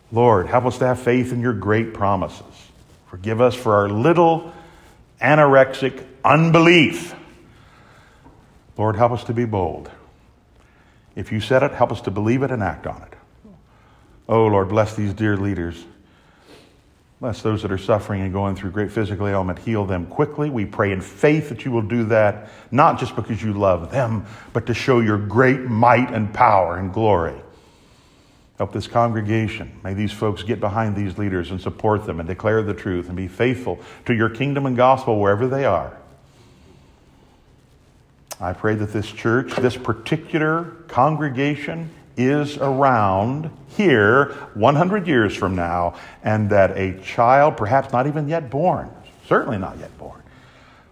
Lord, 0.10 0.48
help 0.48 0.66
us 0.66 0.78
to 0.78 0.88
have 0.88 1.02
faith 1.02 1.34
in 1.34 1.42
your 1.42 1.52
great 1.52 1.94
promises. 1.94 2.46
Forgive 3.10 3.42
us 3.42 3.54
for 3.54 3.76
our 3.76 3.90
little 3.90 4.54
anorexic 5.22 6.06
unbelief. 6.24 7.14
Lord, 8.78 8.96
help 8.96 9.12
us 9.12 9.26
to 9.26 9.34
be 9.34 9.44
bold. 9.44 9.92
If 11.14 11.34
you 11.34 11.42
said 11.42 11.62
it, 11.62 11.74
help 11.74 11.92
us 11.92 12.00
to 12.02 12.12
believe 12.12 12.42
it 12.42 12.52
and 12.52 12.64
act 12.64 12.88
on 12.88 13.02
it. 13.02 13.18
Oh, 14.30 14.46
Lord, 14.46 14.70
bless 14.70 14.96
these 14.96 15.14
dear 15.14 15.36
leaders. 15.36 15.84
Bless 17.20 17.42
those 17.42 17.64
that 17.64 17.72
are 17.72 17.80
suffering 17.80 18.22
and 18.22 18.32
going 18.32 18.56
through 18.56 18.70
great 18.72 18.92
physical 18.92 19.28
ailment. 19.28 19.58
Heal 19.60 19.86
them 19.86 20.06
quickly. 20.06 20.52
We 20.52 20.66
pray 20.66 20.92
in 20.92 21.02
faith 21.02 21.50
that 21.50 21.66
you 21.66 21.72
will 21.72 21.82
do 21.82 22.04
that, 22.06 22.50
not 22.70 23.00
just 23.00 23.16
because 23.16 23.42
you 23.42 23.54
love 23.54 23.92
them, 23.92 24.28
but 24.54 24.68
to 24.68 24.76
show 24.76 25.00
your 25.00 25.18
great 25.18 25.62
might 25.62 26.12
and 26.14 26.32
power 26.32 26.78
and 26.78 26.94
glory. 26.94 27.42
Help 28.60 28.72
this 28.72 28.88
congregation. 28.88 29.80
May 29.84 29.96
these 29.96 30.12
folks 30.12 30.44
get 30.44 30.60
behind 30.60 30.96
these 30.96 31.18
leaders 31.18 31.50
and 31.50 31.60
support 31.60 32.06
them 32.06 32.20
and 32.20 32.28
declare 32.28 32.62
the 32.62 32.74
truth 32.74 33.08
and 33.08 33.16
be 33.16 33.28
faithful 33.28 33.80
to 34.06 34.14
your 34.14 34.30
kingdom 34.30 34.68
and 34.68 34.78
gospel 34.78 35.20
wherever 35.20 35.48
they 35.48 35.66
are. 35.66 35.98
I 38.40 38.54
pray 38.54 38.76
that 38.76 38.94
this 38.94 39.12
church, 39.12 39.56
this 39.56 39.76
particular 39.76 40.66
congregation, 40.88 41.90
is 42.18 42.58
around 42.58 43.50
here 43.70 44.34
100 44.56 45.08
years 45.08 45.36
from 45.36 45.56
now, 45.56 45.96
and 46.24 46.50
that 46.50 46.78
a 46.78 47.00
child, 47.02 47.56
perhaps 47.56 47.94
not 47.94 48.08
even 48.08 48.28
yet 48.28 48.50
born, 48.50 48.90
certainly 49.28 49.58
not 49.58 49.78
yet 49.78 49.96
born, 49.98 50.22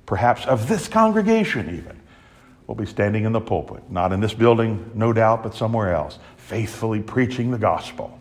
perhaps 0.06 0.46
of 0.46 0.68
this 0.70 0.88
congregation 0.88 1.76
even, 1.76 2.00
will 2.68 2.76
be 2.76 2.86
standing 2.86 3.26
in 3.26 3.32
the 3.32 3.42
pulpit, 3.42 3.90
not 3.90 4.12
in 4.12 4.20
this 4.20 4.34
building, 4.34 4.92
no 4.94 5.14
doubt, 5.14 5.44
but 5.44 5.56
somewhere 5.56 5.94
else, 5.94 6.20
faithfully 6.38 7.02
preaching 7.02 7.52
the 7.52 7.58
gospel. 7.58 8.18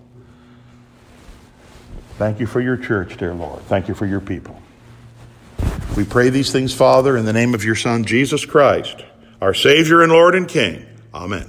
Thank 2.17 2.41
you 2.41 2.47
for 2.47 2.61
your 2.61 2.77
church, 2.77 3.17
dear 3.17 3.35
Lord. 3.35 3.63
Thank 3.63 3.89
you 3.89 3.95
for 3.95 4.07
your 4.07 4.21
people. 4.21 4.61
We 5.97 6.05
pray 6.05 6.31
these 6.31 6.53
things, 6.53 6.73
Father, 6.73 7.17
in 7.17 7.25
the 7.25 7.33
name 7.33 7.55
of 7.55 7.65
your 7.65 7.75
Son, 7.75 8.05
Jesus 8.05 8.45
Christ, 8.45 9.05
our 9.41 9.55
Savior 9.55 10.03
and 10.03 10.13
Lord 10.13 10.35
and 10.35 10.49
King. 10.49 10.87
Amen. 11.13 11.43